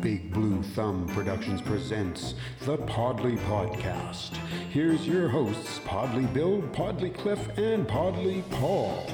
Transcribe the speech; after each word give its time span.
Big 0.00 0.32
Blue 0.32 0.62
Thumb 0.74 1.06
Productions 1.08 1.62
presents 1.62 2.34
the 2.62 2.76
Podlie 2.78 3.38
Podcast. 3.44 4.36
Here's 4.70 5.06
your 5.06 5.28
hosts, 5.28 5.78
Podlie 5.80 6.32
Bill, 6.34 6.60
Podlie 6.72 7.14
Cliff, 7.14 7.38
and 7.56 7.86
Podlie 7.86 8.42
Paul. 8.50 9.06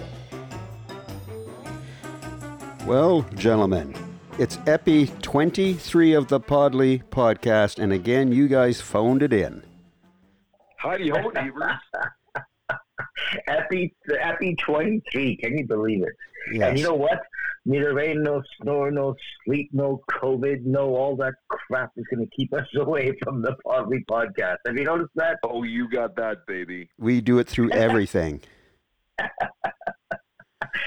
Well, 2.86 3.22
gentlemen, 3.34 3.94
it's 4.38 4.58
Epi 4.66 5.08
23 5.20 6.14
of 6.14 6.28
the 6.28 6.40
Podlie 6.40 7.04
Podcast, 7.04 7.78
and 7.78 7.92
again, 7.92 8.32
you 8.32 8.48
guys 8.48 8.80
phoned 8.80 9.22
it 9.22 9.32
in. 9.32 9.62
Howdy 10.76 11.10
ho, 11.10 11.28
neighbors. 11.28 11.72
Epi, 13.46 13.94
the 14.06 14.26
Epi 14.26 14.56
23. 14.56 15.36
Can 15.36 15.58
you 15.58 15.66
believe 15.66 16.02
it? 16.02 16.14
Yes. 16.52 16.70
And 16.70 16.78
you 16.78 16.84
know 16.84 16.94
what? 16.94 17.20
Neither 17.66 17.94
rain, 17.94 18.22
no 18.22 18.42
snow, 18.62 18.88
no 18.88 19.14
sleet, 19.44 19.68
no 19.72 20.00
COVID, 20.10 20.64
no 20.64 20.94
all 20.94 21.16
that 21.16 21.34
crap 21.48 21.90
is 21.96 22.04
going 22.12 22.24
to 22.26 22.30
keep 22.36 22.52
us 22.54 22.66
away 22.78 23.12
from 23.22 23.42
the 23.42 23.54
Podlie 23.66 24.04
podcast. 24.10 24.56
Have 24.66 24.76
you 24.76 24.84
noticed 24.84 25.10
that? 25.16 25.38
Oh, 25.44 25.62
you 25.64 25.88
got 25.90 26.16
that, 26.16 26.46
baby. 26.46 26.88
We 26.98 27.20
do 27.20 27.38
it 27.38 27.48
through 27.48 27.70
everything. 27.72 28.40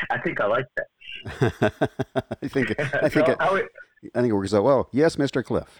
I 0.10 0.18
think 0.24 0.40
I 0.42 0.46
like 0.48 0.66
that. 0.78 0.88
I 2.42 2.48
think 2.48 2.80
I 2.80 3.10
think 3.10 3.26
So 3.28 3.32
it, 3.34 3.38
how 3.42 3.56
it- 3.56 3.68
I 4.16 4.22
think 4.22 4.32
it 4.32 4.36
works 4.36 4.54
out 4.54 4.64
well. 4.64 4.90
Yes, 4.92 5.16
Mr. 5.18 5.44
Cliff. 5.46 5.80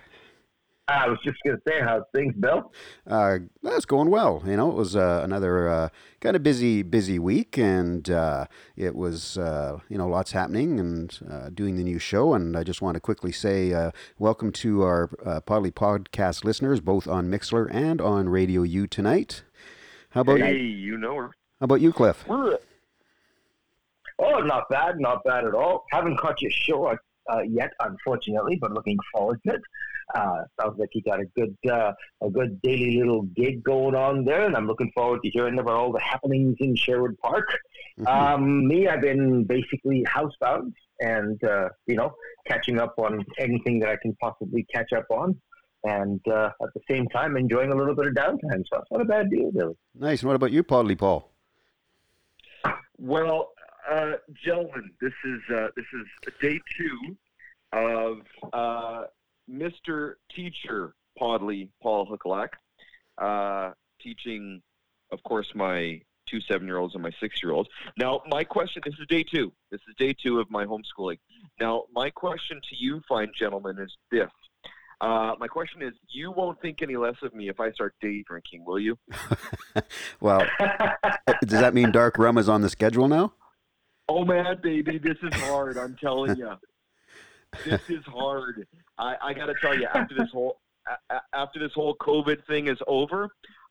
I 0.88 1.08
was 1.08 1.20
just 1.24 1.38
going 1.46 1.58
to 1.58 1.62
say 1.68 1.80
how 1.80 2.04
things, 2.14 2.34
Bill. 2.36 2.72
Uh, 3.08 3.40
that's 3.64 3.86
going 3.86 4.10
well. 4.10 4.44
You 4.46 4.58
know, 4.58 4.70
it 4.72 4.76
was 4.76 4.96
uh, 4.96 5.22
another 5.24 5.70
uh, 5.70 5.90
kind 6.20 6.36
of 6.36 6.44
busy, 6.44 6.84
busy 6.84 7.20
week, 7.20 7.58
and 7.58 8.10
uh, 8.10 8.46
it 8.76 8.96
was 8.96 9.38
uh, 9.38 9.80
you 9.90 9.98
know 9.98 10.08
lots 10.08 10.32
happening 10.32 10.80
and 10.80 11.20
uh, 11.30 11.50
doing 11.50 11.78
the 11.78 11.84
new 11.84 12.00
show. 12.00 12.34
And 12.34 12.58
I 12.58 12.64
just 12.64 12.82
want 12.82 12.96
to 12.96 13.00
quickly 13.00 13.32
say 13.32 13.74
uh, 13.74 13.92
welcome 14.20 14.52
to 14.54 14.82
our 14.84 15.10
uh, 15.26 15.42
Podlie 15.42 15.72
podcast 15.72 16.44
listeners, 16.44 16.82
both 16.82 17.08
on 17.08 17.30
Mixlr 17.30 17.74
and 17.74 18.02
on 18.02 18.28
Radio 18.28 18.64
U 18.64 18.88
tonight. 18.88 19.44
How 20.10 20.22
about 20.22 20.40
Hey, 20.40 20.58
you 20.58 20.98
know 20.98 21.16
her. 21.16 21.32
how 21.60 21.66
about 21.66 21.80
you, 21.80 21.94
Cliff? 21.94 22.26
We're 22.28 22.58
oh, 24.20 24.40
not 24.40 24.70
bad, 24.70 25.00
not 25.00 25.24
bad 25.24 25.46
at 25.46 25.54
all. 25.54 25.86
Haven't 25.92 26.18
caught 26.18 26.42
your 26.42 26.52
show 26.52 26.86
uh, 26.88 27.42
yet, 27.42 27.72
unfortunately, 27.80 28.58
but 28.58 28.72
looking 28.72 28.98
forward 29.14 29.40
to 29.48 29.54
it. 29.56 29.62
Uh, 30.14 30.44
sounds 30.60 30.78
like 30.78 30.90
you 30.94 31.02
got 31.04 31.20
a 31.20 31.26
good, 31.38 31.56
uh, 31.72 31.94
a 32.22 32.30
good 32.30 32.62
daily 32.62 32.98
little 32.98 33.24
gig 33.24 33.64
going 33.64 33.96
on 33.96 34.26
there, 34.26 34.46
and 34.46 34.56
I'm 34.56 34.68
looking 34.68 34.92
forward 34.94 35.22
to 35.24 35.30
hearing 35.30 35.60
about 35.60 35.74
all 35.74 35.92
the 35.92 36.02
happenings 36.02 36.58
in 36.60 36.76
Sherwood 36.76 37.18
Park. 37.20 37.48
Mhm. 38.00 38.08
Um, 38.08 38.68
me, 38.68 38.88
I've 38.88 39.02
been 39.02 39.44
basically 39.44 40.04
housebound, 40.08 40.74
and 41.00 41.42
uh, 41.44 41.70
you 41.88 41.96
know, 41.96 42.14
catching 42.48 42.80
up 42.80 42.96
on 42.98 43.26
anything 43.38 43.80
that 43.80 43.90
I 43.90 43.98
can 44.02 44.16
possibly 44.22 44.66
catch 44.74 44.92
up 44.94 45.06
on. 45.10 45.40
And 45.84 46.22
uh, 46.28 46.52
at 46.62 46.70
the 46.76 46.82
same 46.90 47.08
time, 47.08 47.38
enjoying 47.38 47.72
a 47.72 47.76
little 47.76 47.96
bit 47.96 48.06
of 48.06 48.14
downtime. 48.14 48.64
So 48.72 48.80
it's 48.80 48.92
not 48.92 49.02
a 49.02 49.06
bad 49.06 49.32
deal, 49.32 49.52
really. 49.52 49.76
Nice. 49.96 50.22
And 50.22 50.28
what 50.28 50.36
about 50.36 50.52
you, 50.52 50.64
Podley 50.64 50.96
Paul? 50.96 51.32
Well, 53.00 53.50
uh, 53.90 54.14
gentlemen, 54.46 54.92
this 55.02 55.14
is 55.26 55.42
uh, 55.56 55.68
this 55.76 55.86
is 55.94 56.34
day 56.40 56.60
two 56.78 57.18
of 57.74 58.18
uh, 58.54 59.06
Mr. 59.50 60.16
Teacher 60.36 60.94
Podlie 61.20 61.70
Paul 61.82 62.08
Hookalak, 62.08 62.50
uh, 63.18 63.74
teaching, 64.02 64.62
of 65.12 65.22
course, 65.24 65.48
my 65.56 66.02
two 66.28 66.40
seven-year-olds 66.42 66.94
and 66.94 67.04
my 67.04 67.12
six-year-olds. 67.20 67.70
Now, 67.98 68.22
my 68.28 68.44
question: 68.44 68.82
This 68.86 68.96
is 69.00 69.08
day 69.08 69.24
two. 69.24 69.52
This 69.72 69.82
is 69.90 69.96
day 69.98 70.14
two 70.14 70.40
of 70.40 70.50
my 70.50 70.66
homeschooling. 70.66 71.20
Now, 71.60 71.84
my 71.94 72.10
question 72.10 72.60
to 72.70 72.76
you, 72.76 73.02
fine 73.08 73.32
gentlemen, 73.38 73.80
is 73.80 73.96
this. 74.12 74.30
Uh, 75.02 75.34
my 75.40 75.48
question 75.48 75.82
is: 75.82 75.94
You 76.10 76.32
won't 76.32 76.62
think 76.62 76.82
any 76.82 76.96
less 76.96 77.16
of 77.24 77.34
me 77.34 77.50
if 77.50 77.60
I 77.60 77.72
start 77.72 77.96
day 78.02 78.24
drinking, 78.28 78.66
will 78.66 78.80
you? 78.80 78.98
Well, 80.20 80.46
does 81.42 81.60
that 81.60 81.74
mean 81.74 81.92
dark 81.92 82.18
rum 82.20 82.38
is 82.38 82.48
on 82.48 82.62
the 82.62 82.70
schedule 82.70 83.08
now? 83.08 83.34
Oh 84.08 84.24
man, 84.26 84.60
baby, 84.62 84.98
this 84.98 85.18
is 85.24 85.34
hard. 85.42 85.78
I'm 85.78 85.96
telling 85.96 86.38
you, 86.38 86.52
this 87.66 87.82
is 87.90 88.04
hard. 88.06 88.68
I, 88.98 89.16
I 89.22 89.34
got 89.34 89.48
to 89.48 89.54
tell 89.62 89.78
you, 89.78 89.88
after 89.94 90.16
this 90.16 90.30
whole 90.32 90.60
after 91.34 91.60
this 91.60 91.72
whole 91.74 91.96
COVID 91.96 92.46
thing 92.48 92.68
is 92.68 92.78
over, 92.88 93.30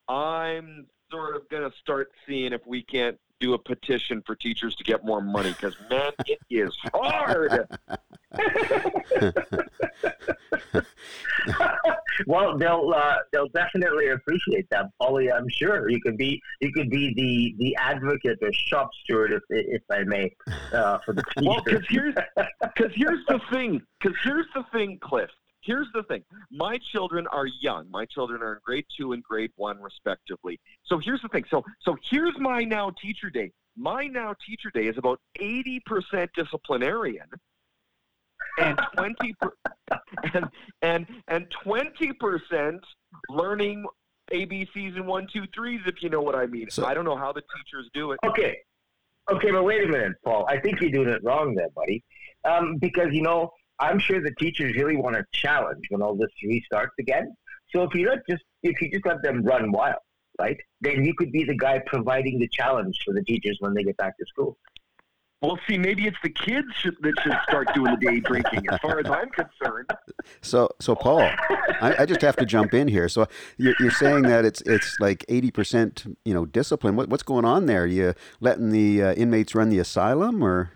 I'm 0.09 0.87
sort 1.11 1.37
of 1.37 1.49
gonna 1.49 1.71
start 1.81 2.11
seeing 2.27 2.53
if 2.53 2.61
we 2.67 2.83
can't 2.83 3.19
do 3.41 3.55
a 3.55 3.59
petition 3.59 4.23
for 4.27 4.37
teachers 4.37 4.75
to 4.77 4.85
get 4.85 5.05
more 5.05 5.21
money 5.21 5.51
because 5.51 5.77
man, 5.91 6.13
it 6.27 6.39
is 6.51 6.77
hard. 6.95 7.67
well, 12.27 12.57
they'll 12.57 12.93
uh, 12.95 13.17
they'll 13.33 13.49
definitely 13.49 14.09
appreciate 14.09 14.69
that, 14.71 14.87
Polly. 15.01 15.33
I'm 15.33 15.49
sure 15.49 15.89
you 15.89 16.01
could 16.01 16.17
be 16.17 16.41
you 16.61 16.73
could 16.73 16.91
be 16.91 17.15
the 17.15 17.65
the 17.65 17.77
advocate 17.77 18.39
or 18.43 18.53
shop 18.53 18.91
steward, 19.03 19.33
if 19.33 19.43
if 19.49 19.83
I 19.91 20.05
may, 20.05 20.35
uh, 20.73 20.99
for 20.99 21.15
the 21.15 21.23
teachers. 21.35 21.47
Well, 21.47 21.63
because 21.65 21.85
here's 21.89 22.15
because 22.63 22.93
here's 22.95 23.25
the 23.27 23.41
thing. 23.51 23.81
Because 24.01 24.17
here's 24.23 24.47
the 24.55 24.65
thing, 24.73 24.99
Cliff. 25.01 25.31
Here's 25.63 25.89
the 25.93 26.03
thing. 26.05 26.23
My 26.51 26.79
children 26.93 27.27
are 27.29 27.47
young. 27.61 27.91
My 27.91 28.07
children 28.07 28.43
are 28.43 28.55
in 28.55 28.59
grade 28.65 28.87
two 28.99 29.13
and 29.13 29.23
grade 29.23 29.51
one, 29.57 29.81
respectively. 29.81 30.59
So 30.85 30.99
here's 30.99 31.21
the 31.23 31.29
thing. 31.29 31.45
So 31.51 31.63
so 31.83 31.97
here's 32.11 32.35
my 32.39 32.63
now 32.65 32.91
teacher 33.03 33.31
day. 33.31 33.53
My 33.77 34.05
now 34.07 34.35
teacher 34.47 34.71
day 34.73 34.87
is 34.87 34.97
about 34.99 35.21
eighty 35.39 35.81
percent 35.87 36.31
disciplinarian, 36.35 37.27
and 38.59 38.81
twenty 38.97 39.35
per, 39.41 39.53
and 40.35 40.47
and 40.83 41.07
and 41.29 41.47
twenty 41.63 42.13
percent 42.15 42.81
learning 43.29 43.85
ABCs 44.33 44.97
and 44.97 45.07
one 45.07 45.27
two 45.33 45.45
threes. 45.55 45.81
If 45.87 46.03
you 46.03 46.09
know 46.09 46.21
what 46.23 46.35
I 46.35 46.47
mean. 46.47 46.71
So- 46.71 46.85
I 46.87 46.95
don't 46.95 47.05
know 47.05 47.17
how 47.17 47.33
the 47.33 47.43
teachers 47.57 47.89
do 47.95 48.13
it. 48.13 48.21
okay, 48.27 48.59
okay, 49.31 49.51
but 49.51 49.63
wait 49.65 49.85
a 49.85 49.89
minute, 49.89 50.13
Paul. 50.25 50.47
I 50.49 50.59
think 50.59 50.81
you're 50.81 50.91
doing 50.91 51.09
it 51.09 51.23
wrong 51.23 51.55
there, 51.55 51.71
buddy. 51.77 52.03
Um, 52.45 52.77
because 52.79 53.09
you 53.13 53.23
know, 53.23 53.51
I'm 53.81 53.99
sure 53.99 54.21
the 54.21 54.35
teachers 54.39 54.77
really 54.77 54.97
want 54.97 55.17
a 55.17 55.25
challenge 55.33 55.85
when 55.89 56.03
all 56.03 56.15
this 56.15 56.31
restarts 56.45 56.97
again. 56.99 57.35
So 57.73 57.83
if 57.83 57.95
you 57.95 58.09
let 58.09 58.21
just 58.29 58.45
if 58.63 58.81
you 58.81 58.91
just 58.91 59.07
let 59.07 59.23
them 59.23 59.43
run 59.43 59.73
wild, 59.73 59.97
right, 60.39 60.59
then 60.81 61.05
you 61.05 61.15
could 61.15 61.33
be 61.33 61.45
the 61.45 61.57
guy 61.57 61.81
providing 61.87 62.39
the 62.39 62.49
challenge 62.49 62.97
for 63.05 63.15
the 63.15 63.25
teachers 63.25 63.57
when 63.61 63.73
they 63.75 63.83
get 63.83 63.97
back 63.97 64.17
to 64.19 64.27
school. 64.27 64.59
Well, 65.43 65.59
see, 65.67 65.79
maybe 65.79 66.07
it's 66.07 66.19
the 66.23 66.29
kids 66.29 66.69
should, 66.75 66.97
that 67.01 67.15
should 67.23 67.33
start 67.49 67.73
doing 67.73 67.97
the 67.99 68.07
day 68.07 68.21
drinking. 68.21 68.67
As 68.71 68.79
far 68.81 68.99
as 68.99 69.07
I'm 69.09 69.31
concerned, 69.31 69.89
So, 70.43 70.69
so 70.81 70.95
Paul, 70.95 71.23
I, 71.81 71.97
I 72.01 72.07
just 72.07 72.21
have 72.21 72.37
to 72.37 72.45
jump 72.45 72.75
in 72.75 72.89
here. 72.89 73.09
So 73.09 73.27
you're, 73.57 73.75
you're 73.81 73.91
saying 73.91 74.23
that 74.23 74.45
it's 74.45 74.61
it's 74.63 74.97
like 75.01 75.25
eighty 75.29 75.51
percent, 75.51 76.05
you 76.27 76.35
know, 76.35 76.45
discipline. 76.45 76.95
What, 76.95 77.09
what's 77.09 77.23
going 77.23 77.47
on 77.47 77.65
there? 77.65 77.85
Are 77.85 77.87
You 77.87 78.15
letting 78.41 78.71
the 78.71 79.03
uh, 79.03 79.13
inmates 79.15 79.55
run 79.55 79.71
the 79.71 79.79
asylum, 79.79 80.45
or 80.45 80.73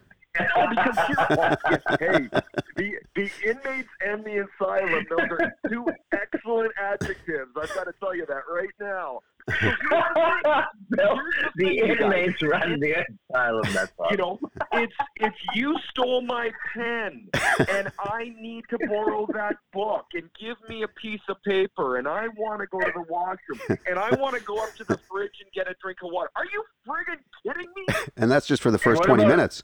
oh, 0.56 0.66
because 0.70 0.96
here, 1.06 1.58
hey, 2.00 2.28
the 2.76 2.94
the 3.14 3.30
inmates 3.44 3.88
and 4.04 4.24
the 4.24 4.46
asylum, 4.60 5.06
those 5.08 5.28
are 5.30 5.54
two 5.68 5.86
excellent 6.12 6.72
adjectives. 6.80 7.50
I've 7.60 7.74
got 7.74 7.84
to 7.84 7.92
tell 8.00 8.14
you 8.14 8.26
that 8.26 8.42
right 8.52 8.68
now. 8.80 9.20
So 9.46 9.52
here's 9.60 9.76
the 9.92 10.64
Bill, 10.96 11.16
Here's 11.16 11.52
the 11.56 11.64
thing, 11.64 11.74
you 11.74 11.84
inmates 11.84 12.42
run 12.42 12.80
the 12.80 13.04
asylum. 13.30 13.72
That's 13.74 13.92
all. 13.98 14.08
you 14.10 14.16
know, 14.16 14.38
it's 14.72 14.94
if 15.16 15.34
you 15.54 15.76
stole 15.90 16.22
my 16.22 16.50
pen 16.74 17.28
and 17.68 17.92
I 17.98 18.32
need 18.40 18.64
to 18.70 18.78
borrow 18.88 19.26
that 19.34 19.56
book 19.74 20.06
and 20.14 20.30
give 20.40 20.56
me 20.68 20.82
a 20.82 20.88
piece 20.88 21.20
of 21.28 21.36
paper 21.42 21.98
and 21.98 22.08
I 22.08 22.28
want 22.38 22.60
to 22.62 22.66
go 22.68 22.80
to 22.80 22.90
the 22.94 23.02
washroom 23.02 23.78
and 23.86 23.98
I 23.98 24.14
want 24.14 24.34
to 24.36 24.42
go 24.42 24.56
up 24.62 24.74
to 24.76 24.84
the 24.84 24.98
fridge 25.10 25.34
and 25.42 25.52
get 25.52 25.68
a 25.70 25.74
drink 25.82 25.98
of 26.02 26.10
water. 26.10 26.30
Are 26.36 26.46
you 26.46 26.64
friggin' 26.88 27.18
kidding 27.44 27.68
me? 27.76 27.84
and 28.16 28.30
that's 28.30 28.46
just 28.46 28.62
for 28.62 28.70
the 28.70 28.78
first 28.78 29.02
twenty 29.02 29.24
about- 29.24 29.36
minutes. 29.36 29.62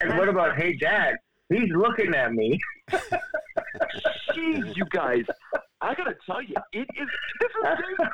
And 0.00 0.16
what 0.16 0.28
about, 0.28 0.56
hey, 0.56 0.74
Dad? 0.76 1.16
He's 1.48 1.68
looking 1.70 2.14
at 2.14 2.32
me. 2.32 2.58
Jeez, 4.32 4.76
you 4.76 4.84
guys. 4.90 5.24
I 5.80 5.94
gotta 5.94 6.14
tell 6.26 6.40
you, 6.42 6.54
it 6.72 6.86
is 6.96 7.08
this 7.40 7.50
is 7.56 7.62
day 7.78 8.06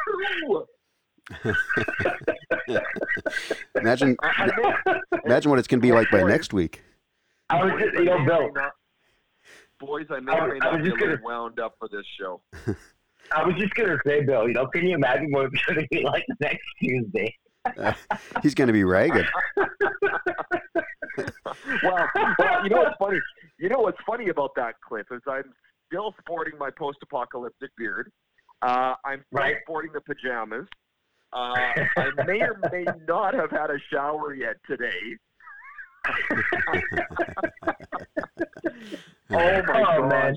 two. 2.69 2.79
Imagine, 3.81 4.17
I, 4.23 4.29
I 4.29 4.47
may, 4.87 5.00
imagine 5.25 5.50
what 5.50 5.59
it's 5.59 5.69
going 5.69 5.81
to 5.81 5.87
be 5.87 5.93
like 5.93 6.11
by 6.11 6.23
next 6.23 6.53
week. 6.55 6.83
I 7.50 7.62
was 7.65 7.73
just, 7.81 7.94
you 7.94 8.05
know, 8.05 8.25
Bill, 8.25 8.50
boys, 9.81 10.06
I 10.11 10.21
may 10.21 10.32
I 10.32 10.39
or 10.39 10.49
was- 10.49 10.59
may 10.61 10.67
I 10.67 10.71
not 10.73 10.81
was 10.81 10.89
just 10.89 11.00
gonna- 11.00 11.21
wound 11.23 11.61
up 11.61 11.75
for 11.79 11.89
this 11.89 12.06
show. 12.19 12.41
I 13.32 13.44
was 13.44 13.55
just 13.56 13.75
gonna 13.75 13.99
say, 14.06 14.23
Bill. 14.25 14.47
You 14.47 14.55
know, 14.55 14.67
can 14.69 14.87
you 14.87 14.94
imagine 14.94 15.31
what 15.32 15.47
it's 15.53 15.65
gonna 15.67 15.87
be 15.91 16.03
like 16.03 16.25
next 16.41 16.62
Tuesday? 16.81 17.35
He's 18.43 18.55
going 18.55 18.67
to 18.69 18.73
be 18.73 18.85
ragged. 18.85 19.27
well, 21.83 22.09
well, 22.39 22.63
you 22.65 22.71
know 22.71 22.79
what's 22.83 22.97
funny? 22.99 23.21
You 23.59 23.69
know 23.69 23.81
what's 23.81 23.99
funny 24.07 24.29
about 24.29 24.51
that 24.57 24.75
clip 24.87 25.07
is 25.11 25.21
I'm 25.29 25.53
still 25.91 26.15
sporting 26.21 26.59
my 26.59 26.71
post-apocalyptic 26.79 27.71
beard. 27.77 28.11
Uh, 28.63 28.95
I'm 29.05 29.23
still 29.33 29.43
Right. 29.43 29.57
sporting 29.63 29.93
the 29.93 30.01
pajamas. 30.01 30.67
Uh, 31.33 31.37
I 31.97 32.11
may 32.27 32.41
or 32.43 32.59
may 32.73 32.85
not 33.07 33.35
have 33.35 33.51
had 33.51 33.71
a 33.71 33.79
shower 33.93 34.35
yet 34.35 34.57
today. 34.69 35.17
Oh 39.31 39.63
my 39.67 39.85
Oh, 39.89 40.09
gosh. 40.09 40.11
man. 40.11 40.37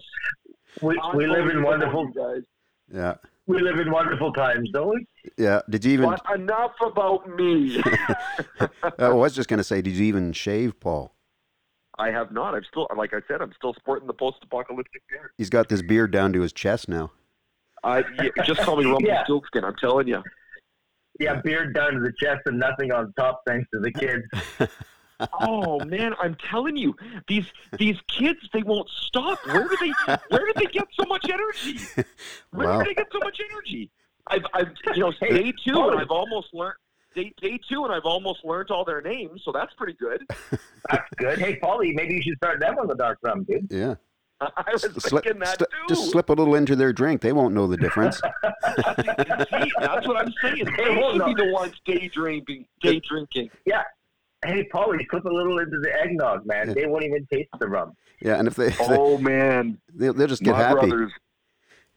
We, 0.82 1.00
we 1.16 1.28
live 1.28 1.50
in 1.50 1.62
wonderful 1.64 2.06
you 2.06 2.14
guys. 2.14 2.44
Yeah, 2.94 3.16
we 3.48 3.60
live 3.62 3.80
in 3.80 3.92
wonderful 3.92 4.34
times, 4.34 4.70
don't 4.72 4.90
we? 4.90 5.06
yeah. 5.38 5.62
Did 5.70 5.86
you 5.86 5.94
even? 5.94 6.10
But 6.10 6.22
enough 6.40 6.74
about 6.82 7.30
me. 7.36 7.82
Oh, 9.00 9.12
I 9.12 9.14
was 9.14 9.34
just 9.36 9.48
gonna 9.50 9.64
say, 9.64 9.82
did 9.82 9.94
you 9.94 10.06
even 10.06 10.34
shave, 10.34 10.80
Paul? 10.80 11.14
I 11.98 12.12
have 12.12 12.32
not. 12.32 12.56
I'm 12.56 12.64
still, 12.64 12.88
like 12.96 13.14
I 13.14 13.20
said, 13.28 13.42
I'm 13.42 13.52
still 13.54 13.74
sporting 13.74 14.08
the 14.08 14.14
post-apocalyptic 14.14 15.02
beard. 15.10 15.32
He's 15.38 15.50
got 15.50 15.68
this 15.70 15.82
beard 15.82 16.12
down 16.12 16.32
to 16.34 16.42
his 16.42 16.54
chest 16.54 16.88
now. 16.90 17.12
I 17.84 18.04
yeah, 18.22 18.44
just 18.46 18.62
call 18.62 18.78
me 18.78 18.84
Yeah. 18.86 18.92
Rumpelstiltskin. 18.92 19.64
I'm 19.64 19.76
telling 19.76 20.08
you. 20.08 20.24
Yeah, 21.22 21.42
beard 21.42 21.74
down 21.76 21.96
to 21.96 22.00
the 22.00 22.14
chest 22.18 22.44
and 22.46 22.58
nothing 22.58 22.94
on 22.94 23.12
top, 23.20 23.42
thanks 23.46 23.68
to 23.74 23.82
the 23.82 23.92
kids. 23.92 24.24
Oh 25.42 25.80
man, 25.86 26.14
I'm 26.22 26.36
telling 26.50 26.78
you, 26.78 26.96
these 27.28 27.46
these 27.78 27.98
kids 28.08 28.40
they 28.54 28.64
won't 28.64 28.90
stop. 28.90 29.40
Where 29.48 29.68
do 29.68 29.76
they 29.80 29.92
where 30.30 30.46
do 30.46 30.54
they 30.56 30.66
get 30.66 30.88
so 31.00 31.06
much 31.08 31.26
energy? 31.30 31.80
Where 32.52 32.68
Wow. 32.68 32.80
do 32.80 32.86
they 32.86 32.94
get 32.96 33.08
so 33.12 33.20
much 33.20 33.40
energy? 33.52 33.92
I've 34.28 34.46
I've 34.54 34.68
you 34.96 35.02
know 35.02 35.12
day 35.22 35.52
two 35.66 35.90
and 35.90 36.00
I've 36.00 36.12
almost 36.12 36.54
learned 36.54 36.76
day 37.16 37.34
day 37.42 37.60
two 37.70 37.84
and 37.86 37.94
I've 37.94 38.06
almost 38.06 38.46
learned 38.46 38.72
all 38.72 38.86
their 38.86 39.02
names, 39.02 39.42
so 39.44 39.52
that's 39.52 39.74
pretty 39.74 39.94
good. 40.00 40.24
That's 40.90 41.10
good. 41.18 41.40
Hey, 41.40 41.60
Paulie, 41.60 41.94
maybe 41.94 42.16
you 42.16 42.22
should 42.22 42.38
start 42.38 42.60
them 42.60 42.78
on 42.80 42.88
the 42.88 42.96
dark 42.96 43.20
rum, 43.22 43.44
dude. 43.44 43.68
Yeah. 43.70 43.96
I 44.42 44.64
was 44.72 44.84
Slip, 44.84 45.24
thinking 45.26 45.40
that 45.42 45.60
sli- 45.60 45.66
too. 45.70 45.86
just 45.90 46.12
slip 46.12 46.30
a 46.30 46.34
little 46.34 46.56
into 46.56 46.74
their 46.78 46.94
drink. 46.94 47.20
They 47.20 47.34
won't 47.34 47.54
know 47.54 47.68
the 47.68 47.76
difference. 47.76 48.16
See, 48.18 48.22
that's 49.82 50.08
what 50.08 50.16
I'm 50.16 50.34
saying. 50.42 50.64
They 50.78 50.84
Hey, 50.84 50.96
hold 50.96 51.18
should 51.18 51.26
be 51.36 51.44
the 51.44 51.52
ones 51.52 51.74
day 51.84 52.08
drinking, 52.14 52.66
day 52.82 53.02
drinking. 53.02 53.50
Hey, 54.46 54.68
Paulie, 54.74 55.06
slip 55.10 55.26
a 55.26 55.30
little 55.30 55.60
into 55.60 55.80
the 55.80 55.92
eggnog, 56.02 56.46
man. 56.46 56.70
Yeah. 56.70 56.74
They 56.74 56.86
won't 56.86 57.04
even 57.04 57.26
taste 57.32 57.50
the 57.60 57.68
rum. 57.68 57.94
Yeah, 58.22 58.40
and 58.40 58.48
if 58.48 58.56
they, 58.56 58.68
if 58.68 58.78
they 58.78 58.86
Oh 58.90 59.18
man, 59.18 59.78
they'll, 59.94 60.14
they'll 60.14 60.28
just 60.28 60.44
get 60.44 60.52
my 60.54 60.60
happy. 60.60 60.74
brothers, 60.88 61.12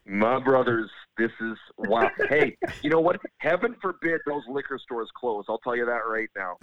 my 0.05 0.39
brothers, 0.39 0.89
this 1.17 1.31
is 1.41 1.57
wow. 1.77 2.09
hey, 2.29 2.57
you 2.81 2.89
know 2.89 2.99
what? 2.99 3.19
Heaven 3.37 3.75
forbid 3.81 4.21
those 4.25 4.43
liquor 4.47 4.79
stores 4.79 5.09
close. 5.15 5.45
I'll 5.47 5.59
tell 5.59 5.75
you 5.75 5.85
that 5.85 6.01
right 6.07 6.29
now. 6.35 6.57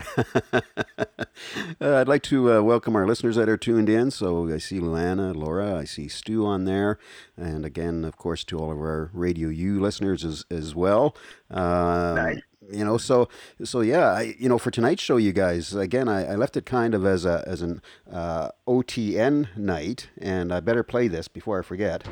uh, 1.80 2.00
I'd 2.00 2.08
like 2.08 2.22
to 2.24 2.54
uh, 2.54 2.62
welcome 2.62 2.96
our 2.96 3.06
listeners 3.06 3.36
that 3.36 3.48
are 3.48 3.56
tuned 3.56 3.88
in. 3.88 4.10
So 4.10 4.52
I 4.52 4.58
see 4.58 4.80
Luana, 4.80 5.34
Laura, 5.34 5.76
I 5.76 5.84
see 5.84 6.08
Stu 6.08 6.44
on 6.46 6.64
there, 6.64 6.98
and 7.36 7.64
again, 7.64 8.04
of 8.04 8.16
course, 8.16 8.44
to 8.44 8.58
all 8.58 8.72
of 8.72 8.78
our 8.78 9.10
Radio 9.12 9.48
U 9.48 9.80
listeners 9.80 10.24
as 10.24 10.44
as 10.50 10.74
well. 10.74 11.16
Um, 11.50 12.16
Nice. 12.16 12.40
You 12.72 12.84
know, 12.84 12.98
so 12.98 13.28
so 13.64 13.80
yeah, 13.80 14.12
I, 14.12 14.34
you 14.38 14.48
know, 14.48 14.58
for 14.58 14.70
tonight's 14.70 15.02
show, 15.02 15.16
you 15.16 15.32
guys, 15.32 15.74
again, 15.74 16.08
I, 16.08 16.32
I 16.32 16.34
left 16.36 16.56
it 16.56 16.66
kind 16.66 16.94
of 16.94 17.04
as 17.04 17.24
a 17.24 17.42
as 17.46 17.62
an 17.62 17.82
uh, 18.10 18.50
OTN 18.68 19.56
night, 19.56 20.08
and 20.18 20.52
I 20.52 20.60
better 20.60 20.82
play 20.84 21.08
this 21.08 21.26
before 21.26 21.58
I 21.58 21.62
forget. 21.62 22.06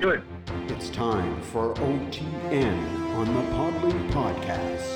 Do 0.00 0.10
it. 0.10 0.22
It's 0.68 0.90
time 0.90 1.40
for 1.42 1.72
OTN 1.74 3.14
on 3.14 3.26
the 3.26 3.40
Podlie 3.52 4.10
Podcast. 4.10 4.90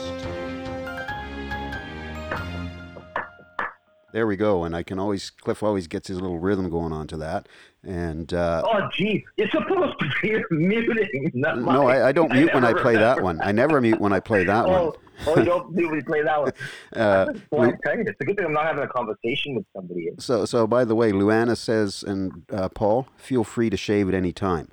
There 4.12 4.26
we 4.26 4.36
go, 4.36 4.64
and 4.64 4.74
I 4.74 4.82
can 4.82 4.98
always 4.98 5.30
Cliff 5.30 5.62
always 5.62 5.86
gets 5.86 6.08
his 6.08 6.20
little 6.20 6.38
rhythm 6.38 6.68
going 6.70 6.92
on 6.92 7.06
to 7.08 7.16
that, 7.18 7.46
and 7.84 8.32
uh, 8.34 8.62
Oh, 8.66 8.88
gee, 8.94 9.24
you're 9.36 9.48
supposed 9.50 9.98
to 10.00 10.10
be 10.22 10.42
muting. 10.50 11.30
Not 11.34 11.58
no. 11.60 11.86
I, 11.86 12.08
I 12.08 12.12
don't 12.12 12.32
mute 12.32 12.52
when 12.54 12.64
I 12.64 12.72
play 12.82 12.96
that 12.96 13.22
one. 13.22 13.38
I 13.42 13.52
never 13.52 13.80
mute 13.80 14.00
when 14.00 14.12
I 14.12 14.20
play 14.20 14.44
that 14.44 14.64
Oh, 14.66 14.70
one. 14.70 14.92
oh, 15.26 15.38
you 15.38 15.44
don't 15.44 15.76
do 15.76 15.88
we 15.90 16.00
play 16.02 16.22
that 16.22 16.40
one? 16.42 16.52
Uh, 16.96 17.26
I 17.58 17.70
tell 17.84 17.96
you, 17.96 18.04
it's 18.06 18.20
a 18.20 18.24
good 18.24 18.36
thing 18.36 18.46
I'm 18.46 18.52
not 18.54 18.64
having 18.64 18.82
a 18.82 18.88
conversation 18.88 19.54
with 19.54 19.66
somebody. 19.76 20.08
so, 20.18 20.44
so 20.46 20.66
by 20.66 20.84
the 20.84 20.94
way, 20.94 21.12
Luana 21.12 21.56
says, 21.56 22.02
and 22.02 22.44
uh, 22.50 22.68
Paul, 22.70 23.06
feel 23.18 23.44
free 23.44 23.68
to 23.70 23.76
shave 23.76 24.08
at 24.08 24.14
any 24.14 24.32
time. 24.32 24.68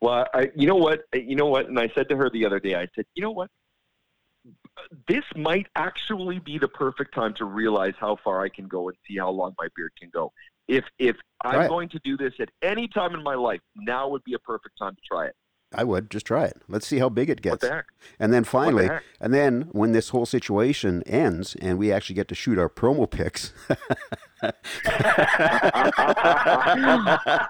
Well, 0.00 0.26
I, 0.34 0.50
you 0.54 0.66
know 0.66 0.76
what? 0.76 1.02
You 1.12 1.36
know 1.36 1.46
what? 1.46 1.68
And 1.68 1.78
I 1.78 1.88
said 1.94 2.08
to 2.10 2.16
her 2.16 2.30
the 2.30 2.44
other 2.46 2.60
day, 2.60 2.74
I 2.74 2.86
said, 2.94 3.04
you 3.14 3.22
know 3.22 3.30
what? 3.30 3.50
This 5.08 5.24
might 5.36 5.66
actually 5.76 6.38
be 6.38 6.58
the 6.58 6.68
perfect 6.68 7.14
time 7.14 7.34
to 7.34 7.44
realize 7.44 7.94
how 7.98 8.16
far 8.22 8.42
I 8.42 8.48
can 8.48 8.68
go 8.68 8.88
and 8.88 8.96
see 9.06 9.18
how 9.18 9.30
long 9.30 9.54
my 9.58 9.68
beard 9.76 9.92
can 9.98 10.10
go. 10.12 10.32
If 10.68 10.84
if 10.98 11.16
I'm 11.42 11.60
Right. 11.60 11.68
going 11.68 11.88
to 11.90 12.00
do 12.04 12.16
this 12.16 12.34
at 12.40 12.50
any 12.62 12.88
time 12.88 13.14
in 13.14 13.22
my 13.22 13.34
life, 13.34 13.60
now 13.76 14.08
would 14.08 14.24
be 14.24 14.34
a 14.34 14.38
perfect 14.38 14.78
time 14.78 14.94
to 14.94 15.00
try 15.10 15.26
it. 15.26 15.34
I 15.74 15.84
would 15.84 16.10
just 16.10 16.24
try 16.26 16.44
it. 16.44 16.62
Let's 16.68 16.86
see 16.86 16.98
how 16.98 17.10
big 17.10 17.28
it 17.28 17.42
gets, 17.42 17.60
the 17.60 17.84
and 18.18 18.32
then 18.32 18.44
finally, 18.44 18.88
the 18.88 19.00
and 19.20 19.34
then 19.34 19.68
when 19.72 19.92
this 19.92 20.10
whole 20.10 20.24
situation 20.24 21.02
ends 21.04 21.56
and 21.60 21.78
we 21.78 21.92
actually 21.92 22.14
get 22.14 22.28
to 22.28 22.34
shoot 22.34 22.58
our 22.58 22.70
promo 22.70 23.10
pics, 23.10 23.52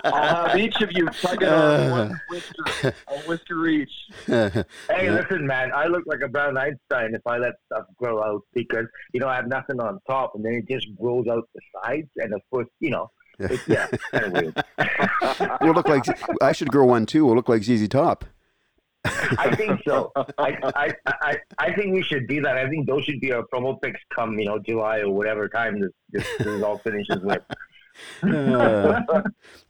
I'll 0.05 0.47
have 0.47 0.59
each 0.59 0.81
of 0.81 0.91
you 0.93 1.07
tugging 1.07 1.49
on 1.49 1.91
one 1.91 2.13
uh. 2.13 2.15
whisker, 2.29 2.95
a 3.09 3.19
whisker 3.21 3.67
each. 3.69 3.91
Hey, 4.27 4.65
Yeah. 5.05 5.21
listen, 5.21 5.47
man, 5.47 5.71
I 5.75 5.87
look 5.87 6.05
like 6.07 6.21
a 6.25 6.29
brown 6.29 6.57
Einstein 6.57 7.15
if 7.15 7.27
I 7.27 7.39
let 7.39 7.55
stuff 7.67 7.85
grow 7.97 8.23
out 8.23 8.43
because 8.55 8.87
you 9.13 9.21
know 9.21 9.29
I 9.29 9.37
have 9.37 9.49
nothing 9.49 9.81
on 9.81 9.99
top, 10.09 10.33
and 10.35 10.45
then 10.45 10.55
it 10.55 10.69
just 10.69 10.87
grows 11.01 11.27
out 11.29 11.49
the 11.55 11.61
sides, 11.85 12.09
and 12.17 12.33
of 12.35 12.41
course, 12.51 12.69
you 12.81 12.91
know, 12.91 13.11
it's, 13.39 13.67
yeah, 13.69 13.87
kind 14.11 14.25
of 14.27 14.33
weird. 14.33 14.65
we'll 15.61 15.75
look 15.75 15.89
like 15.89 16.05
I 16.43 16.53
should 16.53 16.71
grow 16.71 16.87
one 16.87 17.07
too. 17.07 17.25
We'll 17.27 17.37
look 17.37 17.49
like 17.49 17.63
ZZ 17.63 17.89
Top. 17.89 18.25
I 19.05 19.55
think 19.55 19.81
so. 19.87 20.13
I, 20.17 20.57
I, 20.75 20.95
I, 21.07 21.37
I 21.59 21.73
think 21.73 21.95
we 21.95 22.03
should 22.03 22.27
do 22.27 22.41
that. 22.43 22.57
I 22.57 22.69
think 22.69 22.87
those 22.87 23.05
should 23.05 23.21
be 23.21 23.33
our 23.33 23.45
promo 23.53 23.81
picks 23.81 24.01
come, 24.15 24.39
you 24.39 24.47
know, 24.47 24.59
July 24.59 25.01
or 25.01 25.11
whatever 25.11 25.49
time 25.49 25.81
this, 25.81 25.91
this, 26.11 26.27
this 26.39 26.63
all 26.63 26.79
finishes 26.79 27.21
with. 27.23 27.43
Uh, 28.23 29.01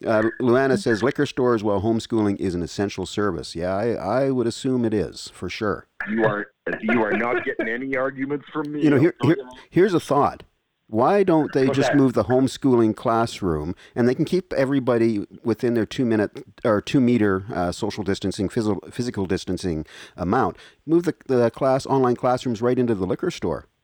uh, 0.07 0.23
Luana 0.41 0.79
says 0.79 1.03
liquor 1.03 1.27
stores 1.27 1.65
while 1.65 1.81
homeschooling 1.81 2.37
is 2.39 2.55
an 2.55 2.63
essential 2.63 3.07
service. 3.07 3.55
Yeah, 3.55 3.75
I, 3.75 3.93
I 3.93 4.31
would 4.31 4.47
assume 4.47 4.85
it 4.85 4.93
is 4.93 5.29
for 5.33 5.49
sure. 5.49 5.87
You 6.11 6.25
are 6.25 6.47
you 6.83 7.03
are 7.03 7.13
not 7.13 7.45
getting 7.45 7.69
any 7.69 7.97
arguments 7.97 8.47
from 8.53 8.73
me. 8.73 8.83
You 8.83 8.91
know, 8.91 8.99
here, 8.99 9.15
here 9.23 9.35
tell 9.35 9.45
you 9.45 9.51
that. 9.51 9.63
here's 9.71 9.95
a 9.95 10.01
thought. 10.01 10.43
Why 10.91 11.23
don't 11.23 11.53
they 11.53 11.67
What's 11.67 11.77
just 11.77 11.95
move 11.95 12.15
the 12.15 12.25
homeschooling 12.25 12.97
classroom 12.97 13.75
and 13.95 14.09
they 14.09 14.15
can 14.15 14.25
keep 14.25 14.53
everybody 14.55 15.27
within 15.45 15.75
their 15.75 15.85
two 15.85 16.07
minute 16.07 16.45
or 16.65 16.81
two 16.81 17.01
meter 17.01 17.45
uh, 17.55 17.73
social 17.73 18.03
distancing, 18.03 18.49
physical, 18.49 18.81
physical 18.91 19.27
distancing 19.27 19.85
amount? 20.17 20.57
Move 20.87 21.05
the, 21.05 21.15
the 21.27 21.51
class 21.51 21.85
online 21.85 22.17
classrooms 22.17 22.63
right 22.63 22.79
into 22.79 22.95
the 22.95 23.07
liquor 23.07 23.31
store. 23.31 23.67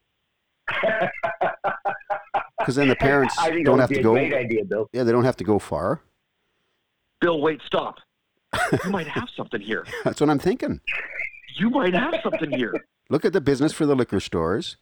Because 2.64 2.76
then 2.76 2.88
the 2.88 2.96
parents 2.96 3.34
I 3.38 3.61
don't 3.62 3.78
have 3.78 3.90
to 3.90 4.00
go. 4.00 4.12
great 4.12 4.32
idea, 4.32 4.64
Bill. 4.64 4.88
Yeah, 4.90 5.02
they 5.02 5.12
don't 5.12 5.25
have 5.25 5.37
to 5.37 5.44
go 5.44 5.58
far. 5.58 6.00
Bill, 7.20 7.38
wait, 7.38 7.61
stop. 7.66 7.96
You 8.84 8.90
might 8.90 9.06
have 9.18 9.28
something 9.37 9.61
here. 9.61 9.87
That's 10.02 10.18
what 10.18 10.30
I'm 10.30 10.38
thinking. 10.38 10.80
You 11.56 11.68
might 11.68 11.92
have 11.92 12.14
something 12.23 12.50
here. 12.50 12.73
Look 13.11 13.26
at 13.26 13.34
the 13.34 13.42
business 13.42 13.75
for 13.75 13.84
the 13.84 13.94
liquor 13.94 14.18
stores. 14.18 14.78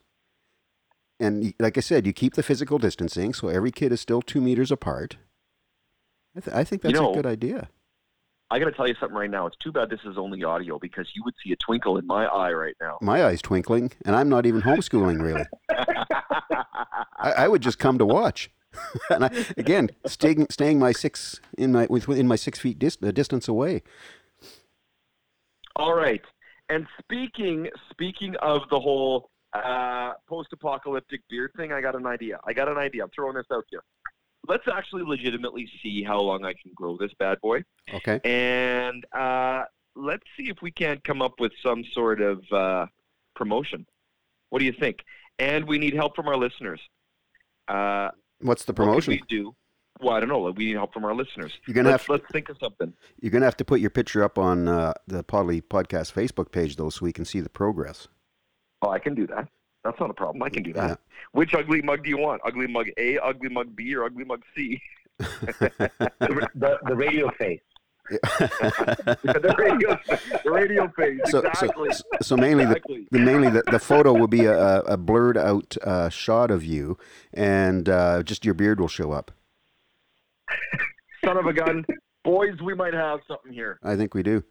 And 1.23 1.55
like 1.61 1.79
I 1.79 1.81
said, 1.81 2.07
you 2.07 2.13
keep 2.13 2.35
the 2.35 2.43
physical 2.43 2.79
distancing, 2.79 3.33
so 3.33 3.49
every 3.49 3.71
kid 3.71 3.93
is 3.93 4.01
still 4.01 4.21
two 4.23 4.41
meters 4.41 4.71
apart. 4.73 5.17
I, 6.37 6.41
th- 6.41 6.57
I 6.57 6.65
think 6.65 6.83
You 6.83 6.91
that's 6.91 7.01
know- 7.01 7.13
a 7.13 7.15
good 7.15 7.27
idea. 7.27 7.69
I 8.51 8.59
got 8.59 8.67
to 8.67 8.73
tell 8.73 8.87
you 8.87 8.95
something 9.01 9.17
right 9.17 9.31
now. 9.31 9.47
It's 9.47 9.57
too 9.57 9.73
bad 9.73 9.89
this 9.89 10.01
is 10.05 10.19
only 10.19 10.45
audio 10.45 10.79
because 10.79 11.09
you 11.15 11.23
would 11.25 11.33
see 11.43 11.53
a 11.53 11.57
twinkle 11.57 11.97
in 11.97 12.07
my 12.07 12.27
eye 12.27 12.53
right 12.53 12.75
now. 12.83 12.99
My 13.01 13.25
eye's 13.25 13.41
twinkling, 13.41 13.93
and 14.05 14.15
I'm 14.15 14.29
not 14.29 14.45
even 14.45 14.61
homeschooling 14.69 15.23
really. 15.23 15.45
I, 17.19 17.33
I 17.45 17.49
would 17.49 17.63
just 17.63 17.79
come 17.79 17.97
to 17.97 18.05
watch. 18.05 18.51
and 19.11 19.25
I, 19.25 19.31
again, 19.57 19.89
staying 20.07 20.49
staying 20.51 20.79
my 20.79 20.93
six 20.93 21.41
in 21.57 21.73
my 21.73 21.87
within 21.89 22.27
my 22.29 22.37
six 22.37 22.59
feet 22.59 22.79
dis- 22.79 22.99
uh, 23.03 23.11
distance 23.11 23.49
away. 23.49 23.83
All 25.77 25.95
right. 25.95 26.21
And 26.69 26.87
speaking 27.01 27.69
speaking 27.91 28.37
of 28.43 28.63
the 28.71 28.81
whole 28.81 29.31
uh, 29.55 30.13
post-apocalyptic 30.29 31.21
beard 31.29 31.53
thing, 31.57 31.73
I 31.73 31.81
got 31.81 31.95
an 31.95 32.07
idea. 32.07 32.39
I 32.47 32.53
got 32.53 32.69
an 32.69 32.79
idea. 32.79 33.05
I'm 33.05 33.11
throwing 33.11 33.35
this 33.35 33.47
out 33.53 33.65
here. 33.71 33.83
Let's 34.49 34.67
actually 34.67 35.05
legitimately 35.05 35.69
see 35.83 36.03
how 36.03 36.21
long 36.21 36.45
I 36.45 36.53
can 36.53 36.73
grow 36.75 36.97
this 36.97 37.13
bad 37.19 37.41
boy, 37.41 37.63
Okay. 37.95 38.21
and 38.25 39.05
uh, 39.13 39.65
let's 39.95 40.25
see 40.37 40.49
if 40.49 40.57
we 40.63 40.73
can't 40.73 41.03
come 41.05 41.23
up 41.23 41.35
with 41.39 41.53
some 41.63 41.85
sort 41.93 42.21
of 42.21 42.43
uh, 42.51 42.87
promotion. 43.37 43.87
What 44.51 44.59
do 44.59 44.65
you 44.65 44.73
think? 44.73 44.99
And 45.39 45.65
we 45.67 45.79
need 45.79 45.95
help 45.95 46.17
from 46.17 46.27
our 46.29 46.37
listeners. 46.37 46.81
Uh, 47.69 48.11
What's 48.41 48.65
the 48.65 48.75
promotion? 48.75 49.13
What 49.13 49.21
we 49.21 49.27
do? 49.29 49.55
Well, 50.01 50.15
I 50.15 50.21
don't 50.21 50.29
know. 50.29 50.51
We 50.51 50.65
need 50.65 50.75
help 50.75 50.93
from 50.93 51.05
our 51.05 51.15
listeners. 51.15 51.53
You're 51.67 51.75
gonna 51.75 51.91
let's, 51.91 52.03
have 52.05 52.11
let's 52.11 52.25
think 52.33 52.49
of 52.49 52.57
something. 52.61 52.93
you're 53.21 53.31
gonna 53.31 53.45
have 53.45 53.57
to 53.59 53.65
put 53.65 53.79
your 53.81 53.91
picture 53.91 54.25
up 54.25 54.37
on 54.39 54.67
uh, 54.67 54.95
the 55.07 55.23
Podlie 55.23 55.63
Podcast 55.63 56.13
Facebook 56.13 56.51
page 56.51 56.75
though, 56.77 56.91
so 56.91 57.05
we 57.05 57.13
can 57.13 57.25
see 57.25 57.39
the 57.41 57.49
progress. 57.49 58.09
Oh, 58.83 58.91
I 58.91 58.99
can 58.99 59.15
do 59.15 59.27
that. 59.29 59.49
That's 59.85 59.99
not 59.99 60.11
a 60.11 60.15
problem. 60.15 60.43
I 60.43 60.49
can 60.49 60.63
do 60.63 60.73
that. 60.75 60.91
Yeah. 60.91 60.97
Which 61.33 61.55
ugly 61.55 61.83
mug 61.83 62.05
do 62.05 62.11
you 62.11 62.19
want? 62.19 62.41
Ugly 62.45 62.69
mug 62.69 62.89
A, 62.97 63.19
ugly 63.19 63.49
mug 63.49 63.75
B, 63.75 63.95
or 63.95 64.05
ugly 64.05 64.25
mug 64.25 64.43
C? 64.55 64.81
The, 65.19 66.49
the, 66.55 66.79
the 66.87 66.97
radio 66.97 67.31
face. 67.39 67.61
the 68.11 69.55
radio, 69.57 69.99
the 70.43 70.51
radio 70.51 70.89
face. 70.97 71.21
so, 71.27 71.39
exactly. 71.39 71.93
so, 71.93 72.03
so 72.21 72.37
mainly 72.37 72.65
the, 72.65 72.81
the 73.13 73.19
mainly 73.19 73.49
the, 73.49 73.63
the 73.71 73.79
photo 73.79 74.13
will 74.13 74.27
be 74.27 74.47
a, 74.47 74.81
a 74.81 74.97
blurred 74.97 75.39
out 75.39 75.77
uh, 75.85 76.09
shot 76.09 76.51
of 76.51 76.65
you, 76.65 76.99
and 77.33 77.89
uh, 77.89 78.25
just 78.25 78.45
your 78.45 78.55
beard 78.55 78.81
will 78.81 78.89
show 78.89 79.13
up. 79.13 79.31
Son 81.25 81.37
of 81.37 81.47
a 81.47 81.53
gun. 81.53 81.85
Boys, 82.25 82.61
we 82.63 82.73
might 82.75 82.95
have 82.95 83.19
something 83.27 83.53
here. 83.53 83.81
I 83.83 83.97
think 83.97 84.15
we 84.15 84.23
do. 84.23 84.45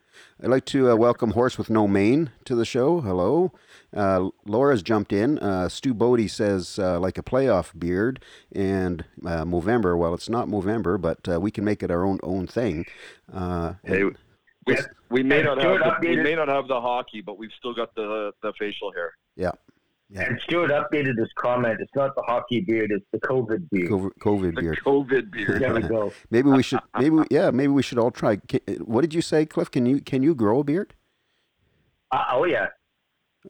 I'd 0.44 0.50
like 0.50 0.66
to 0.66 0.92
uh, 0.92 0.96
welcome 0.96 1.32
Horse 1.32 1.58
with 1.58 1.70
No 1.70 1.88
Mane 1.88 2.32
to 2.44 2.54
the 2.54 2.66
show. 2.66 3.00
Hello. 3.00 3.54
Uh, 3.96 4.28
Laura's 4.46 4.82
jumped 4.84 5.14
in. 5.14 5.40
Uh, 5.40 5.70
Stu 5.70 5.94
Bodie 5.94 6.28
says, 6.28 6.78
uh, 6.78 7.00
like 7.00 7.18
a 7.18 7.24
playoff 7.24 7.78
beard. 7.80 8.22
And 8.54 9.06
uh, 9.26 9.46
Movember, 9.46 9.98
well, 9.98 10.14
it's 10.14 10.28
not 10.28 10.50
Movember, 10.50 11.00
but 11.00 11.20
uh, 11.30 11.40
we 11.40 11.50
can 11.50 11.64
make 11.64 11.82
it 11.82 11.90
our 11.92 12.04
own 12.04 12.20
own 12.24 12.46
thing. 12.46 12.86
Uh, 13.34 13.76
Hey, 13.86 14.04
we, 14.68 14.78
we 15.10 15.24
may 15.24 15.42
not 15.42 15.58
have 15.62 15.80
the, 15.80 16.08
we 16.10 16.18
may 16.18 16.36
not 16.36 16.50
have 16.50 16.68
the 16.68 16.80
hockey, 16.80 17.22
but 17.22 17.38
we've 17.38 17.52
still 17.58 17.74
got 17.74 17.96
the 17.96 18.34
the 18.44 18.52
facial 18.60 18.92
hair. 18.92 19.14
yeah, 19.38 19.52
And 20.14 20.40
Stuart 20.44 20.72
updated 20.72 21.18
his 21.18 21.30
comment. 21.38 21.78
It's 21.80 21.92
not 21.96 22.14
the 22.16 22.22
hockey 22.24 22.60
beard, 22.62 22.92
it's 22.92 23.06
the 23.14 23.20
COVID 23.20 23.70
beard. 23.70 23.90
COVID, 23.90 24.12
COVID 24.20 24.56
The 24.56 24.62
beard. 24.62 24.80
COVID 24.86 25.32
beard. 25.36 25.62
There 25.62 25.74
we 25.74 25.82
go. 25.84 26.12
Maybe 26.30 26.50
we 26.50 26.64
should. 26.64 26.80
Maybe 26.98 27.12
we- 27.12 27.26
yeah. 27.32 27.50
Maybe 27.52 27.70
we 27.70 27.82
should 27.82 27.98
all 27.98 28.12
try. 28.12 28.40
What 28.80 29.02
did 29.02 29.14
you 29.14 29.22
say, 29.22 29.46
Cliff? 29.46 29.72
Can 29.72 29.86
you 29.86 30.02
can 30.02 30.22
you 30.24 30.36
grow 30.36 30.60
a 30.60 30.64
beard? 30.64 30.94
Uh, 32.12 32.26
oh 32.34 32.44
yeah, 32.44 32.68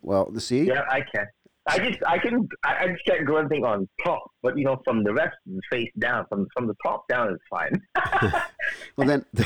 Well, 0.01 0.31
see, 0.39 0.65
yeah, 0.65 0.83
I 0.89 1.01
can. 1.01 1.25
I 1.67 1.77
just, 1.77 1.99
I 2.07 2.17
can, 2.17 2.47
I, 2.65 2.83
I 2.83 2.87
just 2.87 3.05
can't 3.05 3.23
grow 3.23 3.37
anything 3.37 3.63
on 3.63 3.87
top, 4.03 4.23
but 4.41 4.57
you 4.57 4.65
know, 4.65 4.81
from 4.83 5.03
the 5.03 5.13
rest 5.13 5.35
of 5.47 5.53
the 5.53 5.61
face 5.69 5.91
down, 5.99 6.25
from 6.27 6.47
from 6.55 6.65
the 6.65 6.73
top 6.83 7.07
down 7.07 7.29
is 7.29 7.39
fine. 7.49 7.79
well 8.97 9.07
then, 9.07 9.25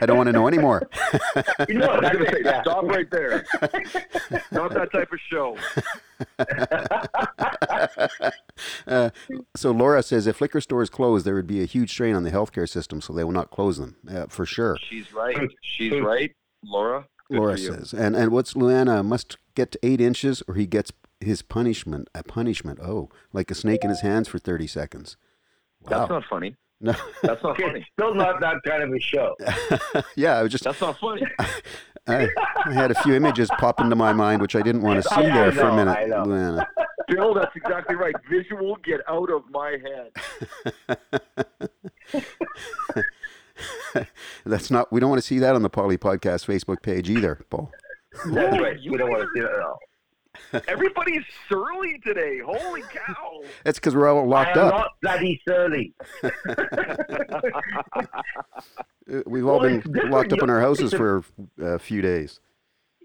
I 0.00 0.06
don't 0.06 0.16
want 0.16 0.28
to 0.28 0.32
know 0.32 0.48
anymore. 0.48 0.88
You 1.68 1.74
know 1.74 1.88
I 1.88 1.98
was 1.98 2.10
gonna 2.10 2.30
say, 2.30 2.40
it, 2.40 2.46
yeah. 2.46 2.62
stop 2.62 2.84
right 2.84 3.10
there. 3.10 3.44
Not 4.50 4.72
that 4.72 4.88
type 4.92 5.12
of 5.12 5.18
show. 5.28 5.56
Uh, 8.86 9.10
so 9.56 9.70
Laura 9.70 10.02
says 10.02 10.26
if 10.26 10.40
liquor 10.40 10.60
stores 10.60 10.90
close, 10.90 11.24
there 11.24 11.34
would 11.34 11.46
be 11.46 11.62
a 11.62 11.66
huge 11.66 11.90
strain 11.90 12.14
on 12.14 12.22
the 12.22 12.30
healthcare 12.30 12.68
system, 12.68 13.00
so 13.00 13.12
they 13.12 13.24
will 13.24 13.32
not 13.32 13.50
close 13.50 13.78
them 13.78 13.96
uh, 14.10 14.26
for 14.28 14.46
sure. 14.46 14.76
She's 14.88 15.12
right. 15.12 15.50
She's 15.62 16.00
right, 16.00 16.34
Laura. 16.64 17.06
Good 17.30 17.38
Laura 17.38 17.58
says, 17.58 17.92
and 17.92 18.16
and 18.16 18.32
what's 18.32 18.54
Luana 18.54 19.04
must 19.04 19.36
get 19.54 19.72
to 19.72 19.78
eight 19.82 20.00
inches, 20.00 20.42
or 20.48 20.54
he 20.54 20.66
gets 20.66 20.92
his 21.20 21.42
punishment. 21.42 22.08
A 22.14 22.22
punishment. 22.22 22.78
Oh, 22.82 23.10
like 23.32 23.50
a 23.50 23.54
snake 23.54 23.84
in 23.84 23.90
his 23.90 24.00
hands 24.00 24.28
for 24.28 24.38
thirty 24.38 24.66
seconds. 24.66 25.16
Wow. 25.82 25.90
That's 25.90 26.10
not 26.10 26.24
funny. 26.28 26.56
no. 26.80 26.92
That's 27.22 27.42
not 27.42 27.58
It's 27.58 27.66
funny. 27.68 27.86
still 27.98 28.14
not 28.14 28.40
that 28.40 28.56
kind 28.66 28.82
of 28.82 28.92
a 28.92 29.00
show. 29.00 29.36
yeah, 30.16 30.38
I 30.38 30.42
was 30.42 30.52
just 30.52 30.64
That's 30.64 30.80
not 30.80 30.98
funny. 30.98 31.22
I, 32.06 32.28
I 32.66 32.72
had 32.72 32.90
a 32.90 33.02
few 33.02 33.14
images 33.14 33.48
pop 33.58 33.80
into 33.80 33.94
my 33.96 34.12
mind, 34.12 34.42
which 34.42 34.56
I 34.56 34.62
didn't 34.62 34.82
want 34.82 35.02
to 35.02 35.08
see 35.08 35.14
I- 35.14 35.20
I 35.20 35.34
there 35.34 35.52
for 35.52 35.68
a 35.68 35.76
minute, 35.76 35.96
I 35.96 36.04
know. 36.06 36.24
Luana. 36.24 36.66
Bill, 37.08 37.34
that's 37.34 37.54
exactly 37.56 37.96
right. 37.96 38.14
Visual, 38.30 38.76
get 38.84 39.00
out 39.08 39.30
of 39.30 39.42
my 39.50 39.76
head. 39.82 40.12
That's 44.46 44.70
not. 44.70 44.92
We 44.92 45.00
don't 45.00 45.10
want 45.10 45.20
to 45.22 45.26
see 45.26 45.38
that 45.40 45.54
on 45.54 45.62
the 45.62 45.70
Poly 45.70 45.98
Podcast 45.98 46.46
Facebook 46.46 46.82
page 46.82 47.08
either, 47.10 47.44
Paul. 47.50 47.70
That's 48.26 48.60
right. 48.60 48.80
you 48.80 48.92
We 48.92 48.98
don't 48.98 49.10
want 49.10 49.22
to 49.22 49.28
see 49.34 49.40
that 49.40 49.52
at 49.52 49.60
all. 49.60 49.78
Everybody's 50.68 51.24
surly 51.48 51.98
today. 52.04 52.38
Holy 52.44 52.82
cow. 52.82 53.40
That's 53.64 53.78
because 53.78 53.94
we're 53.94 54.08
all 54.08 54.26
locked 54.26 54.56
I 54.56 54.60
am 54.60 54.66
up. 54.68 54.74
not 54.74 54.90
bloody 55.02 55.40
surly. 55.46 55.94
Uh, 59.12 59.22
We've 59.26 59.44
all 59.46 59.58
Well, 59.60 59.80
been 59.80 60.10
locked 60.10 60.32
up 60.32 60.40
in 60.42 60.50
our 60.50 60.60
houses 60.60 60.92
a- 60.92 60.96
for 60.96 61.24
a 61.60 61.78
few 61.80 62.00
days. 62.00 62.38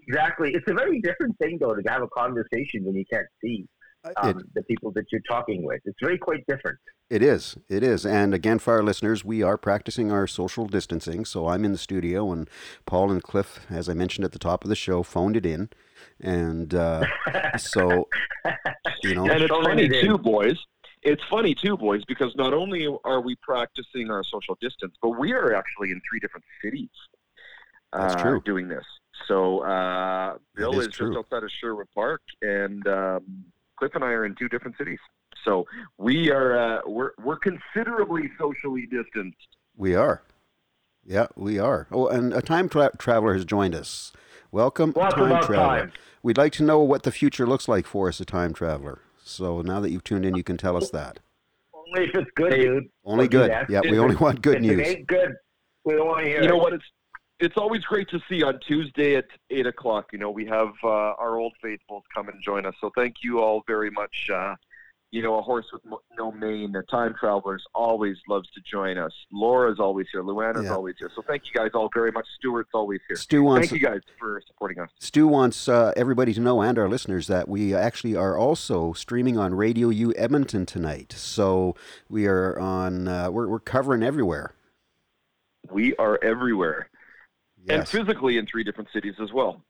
Exactly. 0.06 0.52
It's 0.54 0.68
a 0.70 0.74
very 0.74 1.00
different 1.00 1.36
thing, 1.38 1.58
though, 1.60 1.74
to 1.74 1.82
have 1.88 2.02
a 2.02 2.08
conversation 2.08 2.84
when 2.84 2.94
you 2.94 3.04
can't 3.12 3.26
see 3.42 3.66
It, 4.08 4.16
um, 4.16 4.42
the 4.54 4.62
people 4.62 4.92
that 4.92 5.06
you're 5.10 5.22
talking 5.28 5.64
with. 5.64 5.80
It's 5.84 5.98
very 6.00 6.18
quite 6.18 6.46
different. 6.46 6.78
it 7.10 7.22
is. 7.22 7.56
It 7.68 7.82
is. 7.82 8.04
And 8.04 8.34
again, 8.34 8.58
for 8.58 8.74
our 8.74 8.82
listeners, 8.82 9.24
we 9.24 9.42
are 9.42 9.56
practicing 9.56 10.10
our 10.10 10.26
social 10.26 10.66
distancing. 10.66 11.24
So 11.24 11.48
I'm 11.48 11.64
in 11.64 11.72
the 11.72 11.78
studio, 11.78 12.32
and 12.32 12.48
Paul 12.84 13.10
and 13.10 13.22
Cliff, 13.22 13.60
as 13.70 13.88
I 13.88 13.94
mentioned 13.94 14.24
at 14.24 14.32
the 14.32 14.38
top 14.38 14.64
of 14.64 14.68
the 14.68 14.76
show, 14.76 15.02
phoned 15.02 15.36
it 15.36 15.46
in. 15.46 15.70
And 16.20 16.74
uh, 16.74 17.06
so, 17.58 18.08
you 19.02 19.14
know, 19.14 19.28
And 19.28 19.42
it's 19.42 19.46
Throwing 19.46 19.64
funny 19.64 19.84
it 19.84 20.02
too, 20.02 20.18
boys. 20.18 20.58
It's 21.02 21.22
funny 21.30 21.54
too, 21.54 21.76
boys, 21.76 22.04
because 22.06 22.34
not 22.36 22.52
only 22.52 22.88
are 23.04 23.20
we 23.20 23.36
practicing 23.36 24.10
our 24.10 24.24
social 24.24 24.56
distance, 24.60 24.96
but 25.00 25.10
we 25.10 25.32
are 25.32 25.54
actually 25.54 25.92
in 25.92 26.00
three 26.10 26.18
different 26.18 26.44
cities. 26.62 26.88
That's 27.92 28.14
uh, 28.14 28.22
true. 28.22 28.42
Doing 28.44 28.66
this, 28.66 28.84
so 29.26 29.60
uh, 29.60 30.36
Bill 30.54 30.78
is 30.80 30.88
is, 30.88 30.94
just 30.94 31.16
outside 31.16 31.44
of 31.44 31.50
Sherwood 31.60 31.86
Park, 31.94 32.22
and 32.42 32.86
um, 32.88 33.44
Cliff 33.78 33.92
and 33.94 34.04
I 34.04 34.08
are 34.08 34.24
in 34.24 34.34
two 34.34 34.48
different 34.48 34.76
cities. 34.78 34.98
So 35.44 35.66
we 35.98 36.30
are 36.30 36.56
uh, 36.58 36.80
we're 36.86 37.12
we're 37.22 37.38
considerably 37.38 38.30
socially 38.38 38.86
distanced. 38.90 39.36
we 39.76 39.94
are. 39.94 40.22
Yeah, 41.04 41.26
we 41.36 41.58
are. 41.60 41.86
Oh, 41.92 42.08
and 42.08 42.32
a 42.32 42.42
time 42.42 42.68
tra- 42.68 42.90
traveler 42.98 43.34
has 43.34 43.44
joined 43.44 43.74
us. 43.76 44.12
Welcome, 44.50 44.92
Welcome 44.96 45.28
time 45.28 45.42
traveler. 45.44 45.78
time. 45.80 45.92
We'd 46.22 46.36
like 46.38 46.52
to 46.54 46.64
know 46.64 46.80
what 46.80 47.04
the 47.04 47.12
future 47.12 47.46
looks 47.46 47.68
like 47.68 47.86
for 47.86 48.08
us, 48.08 48.18
a 48.18 48.24
time 48.24 48.52
traveler. 48.52 49.02
So 49.22 49.60
now 49.60 49.78
that 49.80 49.90
you've 49.90 50.02
tuned 50.02 50.24
in, 50.24 50.34
you 50.34 50.42
can 50.42 50.56
tell 50.56 50.76
us 50.76 50.90
that. 50.90 51.20
Only 51.72 52.08
if 52.08 52.14
it's 52.16 52.30
good, 52.34 52.50
dude. 52.54 52.84
Only 53.04 53.28
Don't 53.28 53.46
do 53.48 53.54
good. 53.54 53.66
Yeah, 53.68 53.80
we 53.88 53.98
only 54.00 54.16
want 54.16 54.42
good 54.42 54.56
if 54.56 54.62
news. 54.62 54.80
it 54.80 54.86
ain't 54.98 55.06
good, 55.06 55.32
we 55.84 55.94
don't 55.94 56.06
want 56.08 56.20
to 56.20 56.26
hear 56.26 56.42
You 56.42 56.48
know 56.48 56.56
it. 56.56 56.62
what? 56.62 56.72
It's 56.72 56.84
it's 57.38 57.56
always 57.56 57.82
great 57.84 58.08
to 58.08 58.20
see 58.28 58.42
on 58.42 58.58
Tuesday 58.66 59.16
at 59.16 59.26
eight 59.50 59.66
o'clock. 59.66 60.06
You 60.12 60.18
know, 60.18 60.30
we 60.30 60.46
have 60.46 60.72
uh, 60.82 60.88
our 60.88 61.38
old 61.38 61.54
faithfuls 61.62 62.04
come 62.14 62.28
and 62.28 62.42
join 62.42 62.64
us. 62.64 62.74
So 62.80 62.90
thank 62.94 63.16
you 63.22 63.40
all 63.40 63.62
very 63.66 63.90
much. 63.90 64.30
Uh, 64.32 64.56
you 65.12 65.22
know, 65.22 65.38
a 65.38 65.42
horse 65.42 65.66
with 65.72 65.82
no 66.18 66.32
mane, 66.32 66.72
the 66.72 66.82
time 66.90 67.14
travelers 67.18 67.62
always 67.74 68.16
loves 68.28 68.50
to 68.50 68.60
join 68.60 68.98
us. 68.98 69.12
Laura's 69.32 69.78
always 69.78 70.06
here. 70.10 70.22
Luana's 70.22 70.64
Yeah. 70.64 70.74
always 70.74 70.96
here. 70.98 71.10
So 71.14 71.22
thank 71.22 71.44
you 71.46 71.52
guys 71.54 71.70
all 71.74 71.88
very 71.94 72.10
much. 72.10 72.26
Stuart's 72.36 72.70
always 72.74 73.00
here. 73.06 73.16
Stu 73.16 73.42
wants 73.44 73.68
Thank 73.68 73.80
you 73.80 73.86
guys 73.86 74.00
for 74.18 74.42
supporting 74.46 74.80
us. 74.80 74.90
Stu 74.98 75.28
wants 75.28 75.68
uh, 75.68 75.92
everybody 75.96 76.34
to 76.34 76.40
know 76.40 76.60
and 76.60 76.76
our 76.78 76.88
listeners 76.88 77.28
that 77.28 77.48
we 77.48 77.72
actually 77.72 78.16
are 78.16 78.36
also 78.36 78.92
streaming 78.94 79.38
on 79.38 79.54
Radio 79.54 79.90
U 79.90 80.12
Edmonton 80.16 80.66
tonight. 80.66 81.12
So 81.12 81.76
we 82.08 82.26
are 82.26 82.58
on. 82.58 83.06
Uh, 83.06 83.30
we're 83.30 83.46
we're 83.48 83.60
covering 83.60 84.02
everywhere. 84.02 84.54
We 85.70 85.94
are 85.96 86.18
everywhere 86.22 86.90
and 87.68 87.88
physically 87.88 88.38
in 88.38 88.46
three 88.46 88.64
different 88.64 88.88
cities 88.92 89.14
as 89.22 89.32
well. 89.32 89.62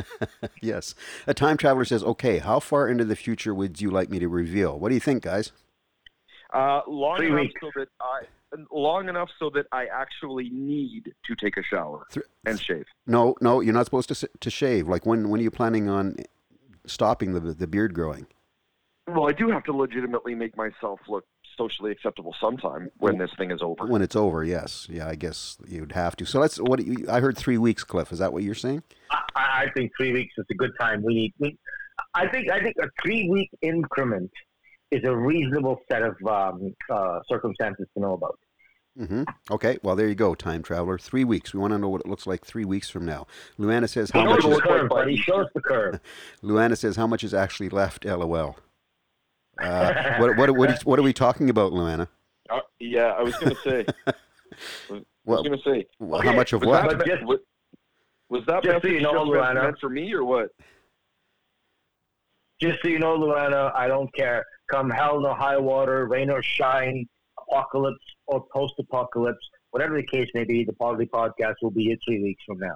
yes. 0.60 0.94
A 1.26 1.34
time 1.34 1.56
traveler 1.56 1.84
says, 1.84 2.02
"Okay, 2.02 2.38
how 2.38 2.60
far 2.60 2.88
into 2.88 3.04
the 3.04 3.16
future 3.16 3.54
would 3.54 3.80
you 3.80 3.90
like 3.90 4.10
me 4.10 4.18
to 4.18 4.28
reveal? 4.28 4.78
What 4.78 4.88
do 4.90 4.94
you 4.94 5.00
think, 5.00 5.22
guys?" 5.22 5.52
Uh, 6.52 6.80
long 6.86 7.18
Three 7.18 7.26
enough 7.26 7.40
weeks. 7.40 7.60
so 7.60 7.70
that 7.76 7.88
I 8.00 8.22
long 8.70 9.08
enough 9.08 9.28
so 9.38 9.50
that 9.50 9.66
I 9.72 9.86
actually 9.86 10.48
need 10.50 11.12
to 11.26 11.34
take 11.34 11.56
a 11.56 11.62
shower 11.62 12.06
Thr- 12.10 12.20
and 12.46 12.58
shave. 12.60 12.86
No, 13.06 13.34
no, 13.40 13.60
you're 13.60 13.74
not 13.74 13.84
supposed 13.84 14.08
to 14.14 14.28
to 14.40 14.50
shave. 14.50 14.88
Like 14.88 15.04
when 15.04 15.28
when 15.28 15.40
are 15.40 15.42
you 15.42 15.50
planning 15.50 15.88
on 15.88 16.16
stopping 16.86 17.32
the 17.32 17.40
the 17.40 17.66
beard 17.66 17.94
growing? 17.94 18.26
Well, 19.08 19.28
I 19.28 19.32
do 19.32 19.48
have 19.50 19.64
to 19.64 19.72
legitimately 19.72 20.34
make 20.34 20.56
myself 20.56 20.98
look 21.08 21.24
socially 21.56 21.90
acceptable 21.92 22.34
sometime 22.40 22.90
when 22.98 23.18
this 23.18 23.30
thing 23.38 23.50
is 23.50 23.60
over. 23.62 23.86
When 23.86 24.02
it's 24.02 24.16
over, 24.16 24.44
yes, 24.44 24.86
yeah, 24.90 25.08
I 25.08 25.14
guess 25.14 25.58
you'd 25.66 25.92
have 25.92 26.16
to. 26.16 26.24
So 26.24 26.40
let's. 26.40 26.56
What 26.58 26.78
do 26.80 26.84
you, 26.86 27.06
I 27.10 27.20
heard 27.20 27.36
three 27.36 27.58
weeks, 27.58 27.84
Cliff. 27.84 28.12
Is 28.12 28.18
that 28.18 28.32
what 28.32 28.42
you're 28.42 28.54
saying? 28.54 28.82
I, 29.10 29.22
I 29.36 29.66
think 29.74 29.92
three 29.96 30.12
weeks 30.12 30.34
is 30.38 30.44
a 30.50 30.54
good 30.54 30.72
time. 30.80 31.02
We 31.02 31.14
need. 31.14 31.34
We, 31.38 31.58
I 32.14 32.28
think. 32.28 32.50
I 32.50 32.60
think 32.60 32.76
a 32.82 32.88
three-week 33.02 33.50
increment 33.62 34.30
is 34.90 35.02
a 35.04 35.16
reasonable 35.16 35.80
set 35.90 36.02
of 36.02 36.16
um, 36.26 36.74
uh, 36.90 37.20
circumstances 37.28 37.86
to 37.94 38.00
know 38.00 38.14
about. 38.14 38.38
Mm-hmm. 38.98 39.24
Okay, 39.50 39.76
well 39.82 39.94
there 39.94 40.08
you 40.08 40.14
go, 40.14 40.34
time 40.34 40.62
traveler. 40.62 40.96
Three 40.96 41.24
weeks. 41.24 41.52
We 41.52 41.60
want 41.60 41.72
to 41.74 41.78
know 41.78 41.88
what 41.88 42.00
it 42.00 42.06
looks 42.06 42.26
like 42.26 42.46
three 42.46 42.64
weeks 42.64 42.88
from 42.88 43.04
now. 43.04 43.26
Luana 43.58 43.88
says 43.88 44.10
how 44.10 44.22
Well, 44.24 44.30
much 44.34 44.42
Show 44.42 44.52
is 44.52 44.56
us 44.56 44.62
the 44.62 44.68
look 44.70 44.80
curve, 44.80 44.88
buddy. 44.88 45.14
Easter. 45.14 45.32
Show 45.32 45.46
the 45.54 45.60
curve. 45.60 46.00
Luana 46.42 46.78
says 46.78 46.96
how 46.96 47.06
much 47.06 47.22
is 47.22 47.34
actually 47.34 47.68
left. 47.68 48.06
LOL. 48.06 48.56
Uh, 49.60 50.16
what, 50.18 50.36
what, 50.36 50.50
what, 50.56 50.82
what 50.84 50.98
are 50.98 51.02
we 51.02 51.12
talking 51.12 51.50
about, 51.50 51.72
Luana? 51.72 52.08
Uh, 52.50 52.60
yeah, 52.78 53.06
I 53.18 53.22
was 53.22 53.34
going 53.36 53.54
to 53.54 53.60
say. 53.62 53.86
I 54.06 54.12
was 54.90 55.02
Well, 55.24 55.42
going 55.42 55.58
to 55.58 55.64
say. 55.64 55.86
well, 55.98 56.20
how 56.22 56.32
much 56.32 56.52
of 56.52 56.60
Was 56.62 56.68
what? 56.68 56.98
that, 56.98 57.06
But 57.06 57.22
was, 57.24 57.38
was 58.28 58.42
that 58.46 58.62
just 58.62 58.82
so 58.82 58.88
you 58.88 59.00
know, 59.00 59.12
just 59.12 59.24
Luana. 59.24 59.62
meant 59.62 59.78
for 59.80 59.88
me 59.90 60.12
or 60.12 60.24
what? 60.24 60.48
Just 62.60 62.78
so 62.82 62.88
you 62.88 62.98
know, 62.98 63.16
Luana, 63.18 63.74
I 63.74 63.86
don't 63.88 64.12
care. 64.14 64.44
Come 64.70 64.90
hell 64.90 65.24
or 65.26 65.34
high 65.34 65.58
water, 65.58 66.06
rain 66.06 66.30
or 66.30 66.42
shine, 66.42 67.06
apocalypse 67.48 67.98
or 68.26 68.44
post-apocalypse, 68.52 69.38
whatever 69.70 69.96
the 69.96 70.06
case 70.06 70.28
may 70.34 70.44
be, 70.44 70.64
the 70.64 70.72
Poly 70.72 71.06
Podcast 71.06 71.54
will 71.62 71.70
be 71.70 71.84
here 71.84 71.96
three 72.06 72.22
weeks 72.22 72.42
from 72.46 72.58
now. 72.58 72.74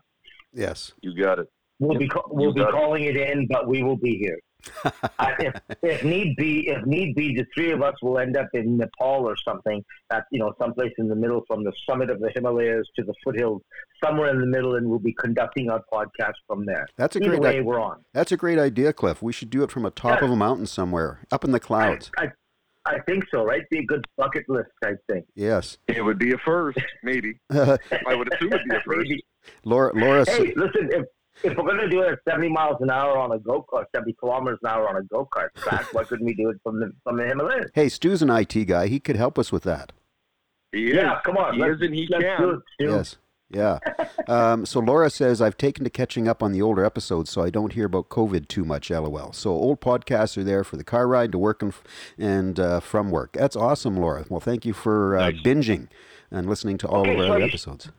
Yes. 0.53 0.93
You 1.01 1.15
got 1.15 1.39
it. 1.39 1.49
We'll 1.79 1.99
be 1.99 2.11
we'll 2.29 2.53
be 2.53 2.61
got 2.61 2.69
it. 2.71 2.73
calling 2.73 3.05
it 3.05 3.17
in, 3.17 3.47
but 3.47 3.67
we 3.67 3.83
will 3.83 3.97
be 3.97 4.19
here. 4.19 4.39
I, 5.19 5.33
if, 5.39 5.55
if 5.83 6.05
need 6.05 6.37
be, 6.37 6.69
if 6.69 6.85
need 6.87 7.15
be, 7.15 7.35
the 7.37 7.45
three 7.55 7.71
of 7.73 7.83
us 7.83 7.95
will 8.03 8.19
end 8.19 8.37
up 8.37 8.49
in 8.55 8.77
Nepal 8.79 9.27
or 9.29 9.37
something. 9.45 9.85
At 10.11 10.25
you 10.33 10.39
know, 10.41 10.53
someplace 10.61 10.93
in 10.99 11.09
the 11.09 11.15
middle, 11.15 11.43
from 11.47 11.65
the 11.65 11.73
summit 11.89 12.11
of 12.11 12.21
the 12.21 12.31
Himalayas 12.35 12.87
to 12.97 13.05
the 13.05 13.15
foothills, 13.25 13.63
somewhere 14.05 14.31
in 14.31 14.41
the 14.41 14.47
middle, 14.47 14.77
and 14.77 14.89
we'll 14.89 14.99
be 14.99 15.13
conducting 15.15 15.71
our 15.71 15.83
podcast 15.93 16.35
from 16.47 16.65
there. 16.67 16.87
That's 16.97 17.17
a 17.17 17.21
Either 17.21 17.31
great. 17.31 17.41
way, 17.41 17.59
i- 17.59 17.63
we're 17.63 17.81
on. 17.81 18.03
that's 18.15 18.33
a 18.33 18.37
great 18.37 18.59
idea, 18.59 18.93
Cliff. 18.93 19.23
We 19.23 19.33
should 19.33 19.51
do 19.51 19.63
it 19.63 19.71
from 19.71 19.85
a 19.87 19.91
top 19.91 20.21
Yeah. 20.21 20.27
of 20.27 20.31
a 20.33 20.37
mountain 20.37 20.67
somewhere, 20.67 21.21
up 21.31 21.45
in 21.45 21.53
the 21.53 21.61
clouds. 21.61 22.11
I, 22.19 22.29
I 22.87 22.99
think 23.01 23.25
so, 23.31 23.45
right? 23.45 23.63
Be 23.71 23.79
a 23.81 23.85
good 23.85 24.05
bucket 24.17 24.45
list 24.49 24.71
type 24.83 24.99
thing. 25.11 25.23
Yes. 25.35 25.77
It 25.87 26.03
would 26.03 26.19
be 26.19 26.33
a 26.33 26.39
first, 26.39 26.79
maybe. 27.03 27.35
I 27.51 27.77
would 28.09 28.33
assume 28.33 28.53
it'd 28.53 28.69
be 28.69 28.75
a 28.77 28.81
first. 28.85 28.99
Maybe. 29.09 29.25
Laura. 29.65 29.93
Laura. 29.95 30.25
Hey, 30.29 30.53
listen, 30.57 30.89
if 30.93 31.05
if 31.43 31.57
we're 31.57 31.67
gonna 31.67 31.89
do 31.89 32.03
it 32.03 32.13
at 32.13 32.19
seventy 32.29 32.49
miles 32.49 32.77
an 32.81 32.91
hour 32.91 33.17
on 33.19 33.33
a 33.33 33.39
go 33.39 33.65
kart, 33.73 33.85
seventy 33.95 34.13
kilometers 34.15 34.59
an 34.63 34.71
hour 34.71 34.89
on 34.89 34.97
a 34.97 35.03
go 35.03 35.29
kart 35.35 35.49
track, 35.57 35.93
why 35.93 36.05
couldn't 36.05 36.27
we 36.27 36.35
do 36.35 36.49
it 36.51 36.59
from 36.63 36.81
the 36.81 36.93
from 37.05 37.17
the 37.17 37.25
Himalayas? 37.27 37.71
Hey, 37.75 37.89
Stu's 37.89 38.23
an 38.23 38.31
IT 38.31 38.65
guy. 38.67 38.87
He 38.89 39.01
could 39.01 39.17
help 39.17 39.39
us 39.39 39.51
with 39.53 39.63
that. 39.65 39.93
He 40.73 40.89
is. 40.91 40.95
Yeah, 40.95 41.21
come 41.25 41.37
on, 41.37 41.55
He 41.55 41.61
let's, 41.61 41.77
is 41.77 41.83
and 41.83 41.95
he 41.95 42.07
let's 42.11 42.23
can. 42.25 42.41
do 42.43 42.51
it, 42.51 42.61
Yes. 42.79 43.17
Yeah. 43.51 43.79
Um, 44.29 44.65
so 44.65 44.79
Laura 44.79 45.11
says, 45.11 45.43
I've 45.43 45.57
taken 45.57 45.83
to 45.83 45.91
catching 45.91 46.29
up 46.29 46.41
on 46.41 46.53
the 46.53 46.63
older 46.63 46.85
episodes 46.85 47.31
so 47.31 47.43
I 47.43 47.51
don't 47.51 47.73
hear 47.73 47.87
about 47.87 48.11
COVID 48.11 48.47
too 48.47 48.65
much, 48.65 48.91
lol. 48.91 49.33
So 49.33 49.51
old 49.51 49.81
podcasts 49.81 50.39
are 50.39 50.45
there 50.45 50.63
for 50.63 50.77
the 50.77 50.85
car 50.85 51.09
ride 51.09 51.33
to 51.33 51.39
work 51.39 51.61
and, 51.63 51.75
and 52.17 52.61
uh, 52.61 52.79
from 52.79 53.11
work. 53.11 53.33
That's 53.33 53.57
awesome, 53.57 53.97
Laura. 53.97 54.25
Well, 54.29 54.39
thank 54.39 54.65
you 54.65 54.73
for 54.73 55.17
uh, 55.19 55.31
Nice. 55.31 55.43
binging 55.43 55.89
and 56.31 56.49
listening 56.49 56.79
to 56.79 56.87
all 56.87 57.01
Okay, 57.01 57.15
of 57.15 57.19
our 57.19 57.27
so 57.27 57.33
other 57.33 57.45
episodes. 57.45 57.91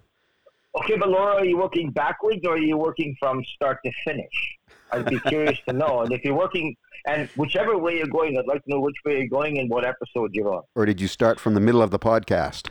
Okay, 0.79 0.95
but 0.97 1.09
Laura, 1.09 1.35
are 1.35 1.45
you 1.45 1.57
working 1.57 1.91
backwards 1.91 2.39
or 2.45 2.53
are 2.53 2.57
you 2.57 2.77
working 2.77 3.15
from 3.19 3.43
start 3.55 3.79
to 3.85 3.91
finish? 4.05 4.57
I'd 4.91 5.05
be 5.05 5.19
curious 5.19 5.59
to 5.67 5.73
know. 5.73 6.01
And 6.01 6.11
if 6.13 6.23
you're 6.23 6.37
working, 6.37 6.75
and 7.07 7.27
whichever 7.35 7.77
way 7.77 7.97
you're 7.97 8.07
going, 8.07 8.37
I'd 8.37 8.47
like 8.47 8.63
to 8.63 8.69
know 8.69 8.79
which 8.79 8.95
way 9.05 9.17
you're 9.19 9.27
going 9.27 9.57
and 9.59 9.69
what 9.69 9.85
episode 9.85 10.31
you're 10.33 10.53
on. 10.53 10.63
Or 10.75 10.85
did 10.85 11.01
you 11.01 11.07
start 11.07 11.39
from 11.39 11.53
the 11.55 11.59
middle 11.59 11.81
of 11.81 11.91
the 11.91 11.99
podcast? 11.99 12.69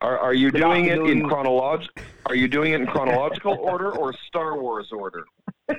Are, 0.00 0.18
are 0.18 0.34
you 0.34 0.50
We're 0.52 0.60
not 0.60 0.74
doing 0.74 0.86
it 0.86 0.98
in 0.98 1.04
doing- 1.04 1.22
chronolog? 1.28 1.86
Are 2.26 2.34
you 2.34 2.46
doing 2.48 2.72
it 2.72 2.80
in 2.80 2.86
chronological 2.86 3.54
order 3.60 3.90
or 3.90 4.12
Star 4.28 4.60
Wars 4.60 4.90
order? 4.92 5.24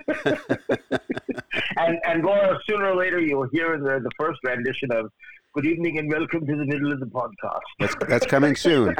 And 1.77 1.97
and 2.05 2.23
Laura, 2.23 2.59
sooner 2.69 2.87
or 2.91 2.95
later 2.95 3.19
you'll 3.19 3.47
hear 3.51 3.77
the 3.79 3.99
the 4.01 4.11
first 4.19 4.39
rendition 4.43 4.91
of 4.91 5.11
"Good 5.53 5.65
evening 5.65 5.97
and 5.97 6.11
welcome 6.11 6.45
to 6.45 6.55
the 6.55 6.65
middle 6.65 6.91
of 6.91 6.99
the 6.99 7.05
podcast." 7.05 7.59
That's, 7.79 7.95
that's 8.07 8.25
coming 8.25 8.55
soon. 8.55 8.95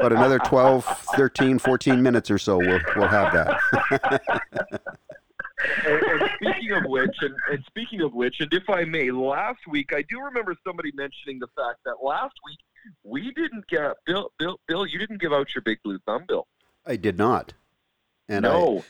but 0.00 0.12
another 0.12 0.38
12, 0.38 0.84
13, 1.16 1.58
14 1.58 2.02
minutes 2.02 2.30
or 2.30 2.38
so, 2.38 2.58
we'll, 2.58 2.80
we'll 2.96 3.08
have 3.08 3.32
that. 3.32 3.60
and, 5.86 6.02
and 6.02 6.30
speaking 6.36 6.72
of 6.72 6.84
which, 6.86 7.16
and, 7.20 7.34
and 7.50 7.64
speaking 7.66 8.00
of 8.02 8.12
which, 8.14 8.36
and 8.40 8.52
if 8.52 8.68
I 8.68 8.84
may, 8.84 9.10
last 9.10 9.60
week 9.68 9.92
I 9.94 10.02
do 10.08 10.20
remember 10.20 10.54
somebody 10.66 10.92
mentioning 10.94 11.38
the 11.38 11.48
fact 11.56 11.80
that 11.84 11.96
last 12.02 12.34
week 12.46 12.58
we 13.02 13.32
didn't 13.32 13.66
get 13.68 13.96
Bill. 14.06 14.30
Bill, 14.38 14.60
Bill, 14.68 14.86
you 14.86 14.98
didn't 14.98 15.20
give 15.20 15.32
out 15.32 15.48
your 15.54 15.62
big 15.62 15.78
blue 15.82 15.98
thumb, 16.06 16.24
Bill. 16.28 16.46
I 16.86 16.96
did 16.96 17.18
not. 17.18 17.54
And 18.28 18.46
I, 18.46 18.50
no, 18.52 18.78
I 18.78 18.82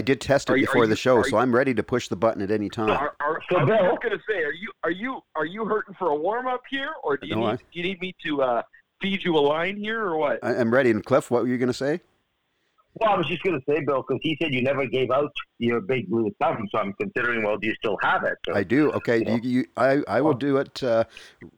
did 0.00 0.20
test 0.20 0.48
it 0.48 0.52
Are 0.52 0.56
you- 0.56 0.66
before 0.66 0.84
you- 0.84 0.88
the 0.90 0.96
show, 0.96 1.22
so 1.22 1.36
you- 1.36 1.42
I'm 1.42 1.54
ready 1.54 1.72
to 1.74 1.82
push 1.82 2.08
the 2.08 2.16
button 2.16 2.42
at 2.42 2.50
any 2.50 2.68
time. 2.68 2.90
Are, 2.90 3.14
are, 3.20 3.40
So, 3.50 3.56
I 3.56 3.64
was 3.64 3.68
Bill- 3.68 3.90
just 3.92 4.02
gonna 4.02 4.22
say, 4.28 4.42
are 4.44 4.52
you 4.52 4.70
are 4.84 4.90
you 4.90 5.20
are 5.34 5.46
you 5.46 5.64
hurting 5.64 5.94
for 5.98 6.08
a 6.10 6.14
warm 6.16 6.46
up 6.46 6.62
here, 6.68 6.90
or 7.02 7.16
do 7.16 7.26
you 7.26 7.34
No, 7.34 7.40
need 7.42 7.46
I- 7.48 7.56
do 7.56 7.62
you 7.72 7.82
need 7.82 8.00
me 8.00 8.14
to 8.24 8.42
uh, 8.42 8.62
feed 9.00 9.24
you 9.24 9.36
a 9.36 9.40
line 9.40 9.76
here, 9.76 10.04
or 10.04 10.16
what? 10.18 10.38
I, 10.42 10.54
I'm 10.56 10.72
ready. 10.72 10.90
And 10.90 11.04
Cliff, 11.04 11.30
what 11.30 11.42
were 11.42 11.48
you 11.48 11.56
going 11.58 11.68
to 11.68 11.72
say? 11.74 12.00
Well, 13.00 13.10
I 13.10 13.16
was 13.16 13.26
just 13.26 13.42
going 13.42 13.58
to 13.60 13.64
say, 13.72 13.80
Bill, 13.84 14.04
because 14.06 14.18
he 14.22 14.36
said 14.40 14.52
you 14.52 14.62
never 14.62 14.86
gave 14.86 15.10
out 15.10 15.30
your 15.58 15.80
big 15.80 16.08
blue 16.08 16.30
thumb, 16.40 16.66
so 16.70 16.78
I'm 16.78 16.92
considering, 17.00 17.42
well, 17.44 17.56
do 17.56 17.66
you 17.66 17.74
still 17.74 17.96
have 18.02 18.24
it? 18.24 18.34
So, 18.46 18.54
I 18.54 18.62
do. 18.64 18.90
Okay, 18.92 19.22
Yeah. 19.24 19.36
you, 19.42 19.50
you, 19.50 19.64
I, 19.76 20.02
I 20.08 20.20
will 20.20 20.34
do 20.34 20.56
it 20.56 20.82
uh, 20.82 21.04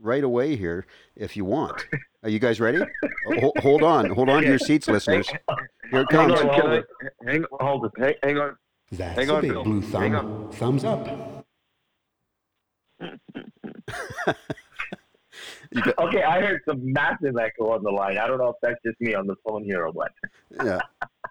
right 0.01 0.25
away 0.25 0.57
here 0.57 0.87
if 1.17 1.37
you 1.37 1.45
want. 1.45 1.87
Are 2.23 2.29
you 2.29 2.39
guys 2.39 2.61
ready? 2.61 2.81
Ho- 3.41 3.53
hold 3.61 3.83
on. 3.83 4.11
Hold 4.11 4.29
on 4.29 4.43
to 4.43 4.49
your 4.49 4.59
seats, 4.59 4.89
listeners. 4.89 5.27
Here 5.29 5.39
it 6.03 6.07
Hang 6.13 6.29
comes. 6.29 6.33
on, 6.33 6.39
Can 6.39 6.49
hold 6.61 6.85
hang, 7.25 7.45
hold 7.61 7.85
it. 7.87 7.93
hang, 7.99 8.15
hang 8.23 8.39
on. 8.39 8.57
That's 8.93 9.19
Hang 9.19 9.31
a 9.31 9.35
on, 9.35 9.41
big 9.41 9.51
Bill. 9.53 9.65
blue 9.65 9.81
Hang 9.81 10.13
thumb. 10.13 10.51
Thumbs 10.53 10.85
up. 10.85 11.09
You 15.73 15.83
got- 15.83 15.99
Okay, 15.99 16.23
I 16.23 16.41
heard 16.41 16.61
some 16.69 16.93
massive 16.93 17.37
echo 17.39 17.71
on 17.73 17.83
the 17.85 17.91
line. 17.91 18.19
I 18.19 18.27
don't 18.27 18.39
know 18.39 18.49
if 18.49 18.57
that's 18.63 18.81
just 18.85 19.01
me 19.01 19.15
on 19.15 19.27
the 19.27 19.37
phone 19.47 19.63
here 19.63 19.85
or 19.87 19.91
what. 19.93 20.11
yeah. 20.65 20.81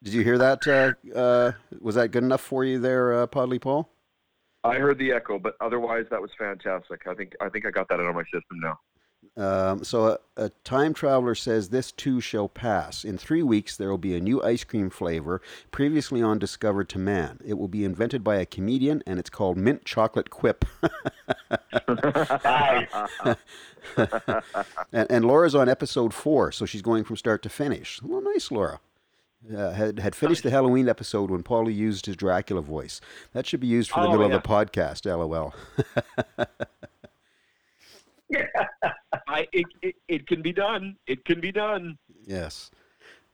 Did 0.03 0.13
you 0.13 0.23
hear 0.23 0.37
that? 0.37 0.65
Uh, 0.65 0.93
uh, 1.17 1.51
was 1.81 1.95
that 1.95 2.09
good 2.11 2.23
enough 2.23 2.41
for 2.41 2.63
you 2.63 2.79
there, 2.79 3.21
uh, 3.23 3.27
Podlie 3.27 3.59
Paul? 3.59 3.89
I 4.63 4.75
heard 4.75 4.97
the 4.97 5.11
echo, 5.11 5.39
but 5.39 5.55
otherwise 5.61 6.05
that 6.11 6.21
was 6.21 6.31
fantastic. 6.37 7.01
I 7.07 7.13
think 7.15 7.33
I 7.41 7.47
think 7.49 7.65
I 7.65 7.71
got 7.71 7.87
that 7.89 7.99
out 7.99 8.05
of 8.07 8.15
my 8.15 8.23
system 8.23 8.59
now. 8.61 8.77
Um, 9.39 9.83
so 9.85 10.07
a, 10.07 10.17
a 10.35 10.49
time 10.65 10.93
traveler 10.93 11.33
says 11.33 11.69
this 11.69 11.91
too 11.93 12.19
shall 12.19 12.49
pass. 12.49 13.05
In 13.05 13.17
three 13.17 13.41
weeks, 13.41 13.77
there 13.77 13.89
will 13.89 13.97
be 13.97 14.13
a 14.15 14.19
new 14.19 14.43
ice 14.43 14.65
cream 14.65 14.89
flavor 14.89 15.41
previously 15.71 16.21
undiscovered 16.21 16.89
to 16.89 16.99
man. 16.99 17.39
It 17.45 17.53
will 17.57 17.69
be 17.69 17.85
invented 17.85 18.21
by 18.21 18.35
a 18.35 18.45
comedian, 18.45 19.01
and 19.07 19.17
it's 19.17 19.29
called 19.29 19.55
mint 19.57 19.85
chocolate 19.85 20.29
quip. 20.29 20.65
Nice. 22.43 22.89
and, 24.91 25.07
and 25.09 25.25
Laura's 25.25 25.55
on 25.55 25.69
episode 25.69 26.13
four, 26.13 26.51
so 26.51 26.65
she's 26.65 26.81
going 26.81 27.05
from 27.05 27.15
start 27.15 27.41
to 27.43 27.49
finish. 27.49 28.01
Well, 28.01 28.21
nice, 28.21 28.51
Laura. 28.51 28.79
Uh, 29.55 29.71
had 29.71 29.99
had 29.99 30.15
finished 30.15 30.43
the 30.43 30.49
Halloween 30.49 30.89
episode 30.89 31.31
when 31.31 31.43
Paulie 31.43 31.73
used 31.73 32.07
his 32.07 32.17
Dracula 32.17 32.61
voice. 32.61 32.99
That 33.31 33.47
should 33.47 33.61
be 33.61 33.67
used 33.67 33.89
for 33.89 34.01
the 34.01 34.07
Oh, 34.07 34.11
middle 34.11 34.29
yeah. 34.29 34.35
of 34.35 34.43
the 34.43 34.47
podcast. 34.49 35.05
LOL. 35.05 35.53
I 39.27 39.47
it, 39.51 39.65
it 39.81 39.95
it 40.07 40.27
can 40.27 40.41
be 40.41 40.53
done. 40.53 40.95
It 41.07 41.25
can 41.25 41.39
be 41.39 41.51
done. 41.51 41.97
Yes. 42.25 42.71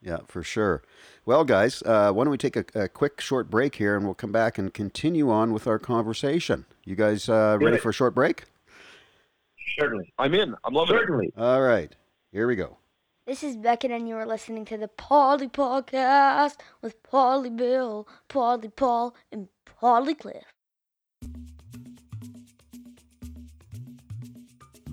Yeah, 0.02 0.20
for 0.28 0.44
sure. 0.44 0.84
Well, 1.26 1.44
guys, 1.44 1.82
uh, 1.84 2.12
why 2.12 2.24
don't 2.26 2.32
we 2.32 2.38
take 2.38 2.56
a, 2.56 2.66
a 2.76 2.88
quick 2.88 3.20
short 3.20 3.50
break 3.50 3.76
here 3.76 3.96
and 3.96 4.06
we'll 4.06 4.14
come 4.14 4.32
back 4.32 4.60
and 4.60 4.72
continue 4.72 5.32
on 5.32 5.52
with 5.52 5.66
our 5.66 5.80
conversation. 5.80 6.66
You 6.84 6.96
guys 6.96 7.28
uh, 7.28 7.58
ready 7.60 7.78
for 7.78 7.90
a 7.90 7.94
short 7.94 8.14
break? 8.14 8.44
Certainly. 9.80 10.14
I'm 10.20 10.36
in. 10.36 10.56
I'm 10.64 10.74
loving 10.74 10.96
it. 10.96 11.00
Certainly. 11.00 11.34
All 11.36 11.62
right. 11.62 11.96
Here 12.32 12.48
we 12.48 12.56
go. 12.56 12.78
This 13.26 13.44
is 13.44 13.58
Beckett, 13.58 13.90
and 13.90 14.08
you 14.08 14.16
are 14.18 14.26
listening 14.28 14.66
to 14.66 14.78
the 14.78 14.88
Polly 14.88 15.48
Podcast 15.48 16.58
with 16.84 17.02
Polly 17.02 17.50
Bill, 17.50 18.08
Polly 18.28 18.70
Paul, 18.70 19.16
and 19.32 19.48
Polly 19.66 20.14
Cliff. 20.14 20.44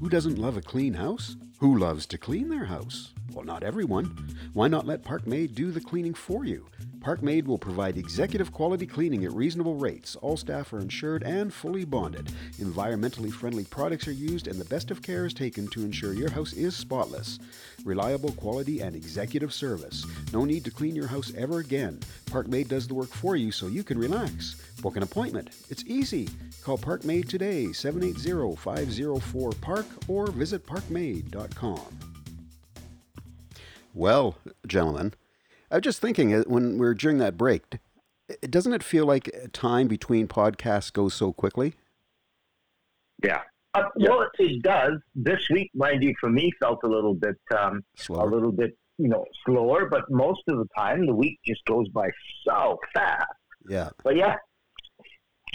Who 0.03 0.09
doesn't 0.09 0.37
love 0.37 0.57
a 0.57 0.63
clean 0.63 0.95
house? 0.95 1.37
Who 1.61 1.79
loves 1.79 2.07
to 2.07 2.19
clean 2.19 2.49
their 2.49 2.65
house? 2.65 3.13
Well, 3.33 3.45
not 3.45 3.63
everyone. 3.63 4.35
Why 4.53 4.67
not 4.67 4.85
let 4.85 5.05
ParkMaid 5.05 5.55
do 5.55 5.71
the 5.71 5.81
cleaning 5.81 6.13
for 6.13 6.45
you? 6.45 6.67
ParkMaid 7.03 7.47
will 7.47 7.59
provide 7.59 7.99
executive 7.99 8.53
quality 8.53 8.87
cleaning 8.87 9.25
at 9.25 9.33
reasonable 9.33 9.75
rates. 9.75 10.15
All 10.17 10.37
staff 10.37 10.73
are 10.73 10.79
insured 10.79 11.25
and 11.25 11.53
fully 11.53 11.85
bonded. 11.85 12.31
Environmentally 12.59 13.33
friendly 13.33 13.65
products 13.65 14.07
are 14.07 14.13
used, 14.13 14.47
and 14.47 14.61
the 14.61 14.67
best 14.67 14.93
of 14.93 15.03
care 15.03 15.27
is 15.27 15.35
taken 15.35 15.67
to 15.69 15.83
ensure 15.83 16.13
your 16.13 16.31
house 16.31 16.53
is 16.53 16.77
spotless. 16.77 17.41
Reliable 17.85 18.31
quality 18.33 18.81
and 18.81 18.95
executive 18.95 19.53
service. 19.53 20.07
No 20.33 20.45
need 20.45 20.65
to 20.65 20.71
clean 20.71 20.95
your 20.95 21.09
house 21.09 21.33
ever 21.37 21.59
again. 21.59 21.99
ParkMaid 22.27 22.69
does 22.69 22.87
the 22.87 22.95
work 22.95 23.11
for 23.11 23.35
you 23.35 23.51
so 23.51 23.67
you 23.67 23.83
can 23.83 23.99
relax. 23.99 24.55
Book 24.81 24.97
an 24.97 25.03
appointment. 25.03 25.51
It's 25.71 25.85
easy. 25.87 26.29
Call 26.63 26.79
ParkMaid 26.79 27.29
today, 27.29 27.67
780-504-PARK 27.67 29.87
or 30.09 30.29
visit 30.29 30.65
parkmaid.com. 30.65 31.99
Well, 33.95 34.39
gentlemen, 34.67 35.13
I 35.73 35.77
was 35.77 35.83
just 35.83 36.01
thinking 36.01 36.35
uh, 36.35 36.43
when 36.47 36.79
we 36.79 36.87
are 36.87 36.95
during 36.95 37.19
that 37.19 37.37
break, 37.37 37.79
doesn't 38.49 38.73
it 38.75 38.83
feel 38.83 39.07
like 39.07 39.31
time 39.53 39.89
between 39.89 40.29
podcasts 40.29 40.93
goes 40.93 41.15
so 41.15 41.33
quickly? 41.33 41.75
Yeah. 43.25 43.41
Uh, 43.75 43.85
well, 43.97 44.29
it 44.39 44.63
does. 44.63 44.93
This 45.15 45.41
week, 45.51 45.71
mind 45.75 46.03
you, 46.03 46.15
for 46.21 46.29
me, 46.29 46.53
felt 46.61 46.81
a 46.85 46.87
little 46.89 47.15
bit, 47.15 47.37
um, 47.59 47.83
a 47.99 48.03
Slower. 48.03 48.31
little 48.31 48.53
bit, 48.53 48.77
you 48.99 49.09
know, 49.09 49.25
slower. 49.47 49.87
But 49.87 50.11
most 50.11 50.43
of 50.49 50.59
the 50.59 50.67
time, 50.77 51.07
the 51.07 51.15
week 51.15 51.39
just 51.47 51.65
goes 51.65 51.89
by 51.89 52.11
so 52.47 52.79
fast. 52.93 53.25
Yeah, 53.67 53.89
But 54.05 54.17
yeah, 54.17 54.37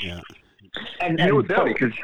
yeah. 0.03 0.21
and, 1.01 1.11
You 1.11 1.17
know 1.17 1.23
and 1.25 1.35
what's 1.35 1.53
funny? 1.53 1.73
Bill, 1.73 1.89
'Cause 1.91 1.99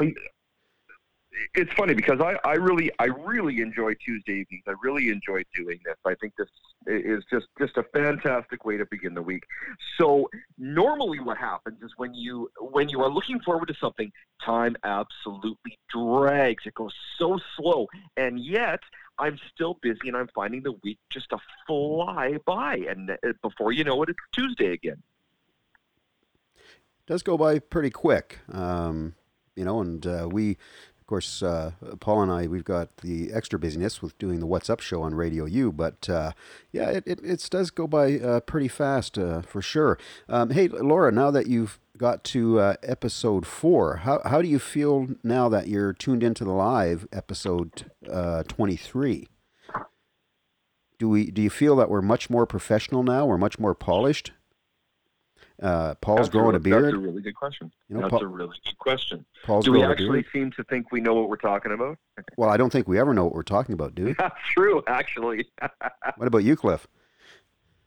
it's 1.53 1.71
funny 1.73 1.93
because 1.93 2.19
I, 2.19 2.37
I 2.43 2.53
really 2.55 2.91
I 2.99 3.05
really 3.05 3.61
enjoy 3.61 3.93
Tuesday 3.95 4.33
evenings. 4.33 4.63
I 4.67 4.73
really 4.81 5.09
enjoy 5.09 5.43
doing 5.55 5.79
this. 5.85 5.95
I 6.05 6.15
think 6.15 6.33
this 6.37 6.47
is 6.85 7.23
just 7.29 7.47
just 7.59 7.77
a 7.77 7.83
fantastic 7.83 8.65
way 8.65 8.77
to 8.77 8.85
begin 8.85 9.13
the 9.13 9.21
week. 9.21 9.43
So 9.97 10.29
normally 10.57 11.19
what 11.19 11.37
happens 11.37 11.81
is 11.81 11.91
when 11.97 12.13
you 12.13 12.49
when 12.59 12.89
you 12.89 13.01
are 13.01 13.09
looking 13.09 13.39
forward 13.39 13.67
to 13.67 13.73
something, 13.75 14.11
time 14.43 14.75
absolutely 14.83 15.79
drags. 15.89 16.65
It 16.65 16.75
goes 16.75 16.93
so 17.17 17.39
slow, 17.55 17.87
and 18.17 18.39
yet 18.39 18.79
I'm 19.19 19.39
still 19.53 19.77
busy 19.81 20.07
and 20.07 20.17
I'm 20.17 20.29
finding 20.33 20.63
the 20.63 20.73
week 20.83 20.99
just 21.09 21.29
to 21.29 21.37
fly 21.67 22.37
by. 22.45 22.77
And 22.87 23.11
uh, 23.11 23.33
before 23.41 23.71
you 23.71 23.83
know 23.83 24.01
it, 24.03 24.09
it's 24.09 24.19
Tuesday 24.31 24.73
again. 24.73 25.01
It 26.55 27.07
does 27.07 27.23
go 27.23 27.37
by 27.37 27.59
pretty 27.59 27.89
quick. 27.89 28.39
Um, 28.51 29.15
you 29.55 29.65
know, 29.65 29.81
and 29.81 30.05
uh, 30.05 30.27
we, 30.31 30.57
of 31.03 31.07
course, 31.07 31.43
uh, 31.43 31.71
Paul 31.99 32.21
and 32.21 32.31
I, 32.31 32.47
we've 32.47 32.63
got 32.63 32.95
the 32.97 33.33
extra 33.33 33.59
busyness 33.59 34.01
with 34.01 34.17
doing 34.19 34.39
the 34.39 34.45
What's 34.45 34.69
Up 34.69 34.79
show 34.79 35.01
on 35.01 35.13
Radio 35.13 35.43
U, 35.43 35.69
but 35.69 36.09
uh, 36.09 36.31
yeah, 36.71 36.91
it, 36.91 37.03
it, 37.05 37.19
it 37.21 37.45
does 37.51 37.71
go 37.71 37.87
by 37.87 38.19
uh, 38.19 38.39
pretty 38.39 38.69
fast 38.69 39.17
uh, 39.17 39.41
for 39.41 39.61
sure. 39.61 39.99
Um, 40.29 40.51
hey, 40.51 40.69
Laura, 40.69 41.11
now 41.11 41.29
that 41.29 41.47
you've 41.47 41.77
got 41.97 42.23
to 42.23 42.61
uh, 42.61 42.75
episode 42.83 43.45
four, 43.45 43.97
how, 43.97 44.21
how 44.23 44.41
do 44.41 44.47
you 44.47 44.59
feel 44.59 45.09
now 45.25 45.49
that 45.49 45.67
you're 45.67 45.91
tuned 45.91 46.23
into 46.23 46.45
the 46.45 46.53
live 46.53 47.05
episode 47.11 47.91
uh, 48.09 48.43
23? 48.43 49.27
Do 50.99 51.09
we 51.09 51.31
do 51.31 51.41
you 51.41 51.49
feel 51.49 51.75
that 51.75 51.89
we're 51.89 52.01
much 52.01 52.29
more 52.29 52.45
professional 52.45 53.03
now? 53.03 53.25
We're 53.25 53.37
much 53.37 53.59
more 53.59 53.75
polished. 53.75 54.31
Uh, 55.63 55.95
Paul's 55.95 56.17
That's 56.17 56.29
growing 56.29 56.55
a, 56.55 56.57
a 56.57 56.59
beard. 56.59 56.83
That's 56.83 56.95
a 56.95 56.97
really 56.97 57.21
good 57.21 57.35
question. 57.35 57.71
You 57.87 57.95
know, 57.95 58.01
that's 58.01 58.11
Paul- 58.11 58.23
a 58.23 58.27
really 58.27 58.57
good 58.65 58.77
question. 58.77 59.25
Paul's 59.45 59.63
Do 59.63 59.71
we 59.71 59.81
actually 59.81 60.25
seem 60.33 60.51
to 60.51 60.63
think 60.65 60.91
we 60.91 60.99
know 60.99 61.13
what 61.13 61.29
we're 61.29 61.37
talking 61.37 61.71
about? 61.71 61.97
Well, 62.37 62.49
I 62.49 62.57
don't 62.57 62.69
think 62.69 62.87
we 62.87 62.99
ever 62.99 63.13
know 63.13 63.23
what 63.23 63.33
we're 63.33 63.43
talking 63.43 63.73
about, 63.73 63.95
do 63.95 64.05
we? 64.05 64.13
That's 64.13 64.35
true, 64.53 64.83
actually. 64.87 65.47
What 66.17 66.27
about 66.27 66.43
you, 66.43 66.55
Cliff? 66.55 66.87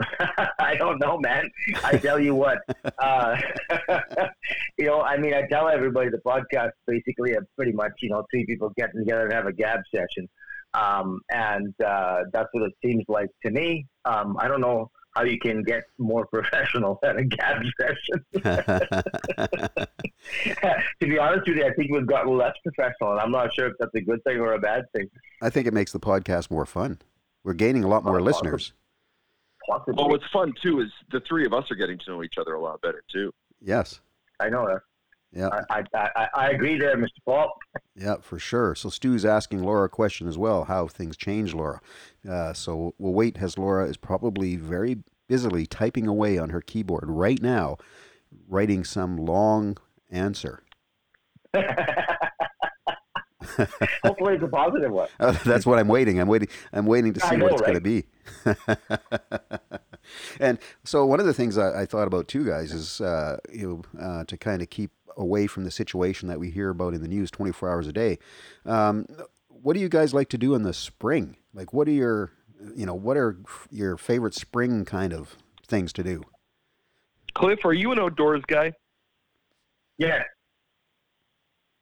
I 0.58 0.74
don't 0.76 0.98
know, 0.98 1.18
man. 1.18 1.50
I 1.84 1.96
tell 1.96 2.18
you 2.18 2.34
what, 2.34 2.58
uh, 2.98 3.36
you 4.78 4.86
know, 4.86 5.02
I 5.02 5.16
mean, 5.16 5.32
I 5.32 5.46
tell 5.46 5.68
everybody 5.68 6.10
the 6.10 6.18
podcast 6.18 6.72
basically 6.86 7.34
are 7.34 7.46
pretty 7.56 7.72
much, 7.72 7.92
you 8.00 8.10
know, 8.10 8.24
three 8.30 8.44
people 8.46 8.72
getting 8.76 9.00
together 9.00 9.24
and 9.24 9.32
have 9.32 9.46
a 9.46 9.52
gab 9.52 9.80
session. 9.94 10.28
Um, 10.74 11.20
and 11.30 11.74
uh, 11.80 12.24
that's 12.32 12.48
what 12.52 12.64
it 12.64 12.72
seems 12.84 13.04
like 13.08 13.30
to 13.44 13.50
me. 13.50 13.86
Um, 14.04 14.36
I 14.38 14.48
don't 14.48 14.60
know 14.60 14.90
how 15.16 15.24
you 15.24 15.38
can 15.38 15.62
get 15.62 15.84
more 15.98 16.26
professional 16.32 16.98
than 17.02 17.16
a 17.18 17.24
gab 17.24 17.62
session. 17.80 18.24
to 18.44 19.86
be 21.00 21.18
honest 21.18 21.48
with 21.48 21.56
you, 21.56 21.64
I 21.66 21.72
think 21.74 21.90
we've 21.90 22.06
gotten 22.06 22.36
less 22.36 22.54
professional, 22.62 23.12
and 23.12 23.20
I'm 23.20 23.30
not 23.30 23.52
sure 23.54 23.66
if 23.68 23.72
that's 23.78 23.94
a 23.94 24.00
good 24.00 24.22
thing 24.24 24.38
or 24.38 24.52
a 24.52 24.58
bad 24.58 24.84
thing. 24.94 25.08
I 25.42 25.50
think 25.50 25.66
it 25.66 25.74
makes 25.74 25.92
the 25.92 26.00
podcast 26.00 26.50
more 26.50 26.66
fun. 26.66 26.98
We're 27.44 27.54
gaining 27.54 27.84
a 27.84 27.88
lot 27.88 28.04
more 28.04 28.20
Oh, 28.20 28.22
listeners. 28.22 28.72
Possibly. 29.68 29.94
well, 29.96 30.08
what's 30.10 30.26
fun 30.32 30.52
too 30.62 30.80
is 30.80 30.90
the 31.10 31.20
three 31.20 31.44
of 31.46 31.52
us 31.52 31.70
are 31.70 31.74
getting 31.76 31.98
to 31.98 32.10
know 32.10 32.22
each 32.22 32.38
other 32.38 32.54
a 32.54 32.60
lot 32.60 32.80
better 32.82 33.02
too. 33.12 33.32
Yes. 33.60 34.00
I 34.38 34.48
know 34.48 34.66
that. 34.66 34.80
Yeah. 35.32 35.50
I, 35.70 35.84
I, 35.94 36.08
I, 36.16 36.28
I 36.34 36.50
agree 36.50 36.78
there, 36.78 36.96
Mr. 36.96 37.08
Paul. 37.24 37.58
Yeah, 37.94 38.16
for 38.22 38.38
sure. 38.38 38.74
So 38.74 38.88
Stu's 38.88 39.24
asking 39.24 39.62
Laura 39.62 39.86
a 39.86 39.88
question 39.88 40.28
as 40.28 40.38
well. 40.38 40.64
How 40.64 40.86
things 40.86 41.16
change, 41.16 41.54
Laura. 41.54 41.80
Uh, 42.28 42.52
so 42.52 42.94
we'll 42.98 43.12
wait 43.12 43.38
as 43.38 43.58
Laura 43.58 43.86
is 43.86 43.96
probably 43.96 44.56
very 44.56 44.98
busily 45.28 45.66
typing 45.66 46.06
away 46.06 46.38
on 46.38 46.50
her 46.50 46.60
keyboard 46.60 47.04
right 47.08 47.42
now, 47.42 47.76
writing 48.48 48.84
some 48.84 49.16
long 49.16 49.76
answer. 50.10 50.62
Hopefully, 54.04 54.34
it's 54.34 54.44
a 54.44 54.48
positive 54.48 54.90
one. 54.90 55.08
Uh, 55.18 55.32
that's 55.44 55.66
what 55.66 55.78
I'm 55.78 55.88
waiting. 55.88 56.20
I'm 56.20 56.28
waiting. 56.28 56.48
I'm 56.72 56.86
waiting 56.86 57.12
to 57.14 57.20
see 57.20 57.36
know, 57.36 57.44
what 57.44 57.52
it's 57.52 57.62
right? 57.62 57.82
going 57.82 58.04
to 58.44 58.56
be. 59.64 59.68
and 60.40 60.58
so 60.84 61.06
one 61.06 61.20
of 61.20 61.26
the 61.26 61.34
things 61.34 61.56
I, 61.58 61.82
I 61.82 61.86
thought 61.86 62.06
about 62.06 62.28
too, 62.28 62.44
guys, 62.44 62.72
is 62.72 63.00
uh, 63.00 63.38
you 63.52 63.84
know 63.98 64.02
uh, 64.02 64.24
to 64.24 64.36
kind 64.36 64.62
of 64.62 64.70
keep 64.70 64.90
away 65.16 65.46
from 65.46 65.64
the 65.64 65.70
situation 65.70 66.28
that 66.28 66.38
we 66.38 66.50
hear 66.50 66.70
about 66.70 66.94
in 66.94 67.02
the 67.02 67.08
news 67.08 67.30
24 67.30 67.70
hours 67.70 67.86
a 67.86 67.92
day. 67.92 68.18
Um, 68.64 69.06
what 69.48 69.74
do 69.74 69.80
you 69.80 69.88
guys 69.88 70.14
like 70.14 70.28
to 70.30 70.38
do 70.38 70.54
in 70.54 70.62
the 70.62 70.74
spring? 70.74 71.36
Like, 71.54 71.72
what 71.72 71.88
are 71.88 71.92
your 71.92 72.32
you 72.74 72.86
know 72.86 72.94
what 72.94 73.16
are 73.16 73.36
your 73.70 73.96
favorite 73.96 74.34
spring 74.34 74.84
kind 74.84 75.12
of 75.12 75.36
things 75.66 75.92
to 75.94 76.02
do? 76.02 76.22
Cliff, 77.34 77.64
are 77.64 77.72
you 77.72 77.92
an 77.92 77.98
outdoors 77.98 78.42
guy? 78.46 78.72
Yeah. 79.98 80.22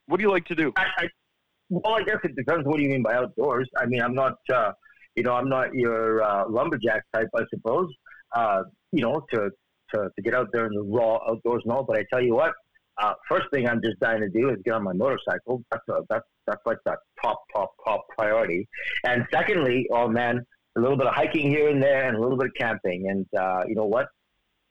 What 0.06 0.18
do 0.18 0.22
you 0.22 0.30
like 0.30 0.44
to 0.46 0.54
do? 0.54 0.72
I, 0.76 0.82
I, 0.98 1.08
well, 1.70 1.94
I 1.94 2.02
guess 2.02 2.18
it 2.24 2.36
depends. 2.36 2.66
What 2.66 2.76
do 2.76 2.82
you 2.82 2.90
mean 2.90 3.02
by 3.02 3.14
outdoors? 3.14 3.68
I 3.76 3.86
mean, 3.86 4.02
I'm 4.02 4.14
not, 4.14 4.34
uh, 4.52 4.72
you 5.14 5.22
know, 5.22 5.34
I'm 5.34 5.48
not 5.48 5.72
your 5.72 6.22
uh, 6.22 6.48
lumberjack 6.48 7.04
type, 7.14 7.28
I 7.34 7.42
suppose. 7.50 7.88
Uh, 8.34 8.64
you 8.92 9.02
know, 9.02 9.24
to, 9.32 9.50
to 9.94 10.10
to 10.14 10.22
get 10.22 10.34
out 10.34 10.48
there 10.52 10.66
in 10.66 10.72
the 10.72 10.82
raw 10.82 11.18
outdoors 11.28 11.62
and 11.64 11.72
all. 11.72 11.84
But 11.84 11.98
I 11.98 12.04
tell 12.12 12.22
you 12.22 12.34
what, 12.34 12.52
uh, 13.02 13.14
first 13.28 13.46
thing 13.52 13.68
I'm 13.68 13.82
just 13.82 13.98
dying 14.00 14.20
to 14.20 14.28
do 14.28 14.50
is 14.50 14.58
get 14.64 14.74
on 14.74 14.84
my 14.84 14.92
motorcycle. 14.92 15.64
That's 15.70 15.82
a, 15.88 16.00
that's 16.08 16.24
that's 16.46 16.62
like 16.66 16.78
that 16.84 16.98
top 17.22 17.42
top 17.54 17.74
top 17.84 18.06
priority. 18.16 18.68
And 19.04 19.26
secondly, 19.32 19.86
oh 19.90 20.08
man, 20.08 20.44
a 20.76 20.80
little 20.80 20.96
bit 20.96 21.06
of 21.06 21.14
hiking 21.14 21.50
here 21.50 21.68
and 21.68 21.82
there, 21.82 22.06
and 22.06 22.16
a 22.16 22.20
little 22.20 22.36
bit 22.36 22.48
of 22.48 22.54
camping. 22.58 23.08
And 23.08 23.26
uh, 23.38 23.62
you 23.66 23.74
know 23.74 23.86
what? 23.86 24.06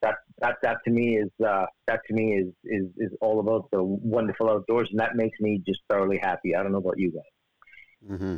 That 0.01 0.15
that 0.39 0.55
that 0.63 0.77
to 0.85 0.91
me 0.91 1.17
is 1.17 1.29
uh, 1.45 1.65
that 1.87 2.01
to 2.07 2.13
me 2.13 2.33
is, 2.33 2.47
is 2.65 2.87
is 2.97 3.11
all 3.21 3.39
about 3.39 3.69
the 3.71 3.83
wonderful 3.83 4.49
outdoors, 4.49 4.89
and 4.91 4.99
that 4.99 5.15
makes 5.15 5.39
me 5.39 5.61
just 5.65 5.81
thoroughly 5.89 6.19
happy. 6.21 6.55
I 6.55 6.63
don't 6.63 6.71
know 6.71 6.79
about 6.79 6.97
you 6.97 7.11
guys. 7.11 8.17
hmm 8.17 8.35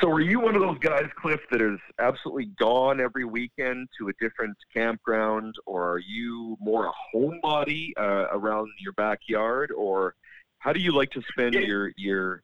So, 0.00 0.10
are 0.10 0.20
you 0.20 0.40
one 0.40 0.54
of 0.54 0.60
those 0.60 0.78
guys, 0.80 1.06
Cliff, 1.16 1.40
that 1.50 1.62
is 1.62 1.78
absolutely 1.98 2.46
gone 2.58 3.00
every 3.00 3.24
weekend 3.24 3.88
to 3.98 4.08
a 4.08 4.12
different 4.20 4.56
campground, 4.74 5.54
or 5.64 5.90
are 5.90 5.98
you 5.98 6.58
more 6.60 6.86
a 6.86 6.92
homebody 7.14 7.92
uh, 7.98 8.26
around 8.32 8.68
your 8.80 8.92
backyard, 8.92 9.72
or 9.72 10.14
how 10.58 10.74
do 10.74 10.80
you 10.80 10.92
like 10.92 11.10
to 11.12 11.22
spend 11.32 11.54
Yeah. 11.54 11.60
your 11.60 11.92
your 11.96 12.42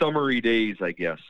summery 0.00 0.40
days? 0.40 0.76
I 0.82 0.90
guess. 0.90 1.20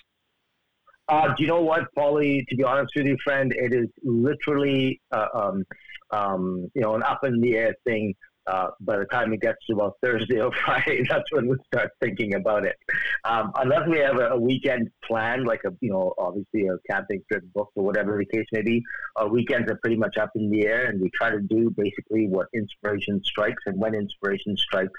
Uh, 1.08 1.34
do 1.34 1.42
you 1.42 1.48
know 1.48 1.60
what, 1.60 1.92
Paulie? 1.96 2.46
To 2.48 2.56
be 2.56 2.64
honest 2.64 2.92
with 2.96 3.06
you, 3.06 3.18
friend, 3.22 3.52
it 3.52 3.74
is 3.74 3.88
literally, 4.02 5.00
uh, 5.12 5.26
um, 5.34 5.64
um, 6.10 6.70
you 6.74 6.80
know, 6.80 6.94
an 6.94 7.02
up 7.02 7.24
in 7.24 7.40
the 7.40 7.56
air 7.56 7.74
thing. 7.84 8.14
Uh, 8.50 8.70
by 8.80 8.96
the 8.96 9.04
time 9.06 9.32
it 9.32 9.40
gets 9.40 9.64
to 9.66 9.74
about 9.74 9.94
Thursday 10.02 10.40
or 10.40 10.50
Friday, 10.64 11.04
that's 11.08 11.30
when 11.30 11.48
we 11.48 11.56
start 11.72 11.90
thinking 12.00 12.34
about 12.34 12.64
it. 12.64 12.76
Um, 13.24 13.52
unless 13.56 13.86
we 13.88 13.98
have 13.98 14.18
a, 14.18 14.30
a 14.30 14.40
weekend 14.40 14.90
planned, 15.04 15.46
like 15.46 15.60
a, 15.64 15.70
you 15.80 15.90
know, 15.90 16.14
obviously 16.18 16.66
a 16.66 16.76
camping 16.90 17.22
trip 17.30 17.44
booked 17.54 17.72
or 17.76 17.84
whatever 17.84 18.18
the 18.18 18.26
case 18.26 18.46
may 18.52 18.62
be, 18.62 18.82
our 19.16 19.28
weekends 19.28 19.70
are 19.70 19.76
pretty 19.76 19.96
much 19.96 20.16
up 20.16 20.30
in 20.34 20.50
the 20.50 20.66
air, 20.66 20.86
and 20.86 21.00
we 21.00 21.10
try 21.14 21.30
to 21.30 21.40
do 21.40 21.70
basically 21.76 22.26
what 22.26 22.48
inspiration 22.52 23.22
strikes 23.24 23.62
and 23.66 23.78
when 23.78 23.94
inspiration 23.94 24.56
strikes, 24.56 24.98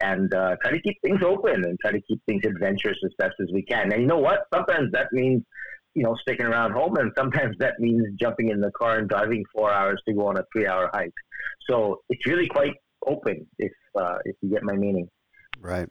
and 0.00 0.34
uh, 0.34 0.56
try 0.62 0.70
to 0.70 0.80
keep 0.82 1.00
things 1.00 1.22
open 1.24 1.64
and 1.64 1.78
try 1.80 1.92
to 1.92 2.00
keep 2.02 2.20
things 2.26 2.42
adventurous 2.44 2.98
as 3.04 3.12
best 3.18 3.34
as 3.40 3.48
we 3.50 3.62
can. 3.62 3.92
And 3.92 4.02
you 4.02 4.08
know 4.08 4.18
what? 4.18 4.40
Sometimes 4.52 4.92
that 4.92 5.06
means 5.12 5.42
you 5.94 6.04
know, 6.04 6.14
sticking 6.22 6.46
around 6.46 6.72
home, 6.72 6.96
and 6.98 7.10
sometimes 7.16 7.56
that 7.58 7.80
means 7.80 8.06
jumping 8.14 8.50
in 8.50 8.60
the 8.60 8.70
car 8.70 8.98
and 8.98 9.08
driving 9.08 9.44
four 9.52 9.72
hours 9.72 10.00
to 10.06 10.14
go 10.14 10.28
on 10.28 10.36
a 10.36 10.44
three-hour 10.52 10.88
hike. 10.92 11.12
So 11.68 12.00
it's 12.08 12.24
really 12.26 12.46
quite 12.46 12.74
open, 13.06 13.46
if 13.58 13.72
uh, 13.94 14.18
if 14.24 14.36
you 14.40 14.50
get 14.50 14.62
my 14.62 14.74
meaning. 14.74 15.08
Right. 15.60 15.88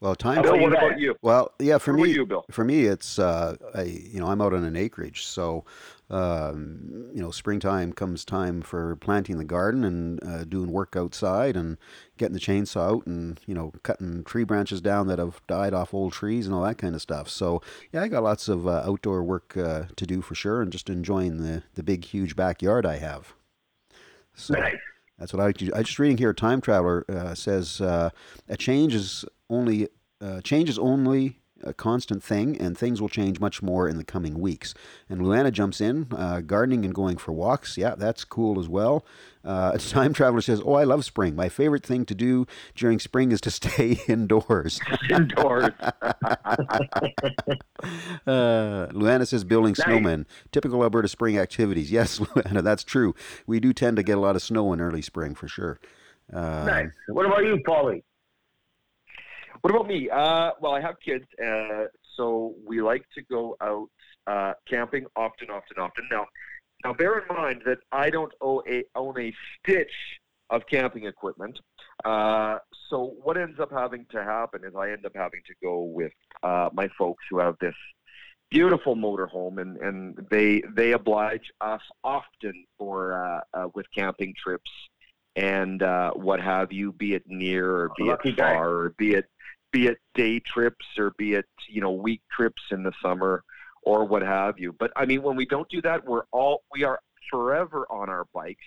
Well, 0.00 0.14
time. 0.14 0.36
How 0.36 0.42
Bill, 0.42 0.60
what 0.60 0.72
about 0.72 1.00
you? 1.00 1.16
Well, 1.22 1.52
yeah, 1.58 1.78
for 1.78 1.92
What 1.92 2.00
about 2.00 2.06
me, 2.06 2.14
you, 2.14 2.26
Bill? 2.26 2.44
for 2.52 2.64
me, 2.64 2.84
it's 2.84 3.18
uh, 3.18 3.56
I, 3.74 3.82
you 3.82 4.20
know 4.20 4.28
I'm 4.28 4.40
out 4.40 4.54
on 4.54 4.62
an 4.62 4.76
acreage, 4.76 5.24
so 5.26 5.64
um, 6.08 7.10
you 7.12 7.20
know 7.20 7.32
springtime 7.32 7.92
comes 7.92 8.24
time 8.24 8.62
for 8.62 8.94
planting 8.94 9.38
the 9.38 9.44
garden 9.44 9.82
and 9.82 10.22
uh, 10.24 10.44
doing 10.44 10.70
work 10.70 10.94
outside 10.94 11.56
and 11.56 11.78
getting 12.16 12.34
the 12.34 12.40
chainsaw 12.40 12.98
out 12.98 13.06
and 13.08 13.40
you 13.46 13.54
know 13.54 13.72
cutting 13.82 14.22
tree 14.22 14.44
branches 14.44 14.80
down 14.80 15.08
that 15.08 15.18
have 15.18 15.40
died 15.48 15.74
off 15.74 15.92
old 15.92 16.12
trees 16.12 16.46
and 16.46 16.54
all 16.54 16.62
that 16.62 16.78
kind 16.78 16.94
of 16.94 17.02
stuff. 17.02 17.28
So 17.28 17.60
yeah, 17.92 18.02
I 18.02 18.08
got 18.08 18.22
lots 18.22 18.46
of 18.48 18.68
uh, 18.68 18.84
outdoor 18.86 19.24
work 19.24 19.56
uh, 19.56 19.86
to 19.96 20.06
do 20.06 20.22
for 20.22 20.36
sure, 20.36 20.62
and 20.62 20.70
just 20.70 20.88
enjoying 20.88 21.38
the 21.38 21.64
the 21.74 21.82
big 21.82 22.04
huge 22.04 22.36
backyard 22.36 22.86
I 22.86 22.98
have. 22.98 23.34
So. 24.36 24.54
Nice. 24.54 24.76
That's 25.18 25.32
what 25.32 25.42
I 25.42 25.52
do. 25.52 25.70
I 25.74 25.82
just 25.82 25.98
reading 25.98 26.16
here. 26.16 26.32
Time 26.32 26.60
traveler 26.60 27.04
uh, 27.08 27.34
says 27.34 27.80
uh, 27.80 28.10
a 28.48 28.56
change 28.56 28.94
is 28.94 29.24
only 29.50 29.88
uh, 30.20 30.40
change 30.42 30.68
is 30.68 30.78
only 30.78 31.40
a 31.64 31.74
constant 31.74 32.22
thing, 32.22 32.56
and 32.60 32.76
things 32.78 33.00
will 33.00 33.08
change 33.08 33.40
much 33.40 33.62
more 33.62 33.88
in 33.88 33.96
the 33.98 34.04
coming 34.04 34.38
weeks. 34.38 34.74
And 35.08 35.20
Luana 35.20 35.50
jumps 35.52 35.80
in, 35.80 36.06
uh, 36.16 36.40
gardening 36.40 36.84
and 36.84 36.94
going 36.94 37.16
for 37.16 37.32
walks. 37.32 37.76
Yeah, 37.76 37.94
that's 37.96 38.24
cool 38.24 38.60
as 38.60 38.68
well. 38.68 39.04
Uh, 39.44 39.76
Time 39.78 40.12
traveler 40.12 40.40
says, 40.40 40.60
"Oh, 40.64 40.74
I 40.74 40.84
love 40.84 41.04
spring. 41.04 41.34
My 41.34 41.48
favorite 41.48 41.84
thing 41.84 42.04
to 42.06 42.14
do 42.14 42.46
during 42.74 42.98
spring 42.98 43.32
is 43.32 43.40
to 43.42 43.50
stay 43.60 43.98
indoors." 44.06 44.80
Indoors. 45.10 45.72
Uh, 48.26 48.86
Luana 48.92 49.26
says 49.26 49.44
building 49.44 49.74
Nice. 49.78 49.86
snowmen. 49.86 50.26
Typical 50.52 50.82
Alberta 50.82 51.08
spring 51.08 51.38
activities. 51.38 51.90
Yes, 51.90 52.18
Luana, 52.18 52.62
that's 52.62 52.84
true. 52.84 53.14
We 53.46 53.60
do 53.60 53.72
tend 53.72 53.96
to 53.96 54.02
get 54.02 54.18
a 54.18 54.20
lot 54.20 54.36
of 54.36 54.42
snow 54.42 54.72
in 54.72 54.80
early 54.80 55.02
spring 55.02 55.34
for 55.34 55.48
sure. 55.48 55.78
Um, 56.32 56.66
Nice. 56.66 56.90
What 57.08 57.26
about 57.26 57.44
you, 57.44 57.56
Paulie? 57.66 58.02
What 59.60 59.74
about 59.74 59.86
me? 59.86 60.08
Uh, 60.08 60.52
well, 60.60 60.72
I 60.72 60.80
have 60.80 60.96
kids, 61.00 61.24
uh, 61.44 61.84
so 62.16 62.54
we 62.66 62.80
like 62.80 63.04
to 63.14 63.22
go 63.22 63.56
out 63.60 63.88
uh, 64.26 64.54
camping 64.68 65.06
often, 65.16 65.50
often, 65.50 65.78
often. 65.78 66.08
Now, 66.10 66.26
now, 66.84 66.92
bear 66.92 67.18
in 67.18 67.36
mind 67.36 67.62
that 67.66 67.78
I 67.90 68.10
don't 68.10 68.32
owe 68.40 68.62
a, 68.68 68.84
own 68.94 69.18
a 69.20 69.32
stitch 69.58 69.92
of 70.50 70.62
camping 70.70 71.06
equipment. 71.06 71.58
Uh, 72.04 72.58
so 72.88 73.14
what 73.22 73.36
ends 73.36 73.58
up 73.58 73.70
having 73.72 74.06
to 74.10 74.22
happen 74.22 74.62
is 74.64 74.74
I 74.76 74.90
end 74.90 75.04
up 75.04 75.12
having 75.14 75.40
to 75.46 75.54
go 75.62 75.82
with 75.82 76.12
uh, 76.42 76.70
my 76.72 76.88
folks 76.96 77.24
who 77.30 77.38
have 77.40 77.56
this 77.60 77.74
beautiful 78.50 78.96
motorhome, 78.96 79.60
and, 79.60 79.76
and 79.78 80.26
they 80.30 80.62
they 80.74 80.92
oblige 80.92 81.50
us 81.60 81.82
often 82.04 82.64
for 82.78 83.12
uh, 83.12 83.40
uh, 83.52 83.68
with 83.74 83.86
camping 83.94 84.34
trips 84.42 84.70
and 85.36 85.82
uh, 85.82 86.10
what 86.12 86.40
have 86.40 86.72
you, 86.72 86.92
be 86.92 87.14
it 87.14 87.22
near 87.26 87.70
or 87.70 87.90
be 87.96 88.08
it 88.08 88.36
guy. 88.36 88.54
far, 88.54 88.70
or 88.70 88.90
be 88.98 89.14
it 89.14 89.26
be 89.72 89.86
it 89.86 89.98
day 90.14 90.40
trips 90.40 90.86
or 90.98 91.12
be 91.18 91.34
it 91.34 91.46
you 91.68 91.80
know 91.80 91.92
week 91.92 92.22
trips 92.30 92.62
in 92.70 92.82
the 92.82 92.92
summer 93.02 93.44
or 93.82 94.04
what 94.04 94.22
have 94.22 94.58
you. 94.58 94.72
But 94.72 94.92
I 94.96 95.06
mean, 95.06 95.22
when 95.22 95.36
we 95.36 95.46
don't 95.46 95.68
do 95.68 95.80
that, 95.82 96.04
we're 96.04 96.24
all 96.32 96.62
we 96.72 96.84
are 96.84 97.00
forever 97.30 97.86
on 97.90 98.08
our 98.08 98.26
bikes. 98.34 98.64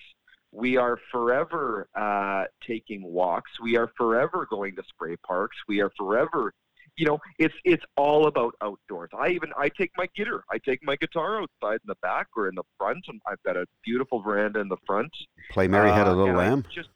We 0.52 0.78
are 0.78 1.00
forever 1.12 1.88
uh, 1.96 2.46
taking 2.66 3.04
walks. 3.04 3.52
We 3.62 3.78
are 3.78 3.90
forever 3.98 4.48
going 4.50 4.76
to 4.76 4.84
spray 4.90 5.16
parks. 5.26 5.56
We 5.68 5.82
are 5.82 5.90
forever, 5.98 6.54
you 6.98 7.06
know, 7.06 7.20
it's 7.40 7.54
it's 7.64 7.84
all 7.96 8.28
about 8.28 8.54
outdoors. 8.62 9.10
I 9.18 9.30
even 9.30 9.52
I 9.58 9.70
take 9.70 9.92
my 9.98 10.08
guitar. 10.16 10.44
I 10.52 10.58
take 10.58 10.84
my 10.84 10.96
guitar 10.98 11.42
outside 11.42 11.76
in 11.76 11.88
the 11.88 11.96
back 12.02 12.28
or 12.36 12.50
in 12.50 12.56
the 12.56 12.64
front, 12.78 13.06
and 13.08 13.22
I've 13.26 13.42
got 13.44 13.56
a 13.56 13.66
beautiful 13.84 14.22
veranda 14.22 14.60
in 14.60 14.68
the 14.68 14.78
front. 14.86 15.12
Play 15.52 15.68
Mary 15.68 15.90
Had 15.90 16.08
a 16.08 16.12
Uh, 16.12 16.16
Little 16.16 16.36
Lamb. 16.36 16.66
Just 16.74 16.90
uh, 16.90 16.92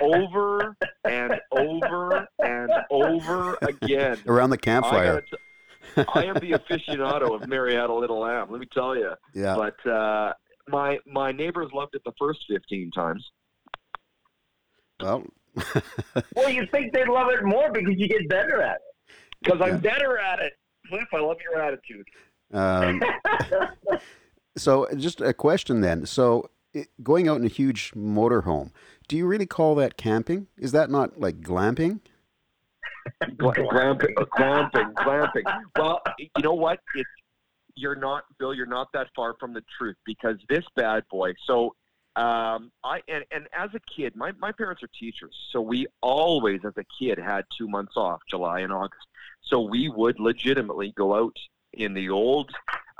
over 0.00 0.76
and 1.04 1.40
over 1.52 2.28
and 2.42 2.70
over 2.90 3.58
again. 3.62 4.18
Around 4.26 4.50
the 4.50 4.58
campfire. 4.58 5.22
gotta 5.94 6.04
t- 6.06 6.10
I 6.14 6.24
am 6.24 6.34
the 6.36 6.52
aficionado 6.52 7.34
of 7.34 7.48
Mary 7.48 7.74
Had 7.74 7.90
a 7.90 7.94
Little 7.94 8.20
Lamb. 8.20 8.48
Let 8.50 8.60
me 8.60 8.66
tell 8.72 8.96
you. 8.96 9.10
Yeah. 9.34 9.56
But 9.56 9.90
uh, 9.90 10.32
my 10.68 10.98
my 11.06 11.32
neighbors 11.32 11.70
loved 11.74 11.94
it 11.94 12.02
the 12.04 12.12
first 12.18 12.40
fifteen 12.48 12.90
times. 12.92 13.24
Well, 15.00 15.24
Well, 16.36 16.48
you 16.48 16.66
think 16.70 16.92
they'd 16.92 17.08
love 17.08 17.30
it 17.30 17.44
more 17.44 17.70
because 17.72 17.94
you 17.96 18.08
get 18.08 18.28
better 18.28 18.62
at 18.62 18.76
it. 18.76 19.14
Because 19.42 19.60
I'm 19.60 19.74
Yeah. 19.74 19.92
better 19.92 20.18
at 20.18 20.38
it. 20.38 20.52
Cliff, 20.88 21.08
I 21.12 21.18
love 21.20 21.38
your 21.42 21.60
attitude. 21.60 22.06
um, 22.52 23.02
so 24.56 24.86
just 24.96 25.20
a 25.20 25.32
question 25.34 25.80
then. 25.80 26.06
So 26.06 26.50
it, 26.72 26.88
going 27.02 27.28
out 27.28 27.38
in 27.38 27.44
a 27.44 27.48
huge 27.48 27.92
motorhome, 27.96 28.70
do 29.12 29.18
you 29.18 29.26
really 29.26 29.44
call 29.44 29.74
that 29.74 29.98
camping? 29.98 30.46
Is 30.56 30.72
that 30.72 30.88
not 30.88 31.20
like 31.20 31.42
glamping? 31.42 32.00
Glamping, 33.22 34.14
uh, 34.16 34.24
glamping, 34.38 34.94
glamping. 34.94 35.42
Well, 35.76 36.00
you 36.18 36.30
know 36.42 36.54
what? 36.54 36.80
It's 36.94 37.10
you're 37.74 37.94
not, 37.94 38.24
Bill. 38.38 38.54
You're 38.54 38.64
not 38.64 38.90
that 38.94 39.08
far 39.14 39.34
from 39.38 39.52
the 39.52 39.62
truth 39.76 39.96
because 40.06 40.38
this 40.48 40.64
bad 40.76 41.02
boy. 41.10 41.34
So, 41.44 41.74
um, 42.16 42.72
I 42.82 43.02
and, 43.06 43.22
and 43.30 43.48
as 43.52 43.68
a 43.74 43.80
kid, 43.80 44.16
my 44.16 44.32
my 44.40 44.50
parents 44.50 44.82
are 44.82 44.88
teachers, 44.98 45.36
so 45.50 45.60
we 45.60 45.88
always, 46.00 46.60
as 46.64 46.72
a 46.78 46.84
kid, 46.98 47.18
had 47.18 47.44
two 47.58 47.68
months 47.68 47.98
off, 47.98 48.22
July 48.30 48.60
and 48.60 48.72
August. 48.72 49.06
So 49.42 49.60
we 49.60 49.90
would 49.90 50.20
legitimately 50.20 50.94
go 50.96 51.14
out 51.14 51.36
in 51.74 51.92
the 51.92 52.08
old 52.08 52.50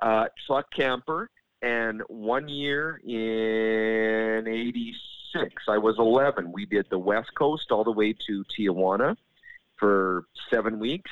uh, 0.03 0.27
truck 0.47 0.71
camper. 0.75 1.31
And 1.63 2.03
one 2.09 2.49
year 2.51 3.01
in 3.03 4.47
'86, 4.47 5.12
I 5.69 5.79
was 5.79 5.99
11. 5.99 6.53
We 6.53 6.67
did 6.67 6.87
the 6.91 6.99
West 6.99 7.35
Coast 7.35 7.71
all 7.71 7.85
the 7.85 7.93
way 7.93 8.15
to 8.27 8.45
Tijuana 8.45 9.17
for 9.79 10.25
seven 10.51 10.79
weeks. 10.79 11.11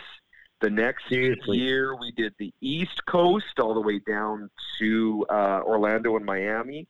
The 0.60 0.70
next 0.70 1.08
Seriously. 1.08 1.58
year, 1.58 1.96
we 1.96 2.12
did 2.12 2.34
the 2.38 2.52
East 2.60 3.04
Coast 3.06 3.58
all 3.58 3.72
the 3.74 3.80
way 3.80 3.98
down 3.98 4.50
to 4.78 5.26
uh, 5.30 5.60
Orlando 5.64 6.16
and 6.16 6.24
Miami. 6.24 6.86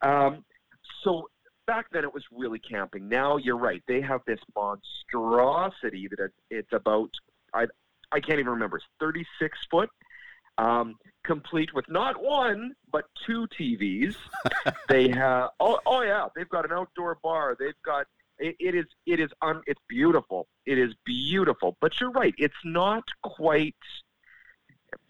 Um, 0.00 0.44
so 1.02 1.28
back 1.66 1.86
then, 1.92 2.04
it 2.04 2.14
was 2.14 2.24
really 2.32 2.58
camping. 2.58 3.08
Now 3.08 3.36
you're 3.36 3.58
right; 3.58 3.82
they 3.86 4.00
have 4.00 4.22
this 4.26 4.40
monstrosity 4.56 6.08
that 6.16 6.30
it's 6.50 6.72
about. 6.72 7.10
I 7.52 7.66
I 8.10 8.20
can't 8.20 8.38
even 8.40 8.52
remember. 8.52 8.78
It's 8.78 8.86
36 9.00 9.58
foot. 9.70 9.90
Um, 10.60 10.96
complete 11.24 11.72
with 11.74 11.88
not 11.88 12.22
one 12.22 12.74
but 12.92 13.04
two 13.26 13.46
TVs. 13.58 14.14
they 14.88 15.08
have 15.08 15.50
oh 15.58 15.78
oh 15.86 16.02
yeah, 16.02 16.26
they've 16.36 16.48
got 16.48 16.64
an 16.66 16.72
outdoor 16.72 17.18
bar. 17.22 17.56
They've 17.58 17.72
got 17.84 18.06
it, 18.38 18.56
it 18.60 18.74
is 18.74 18.84
it 19.06 19.20
is 19.20 19.30
un, 19.40 19.62
it's 19.66 19.80
beautiful. 19.88 20.46
It 20.66 20.76
is 20.78 20.92
beautiful. 21.04 21.76
But 21.80 21.98
you're 22.00 22.10
right, 22.10 22.34
it's 22.36 22.62
not 22.64 23.04
quite 23.22 23.74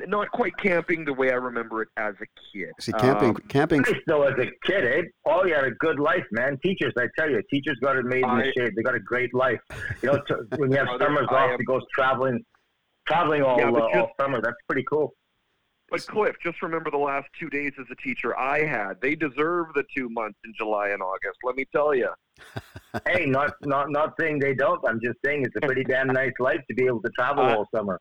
not 0.06 0.30
quite 0.30 0.56
camping 0.58 1.04
the 1.04 1.12
way 1.14 1.30
I 1.30 1.34
remember 1.36 1.82
it 1.82 1.88
as 1.96 2.14
a 2.20 2.26
kid. 2.52 2.70
See, 2.78 2.92
camping, 2.92 3.30
Um, 3.30 3.36
camping. 3.48 3.80
nice 3.82 3.94
though 4.06 4.22
as 4.24 4.38
a 4.38 4.46
kid, 4.66 4.84
eh? 4.84 5.02
Paul, 5.26 5.48
you 5.48 5.54
had 5.54 5.64
a 5.64 5.70
good 5.72 5.98
life, 5.98 6.24
man. 6.30 6.58
Teachers, 6.62 6.92
I 6.98 7.06
tell 7.18 7.28
you, 7.30 7.42
teachers 7.50 7.78
got 7.82 7.96
it 7.96 8.04
made 8.04 8.22
in 8.22 8.30
I- 8.30 8.42
the 8.44 8.52
shade. 8.56 8.76
They 8.76 8.82
got 8.82 8.94
a 8.94 9.00
great 9.00 9.32
life. 9.34 9.60
You 10.02 10.12
know, 10.12 10.18
t- 10.28 10.34
when 10.58 10.70
you 10.70 10.76
have 10.82 10.88
summers 11.00 11.26
off, 11.30 11.50
am- 11.52 11.58
he 11.58 11.64
goes 11.64 11.82
traveling, 11.94 12.44
traveling 13.08 13.42
all, 13.42 13.58
Yeah, 13.58 13.70
uh, 13.70 14.00
all 14.00 14.10
summer. 14.20 14.40
That's 14.42 14.56
pretty 14.68 14.84
cool. 14.88 15.14
But 15.90 16.06
Cliff, 16.06 16.36
just 16.42 16.62
remember 16.62 16.90
the 16.90 16.98
last 16.98 17.28
two 17.38 17.50
days 17.50 17.72
as 17.80 17.86
a 17.90 17.96
teacher 17.96 18.38
I 18.38 18.64
had. 18.64 19.00
They 19.00 19.16
deserve 19.16 19.66
the 19.74 19.84
two 19.96 20.08
months 20.08 20.38
in 20.44 20.52
July 20.56 20.90
and 20.90 21.02
August. 21.02 21.38
Let 21.42 21.56
me 21.56 21.64
tell 21.72 21.94
you. 21.94 22.10
hey, 23.06 23.26
not 23.26 23.54
not 23.62 23.90
not 23.90 24.14
saying 24.18 24.38
they 24.38 24.54
don't. 24.54 24.80
I'm 24.86 25.00
just 25.02 25.18
saying 25.24 25.44
it's 25.44 25.56
a 25.56 25.60
pretty 25.60 25.84
damn 25.84 26.06
nice 26.06 26.32
life 26.38 26.60
to 26.68 26.74
be 26.74 26.86
able 26.86 27.02
to 27.02 27.10
travel 27.10 27.44
Uh, 27.44 27.56
all 27.56 27.68
summer. 27.74 28.00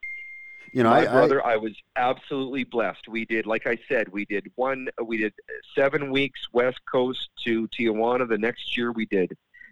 You 0.71 0.83
know, 0.83 0.91
My 0.91 0.99
I, 0.99 1.09
I, 1.09 1.11
brother, 1.11 1.45
I, 1.45 1.57
was 1.57 1.73
absolutely 1.95 2.63
blessed. 2.63 3.07
We 3.07 3.25
did, 3.25 3.47
like 3.47 3.65
I 3.65 3.77
said, 3.87 4.07
we 4.09 4.25
did 4.25 4.45
one, 4.55 4.87
we 5.03 5.17
did 5.17 5.33
seven 5.75 6.11
weeks 6.11 6.39
West 6.53 6.79
Coast 6.91 7.29
to 7.45 7.67
Tijuana. 7.69 8.29
The 8.29 8.37
next 8.37 8.77
year, 8.77 8.91
we 8.91 9.05
did, 9.07 9.31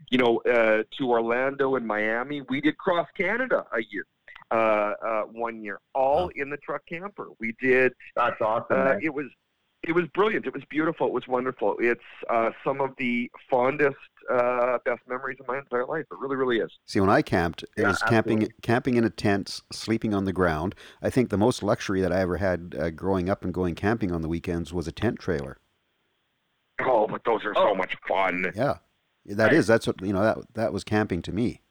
you 0.09 0.17
know, 0.17 0.37
uh, 0.39 0.83
to 0.97 1.09
Orlando 1.09 1.75
and 1.75 1.85
Miami. 1.85 2.41
We 2.49 2.61
did 2.61 2.77
cross 2.77 3.07
Canada 3.15 3.65
a 3.71 3.83
year, 3.91 4.05
one 4.51 5.61
year, 5.63 5.79
all 5.93 6.29
in 6.35 6.49
the 6.49 6.57
truck 6.57 6.81
camper. 6.87 7.27
We 7.39 7.55
did. 7.61 7.93
That's 8.15 8.39
awesome. 8.41 8.65
Uh, 8.79 8.95
it 9.01 9.13
was, 9.13 9.25
it 9.83 9.91
was 9.93 10.05
brilliant. 10.13 10.45
It 10.45 10.53
was 10.53 10.63
beautiful. 10.69 11.07
It 11.07 11.13
was 11.13 11.27
wonderful. 11.27 11.75
It's 11.79 12.01
uh, 12.29 12.49
some 12.63 12.81
of 12.81 12.91
the 12.97 13.31
fondest, 13.49 13.95
uh, 14.29 14.79
best 14.85 15.01
memories 15.07 15.37
of 15.39 15.47
my 15.47 15.59
entire 15.59 15.85
life. 15.85 16.05
It 16.11 16.17
really, 16.19 16.35
really 16.35 16.57
is. 16.57 16.71
see 16.85 16.99
when 16.99 17.09
I 17.09 17.21
camped, 17.21 17.63
it 17.63 17.69
Yeah, 17.77 17.87
was 17.89 18.01
camping, 18.01 18.37
absolutely. 18.39 18.55
camping 18.61 18.95
in 18.95 19.03
a 19.03 19.09
tent, 19.09 19.61
sleeping 19.71 20.13
on 20.13 20.25
the 20.25 20.33
ground. 20.33 20.75
I 21.01 21.09
think 21.09 21.29
the 21.29 21.37
most 21.37 21.61
luxury 21.63 22.01
that 22.01 22.11
I 22.11 22.19
ever 22.21 22.37
had 22.37 22.75
uh, 22.77 22.89
growing 22.89 23.29
up 23.29 23.43
and 23.43 23.53
going 23.53 23.75
camping 23.75 24.11
on 24.11 24.21
the 24.21 24.27
weekends 24.27 24.73
was 24.73 24.87
a 24.87 24.91
tent 24.91 25.19
trailer. 25.19 25.57
Oh, 26.81 27.07
but 27.07 27.21
those 27.25 27.43
are 27.45 27.53
so 27.55 27.73
much 27.73 27.95
fun. 28.07 28.51
Yeah, 28.55 28.77
that 29.25 29.53
is. 29.53 29.65
That's 29.67 29.87
what 29.87 29.99
you 30.01 30.13
know. 30.13 30.21
That 30.21 30.37
that 30.53 30.73
was 30.73 30.83
camping 30.83 31.21
to 31.23 31.31
me. 31.31 31.61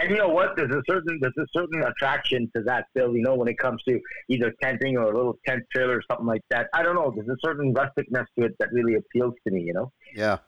And 0.00 0.10
you 0.10 0.16
know 0.16 0.28
what? 0.28 0.54
There's 0.56 0.70
a 0.70 0.82
certain 0.88 1.18
there's 1.20 1.34
a 1.38 1.46
certain 1.52 1.82
attraction 1.82 2.50
to 2.54 2.62
that, 2.64 2.86
Bill. 2.94 3.14
You 3.16 3.22
know, 3.22 3.34
when 3.34 3.48
it 3.48 3.58
comes 3.58 3.82
to 3.88 3.98
either 4.28 4.52
tenting 4.62 4.96
or 4.96 5.04
a 5.04 5.16
little 5.16 5.38
tent 5.46 5.64
trailer 5.74 5.96
or 5.98 6.02
something 6.10 6.26
like 6.26 6.42
that. 6.50 6.68
I 6.72 6.82
don't 6.82 6.94
know. 6.94 7.12
There's 7.14 7.28
a 7.28 7.36
certain 7.44 7.74
rusticness 7.74 8.26
to 8.38 8.44
it 8.46 8.52
that 8.60 8.68
really 8.72 8.94
appeals 8.94 9.34
to 9.46 9.52
me. 9.52 9.62
You 9.62 9.72
know. 9.74 9.92
Yeah, 10.14 10.38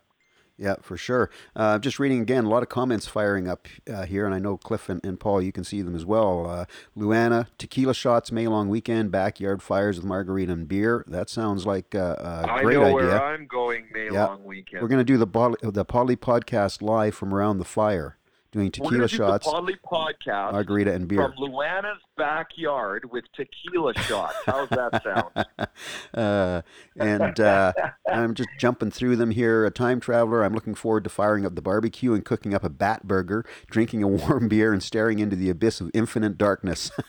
yeah, 0.56 0.76
for 0.82 0.96
sure. 0.96 1.30
Uh, 1.56 1.78
just 1.80 1.98
reading 1.98 2.20
again, 2.20 2.44
a 2.44 2.48
lot 2.48 2.62
of 2.62 2.68
comments 2.68 3.06
firing 3.08 3.48
up 3.48 3.66
uh, 3.92 4.04
here, 4.04 4.24
and 4.24 4.34
I 4.34 4.38
know 4.38 4.56
Cliff 4.56 4.88
and, 4.88 5.04
and 5.04 5.18
Paul, 5.18 5.42
you 5.42 5.50
can 5.52 5.64
see 5.64 5.82
them 5.82 5.96
as 5.96 6.04
well. 6.04 6.46
Uh, 6.46 6.64
Luana, 6.96 7.46
tequila 7.58 7.94
shots, 7.94 8.30
May 8.30 8.46
long 8.46 8.68
weekend, 8.68 9.10
backyard 9.10 9.62
fires 9.62 9.96
with 9.96 10.04
margarita 10.06 10.52
and 10.52 10.68
beer. 10.68 11.04
That 11.08 11.28
sounds 11.28 11.66
like 11.66 11.94
uh, 11.94 12.16
a 12.18 12.46
I 12.52 12.62
great 12.62 12.74
know 12.74 12.84
idea. 12.84 12.94
where 12.94 13.22
I'm 13.22 13.46
going 13.46 13.86
May 13.92 14.10
Yeah. 14.12 14.36
weekend. 14.36 14.82
We're 14.82 14.88
going 14.88 15.00
to 15.00 15.04
do 15.04 15.16
the 15.16 15.26
Poly, 15.26 15.56
the 15.62 15.84
Poly 15.84 16.16
podcast 16.16 16.82
live 16.82 17.14
from 17.14 17.34
around 17.34 17.58
the 17.58 17.64
fire, 17.64 18.16
doing 18.52 18.70
tequila 18.70 19.06
do 19.06 19.16
shots, 19.16 19.46
the 19.46 19.52
Podlie 19.52 19.76
podcast 19.84 20.52
margarita 20.52 20.92
and 20.92 21.06
beer. 21.06 21.22
from 21.22 21.32
Luana's 21.34 22.00
backyard 22.16 23.10
with 23.10 23.24
tequila 23.32 23.94
shots. 23.94 24.34
How's 24.46 24.68
that 24.70 25.02
sound? 25.02 25.46
uh, 26.14 26.62
and 26.98 27.40
uh, 27.40 27.72
I'm 28.10 28.34
just 28.34 28.48
jumping 28.58 28.90
through 28.90 29.16
them 29.16 29.30
here. 29.30 29.64
A 29.64 29.70
time 29.70 30.00
traveler. 30.00 30.44
I'm 30.44 30.54
looking 30.54 30.74
forward 30.74 31.04
to 31.04 31.10
firing 31.10 31.46
up 31.46 31.54
the 31.54 31.62
barbecue 31.62 32.12
and 32.12 32.24
cooking 32.24 32.54
up 32.54 32.64
a 32.64 32.68
bat 32.70 33.06
burger, 33.06 33.44
drinking 33.70 34.02
a 34.02 34.08
warm 34.08 34.48
beer, 34.48 34.72
and 34.72 34.82
staring 34.82 35.18
into 35.18 35.36
the 35.36 35.50
abyss 35.50 35.80
of 35.80 35.90
infinite 35.94 36.36
darkness. 36.38 36.90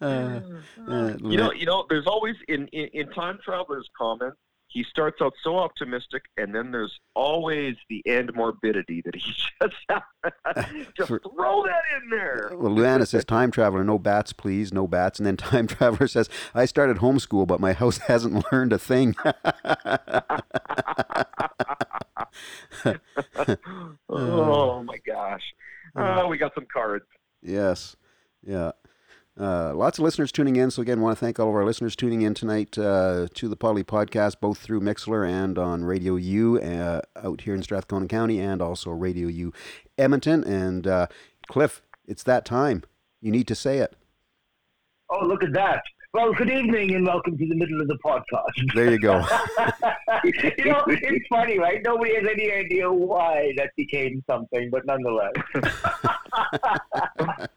Uh, 0.00 1.14
you 1.24 1.36
know, 1.36 1.52
you 1.52 1.66
know. 1.66 1.84
There's 1.88 2.06
always 2.06 2.36
in, 2.46 2.68
in 2.68 2.88
in 2.92 3.10
time 3.10 3.38
traveler's 3.44 3.88
comment. 3.98 4.34
He 4.70 4.84
starts 4.84 5.22
out 5.22 5.32
so 5.42 5.58
optimistic, 5.58 6.24
and 6.36 6.54
then 6.54 6.70
there's 6.70 7.00
always 7.14 7.76
the 7.88 8.02
end 8.06 8.30
morbidity 8.34 9.00
that 9.02 9.14
he 9.14 9.32
just 9.62 9.74
just 10.96 11.08
For- 11.08 11.20
throw 11.20 11.64
that 11.64 11.82
in 11.96 12.10
there. 12.10 12.50
Well, 12.52 12.72
Luana 12.72 13.06
says, 13.06 13.24
"Time 13.24 13.50
traveler, 13.50 13.82
no 13.82 13.98
bats, 13.98 14.32
please, 14.34 14.72
no 14.72 14.86
bats." 14.86 15.18
And 15.18 15.26
then 15.26 15.36
time 15.38 15.66
traveler 15.66 16.06
says, 16.06 16.28
"I 16.54 16.66
started 16.66 16.98
homeschool, 16.98 17.46
but 17.46 17.60
my 17.60 17.72
house 17.72 17.98
hasn't 17.98 18.44
learned 18.52 18.72
a 18.74 18.78
thing." 18.78 19.16
oh 24.10 24.82
my 24.82 24.98
gosh! 25.06 25.42
Uh, 25.96 26.20
oh, 26.22 26.28
we 26.28 26.36
got 26.36 26.54
some 26.54 26.66
cards. 26.70 27.06
Yes. 27.42 27.96
Yeah. 28.46 28.72
Uh, 29.38 29.72
lots 29.72 29.98
of 29.98 30.04
listeners 30.04 30.32
tuning 30.32 30.56
in. 30.56 30.70
So, 30.70 30.82
again, 30.82 31.00
want 31.00 31.16
to 31.16 31.24
thank 31.24 31.38
all 31.38 31.48
of 31.48 31.54
our 31.54 31.64
listeners 31.64 31.94
tuning 31.94 32.22
in 32.22 32.34
tonight 32.34 32.76
uh, 32.76 33.28
to 33.34 33.48
the 33.48 33.56
Poly 33.56 33.84
Podcast, 33.84 34.40
both 34.40 34.58
through 34.58 34.80
Mixlr 34.80 35.28
and 35.28 35.56
on 35.58 35.84
Radio 35.84 36.16
U 36.16 36.60
uh, 36.60 37.02
out 37.16 37.42
here 37.42 37.54
in 37.54 37.62
Strathcona 37.62 38.08
County 38.08 38.40
and 38.40 38.60
also 38.60 38.90
Radio 38.90 39.28
U 39.28 39.52
Edmonton. 39.96 40.42
And 40.42 40.86
uh, 40.86 41.06
Cliff, 41.46 41.82
it's 42.04 42.24
that 42.24 42.44
time. 42.44 42.82
You 43.20 43.30
need 43.30 43.46
to 43.48 43.54
say 43.54 43.78
it. 43.78 43.94
Oh, 45.10 45.24
look 45.24 45.44
at 45.44 45.52
that! 45.52 45.82
Well, 46.14 46.32
good 46.32 46.48
evening 46.48 46.94
and 46.94 47.06
welcome 47.06 47.36
to 47.36 47.46
the 47.46 47.54
middle 47.54 47.82
of 47.82 47.88
the 47.88 47.98
podcast. 48.02 48.74
There 48.74 48.90
you 48.90 48.98
go. 48.98 49.16
you 50.24 50.64
know, 50.64 50.82
it's 50.86 51.26
funny, 51.28 51.58
right? 51.58 51.82
Nobody 51.84 52.14
has 52.14 52.24
any 52.32 52.50
idea 52.50 52.90
why 52.90 53.52
that 53.58 53.72
became 53.76 54.24
something, 54.26 54.70
but 54.70 54.86
nonetheless. 54.86 55.34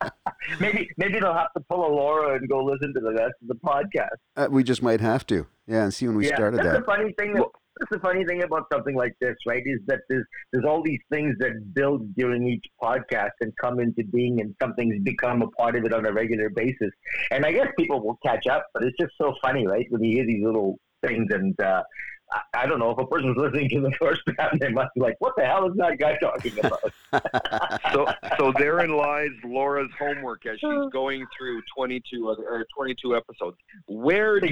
maybe 0.59 0.89
maybe 0.97 1.21
they'll 1.21 1.33
have 1.33 1.53
to 1.53 1.61
pull 1.69 1.87
a 1.87 1.91
Laura 1.95 2.35
and 2.35 2.49
go 2.49 2.61
listen 2.61 2.93
to 2.93 2.99
the 2.99 3.13
rest 3.13 3.35
of 3.41 3.47
the 3.47 3.55
podcast. 3.55 4.17
Uh, 4.35 4.49
we 4.51 4.65
just 4.65 4.83
might 4.83 4.99
have 4.99 5.25
to. 5.27 5.47
Yeah, 5.65 5.83
and 5.83 5.93
see 5.93 6.07
when 6.07 6.17
we 6.17 6.27
yeah, 6.27 6.35
started 6.35 6.57
that's 6.57 6.73
that. 6.73 6.79
the 6.81 6.85
funny 6.85 7.13
thing. 7.17 7.35
That, 7.35 7.45
that's 7.79 7.91
the 7.91 7.99
funny 7.99 8.25
thing 8.25 8.43
about 8.43 8.65
something 8.71 8.95
like 8.95 9.15
this, 9.21 9.35
right? 9.47 9.63
Is 9.65 9.79
that 9.87 9.99
there's 10.09 10.25
there's 10.51 10.65
all 10.65 10.83
these 10.83 10.99
things 11.11 11.35
that 11.39 11.73
build 11.73 12.13
during 12.15 12.47
each 12.47 12.65
podcast 12.81 13.31
and 13.41 13.53
come 13.59 13.79
into 13.79 14.03
being, 14.03 14.41
and 14.41 14.55
something's 14.61 15.01
become 15.03 15.41
a 15.41 15.47
part 15.47 15.75
of 15.75 15.85
it 15.85 15.93
on 15.93 16.05
a 16.05 16.11
regular 16.11 16.49
basis. 16.49 16.91
And 17.31 17.45
I 17.45 17.51
guess 17.51 17.67
people 17.77 18.03
will 18.05 18.17
catch 18.25 18.47
up, 18.47 18.67
but 18.73 18.83
it's 18.83 18.97
just 18.99 19.13
so 19.17 19.33
funny, 19.41 19.65
right? 19.65 19.85
When 19.89 20.03
you 20.03 20.17
hear 20.17 20.25
these 20.25 20.43
little 20.43 20.77
things, 21.01 21.27
and 21.31 21.59
uh, 21.59 21.83
I, 22.31 22.41
I 22.53 22.65
don't 22.67 22.79
know 22.79 22.91
if 22.91 22.97
a 22.97 23.07
person's 23.07 23.37
listening 23.37 23.69
to 23.69 23.81
the 23.81 23.91
first 23.99 24.21
time, 24.37 24.57
they 24.59 24.69
must 24.69 24.93
be 24.93 25.01
like, 25.01 25.15
"What 25.19 25.33
the 25.37 25.45
hell 25.45 25.67
is 25.67 25.75
that 25.77 25.97
guy 25.97 26.17
talking 26.17 26.53
about?" 26.59 26.93
So, 27.93 28.05
so 28.37 28.53
therein 28.57 28.95
lies 28.95 29.31
Laura's 29.43 29.89
homework 29.99 30.45
as 30.45 30.57
she's 30.59 30.89
going 30.93 31.25
through 31.37 31.61
22 31.75 32.29
other, 32.29 32.43
or 32.43 32.65
22 32.73 33.17
episodes. 33.17 33.57
Where 33.87 34.39
did 34.39 34.51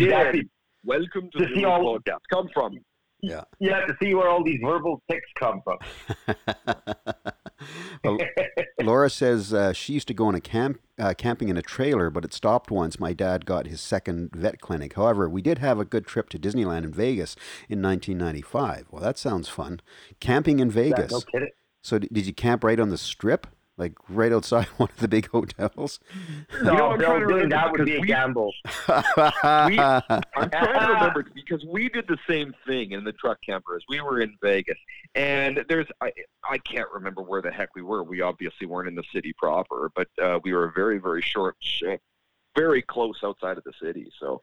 Welcome 0.85 1.29
to 1.31 1.39
To 1.39 1.45
the 1.45 1.55
see 1.55 1.61
New 1.61 1.67
podcast 1.67 2.19
come 2.31 2.49
from? 2.53 2.79
Yeah. 3.21 3.43
You 3.59 3.71
have 3.71 3.87
to 3.87 3.95
see 4.01 4.13
where 4.13 4.29
all 4.29 4.43
these 4.43 4.59
verbal 4.63 5.01
ticks 5.09 5.29
come 5.37 5.61
from. 5.63 5.77
Well, 8.05 8.17
Laura 8.81 9.09
says 9.09 9.53
uh, 9.53 9.73
she 9.73 9.91
used 9.91 10.07
to 10.07 10.13
go 10.13 10.27
on 10.27 10.35
a 10.35 10.39
camp 10.39 10.79
uh, 10.97 11.13
camping 11.17 11.49
in 11.49 11.57
a 11.57 11.61
trailer, 11.61 12.09
but 12.09 12.23
it 12.23 12.33
stopped 12.33 12.71
once 12.71 13.01
my 13.01 13.11
dad 13.11 13.45
got 13.45 13.67
his 13.67 13.81
second 13.81 14.29
vet 14.33 14.61
clinic. 14.61 14.93
However, 14.93 15.27
we 15.27 15.41
did 15.41 15.57
have 15.57 15.77
a 15.77 15.83
good 15.83 16.07
trip 16.07 16.29
to 16.29 16.39
Disneyland 16.39 16.85
in 16.85 16.93
Vegas 16.93 17.35
in 17.67 17.81
1995. 17.81 18.87
Well, 18.91 19.01
that 19.01 19.17
sounds 19.17 19.49
fun. 19.49 19.81
Camping 20.21 20.59
in 20.59 20.69
Yeah, 20.69 20.73
Vegas. 20.73 21.11
no 21.11 21.19
kidding. 21.19 21.49
So, 21.81 21.99
did 21.99 22.25
you 22.25 22.33
camp 22.33 22.63
right 22.63 22.79
on 22.79 22.89
the 22.89 22.97
strip, 22.97 23.45
like 23.79 23.93
right 24.09 24.31
outside 24.31 24.65
one 24.77 24.89
of 24.89 24.97
the 24.97 25.07
big 25.07 25.29
hotels? 25.29 25.99
No, 26.61 26.73
know, 26.75 26.89
I'm 26.91 26.99
Bill, 26.99 27.07
trying 27.07 27.19
to 27.21 27.27
doing 27.27 27.43
remember 27.43 27.55
that 27.55 27.71
would 27.71 27.77
because 27.77 27.85
be 27.89 27.97
a 27.97 28.01
we- 28.01 28.07
gamble. 28.07 28.53
I'm 28.87 29.75
trying 29.75 30.87
to 30.87 30.93
remember 30.93 31.25
because 31.33 31.63
we 31.65 31.89
did 31.89 32.07
the 32.07 32.17
same 32.27 32.53
thing 32.67 32.91
in 32.91 33.03
the 33.03 33.13
truck 33.13 33.37
campers. 33.45 33.83
We 33.87 34.01
were 34.01 34.21
in 34.21 34.35
Vegas, 34.41 34.77
and 35.15 35.63
there's 35.69 35.87
I 36.01 36.11
I 36.49 36.57
can't 36.59 36.89
remember 36.93 37.21
where 37.21 37.41
the 37.41 37.51
heck 37.51 37.69
we 37.75 37.81
were. 37.81 38.03
We 38.03 38.21
obviously 38.21 38.67
weren't 38.67 38.87
in 38.89 38.95
the 38.95 39.03
city 39.13 39.33
proper, 39.37 39.91
but 39.95 40.07
uh, 40.21 40.39
we 40.43 40.53
were 40.53 40.65
a 40.65 40.71
very 40.71 40.97
very 40.97 41.21
short, 41.21 41.55
sh- 41.59 41.83
very 42.55 42.81
close 42.81 43.19
outside 43.23 43.57
of 43.57 43.63
the 43.63 43.73
city. 43.81 44.11
So 44.19 44.41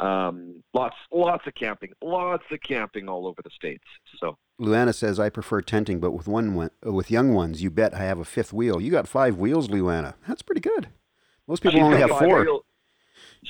um, 0.00 0.62
lots 0.74 0.96
lots 1.12 1.46
of 1.46 1.54
camping, 1.54 1.92
lots 2.02 2.44
of 2.50 2.60
camping 2.60 3.08
all 3.08 3.26
over 3.26 3.40
the 3.42 3.50
states. 3.50 3.84
So 4.20 4.36
Luana 4.60 4.94
says 4.94 5.18
I 5.20 5.28
prefer 5.30 5.60
tenting, 5.60 6.00
but 6.00 6.12
with 6.12 6.26
one, 6.28 6.54
one 6.54 6.70
with 6.82 7.10
young 7.10 7.32
ones, 7.34 7.62
you 7.62 7.70
bet 7.70 7.94
I 7.94 7.98
have 8.04 8.18
a 8.18 8.24
fifth 8.24 8.52
wheel. 8.52 8.80
You 8.80 8.90
got 8.90 9.06
five 9.08 9.36
wheels, 9.36 9.68
Luana. 9.68 10.14
That's 10.26 10.42
pretty 10.42 10.60
good. 10.60 10.88
Most 11.48 11.62
people 11.62 11.78
She's 11.78 11.84
only 11.84 11.98
have 11.98 12.10
four. 12.10 12.40
wheel- 12.44 12.64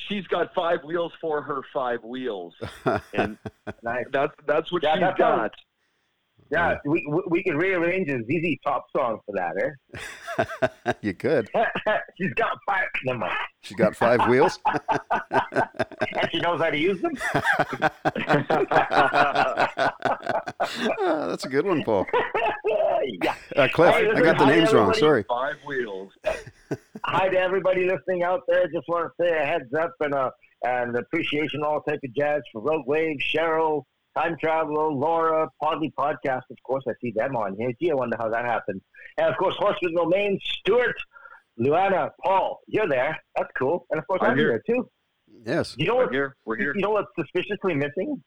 she's 0.09 0.27
got 0.27 0.53
five 0.55 0.81
wheels 0.85 1.13
for 1.21 1.43
her 1.43 1.63
five 1.73 2.03
wheels, 2.05 2.55
and 3.15 3.39
Nice. 3.83 4.05
that's 4.13 4.33
that's 4.47 4.71
what 4.73 4.83
Yeah, 4.83 4.95
she's 4.95 5.01
that 5.01 5.17
got. 5.19 5.39
sounds- 5.39 5.53
Yeah, 6.51 6.77
we, 6.85 7.05
we- 7.09 7.23
we 7.29 7.43
could 7.43 7.57
rearrange 7.57 8.09
a 8.09 8.19
ZZ 8.25 8.57
Top 8.65 8.87
song 8.97 9.19
for 9.27 9.35
that, 9.35 9.55
eh? 9.61 10.93
you 11.03 11.13
could. 11.15 11.49
She's 12.19 12.33
got 12.35 12.57
five. 12.67 12.85
Never 13.05 13.19
mind. 13.19 13.33
She's 13.63 13.77
got 13.77 13.97
five 13.97 14.29
wheels. 14.29 14.59
And 16.19 16.31
she 16.31 16.41
knows 16.41 16.61
how 16.61 16.71
to 16.71 16.77
use 16.79 17.01
them. 17.03 17.13
Ah, 20.99 21.27
that's 21.29 21.45
a 21.45 21.49
good 21.49 21.67
one, 21.67 21.83
Paul. 21.85 22.07
yeah. 23.23 23.35
Uh, 23.55 23.69
Cliff, 23.73 23.95
Hey, 23.95 24.11
I 24.11 24.21
got 24.23 24.39
the 24.39 24.47
names 24.47 24.73
wrong. 24.73 24.93
Sorry. 24.95 25.25
Five 25.29 25.57
wheels. 25.67 26.13
Hi 27.05 27.29
to 27.29 27.39
everybody 27.39 27.85
listening 27.89 28.23
out 28.23 28.43
there. 28.49 28.67
Just 28.69 28.89
want 28.89 29.11
to 29.19 29.25
say 29.25 29.31
a 29.37 29.45
heads 29.45 29.73
up 29.75 29.93
and 30.01 30.15
a 30.15 30.33
and 30.65 30.97
appreciation 30.97 31.63
all 31.63 31.81
type 31.83 32.01
of 32.05 32.15
jazz 32.15 32.43
for 32.53 32.63
Rogue 32.63 32.87
Wave, 32.87 33.19
Cheryl, 33.19 33.83
Time 34.17 34.37
Traveler, 34.41 34.89
Laura, 34.93 35.49
Podlie 35.63 35.93
Podcast. 35.99 36.43
Of 36.51 36.57
course, 36.65 36.85
I 36.89 36.93
see 37.03 37.11
them 37.15 37.37
on 37.37 37.55
here. 37.59 37.71
Gee, 37.81 37.91
I 37.91 37.95
wonder 37.95 38.17
how 38.19 38.29
that 38.31 38.45
happened. 38.45 38.81
And 39.19 39.29
of 39.29 39.37
course, 39.37 39.55
Horse 39.59 39.77
with 39.83 39.93
No 39.93 40.07
Mane, 40.07 40.39
Stuart, 40.43 40.97
Luana, 41.61 42.11
Paul. 42.25 42.61
You're 42.67 42.89
there. 42.89 43.17
That's 43.37 43.51
cool. 43.59 43.87
And 43.91 43.99
of 43.99 44.07
course, 44.07 44.21
I'm 44.23 44.31
I'm, 44.31 44.39
here. 44.39 44.63
here 44.67 44.77
too. 44.77 44.89
Yes. 45.45 45.75
You 45.77 45.87
know 45.89 45.97
We're 45.97 46.05
what? 46.05 46.13
here. 46.15 46.37
We're 46.47 46.57
here. 46.57 46.73
You 46.75 46.81
know 46.83 46.91
what's 46.91 47.09
suspiciously 47.19 47.75
missing? 47.75 48.23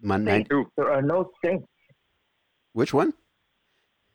My, 0.00 0.18
nine, 0.18 0.46
There 0.76 0.92
are 0.92 1.02
no 1.02 1.30
saints. 1.44 1.66
which 2.74 2.92
one? 2.94 3.12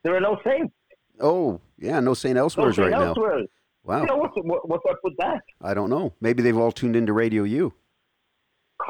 There 0.04 0.16
are 0.16 0.22
no 0.22 0.38
saints. 0.46 0.74
Oh, 1.20 1.60
yeah, 1.78 2.00
no 2.00 2.14
St. 2.14 2.36
No 2.36 2.42
Elsewhere's 2.44 2.76
Saint 2.78 2.92
right 2.92 2.98
now. 3.00 3.08
Elsewhere. 3.10 3.42
Wow. 3.84 4.02
You 4.02 4.08
know 4.08 4.18
what's, 4.18 4.34
what, 4.38 4.68
what's 4.70 4.84
up 4.90 5.00
with 5.04 5.14
that? 5.18 5.42
I 5.62 5.74
don't 5.74 5.90
know. 5.90 6.14
Maybe 6.22 6.42
they've 6.44 6.58
all 6.58 6.72
tuned 6.72 6.96
into 6.96 7.14
Radio 7.14 7.44
U. 7.44 7.74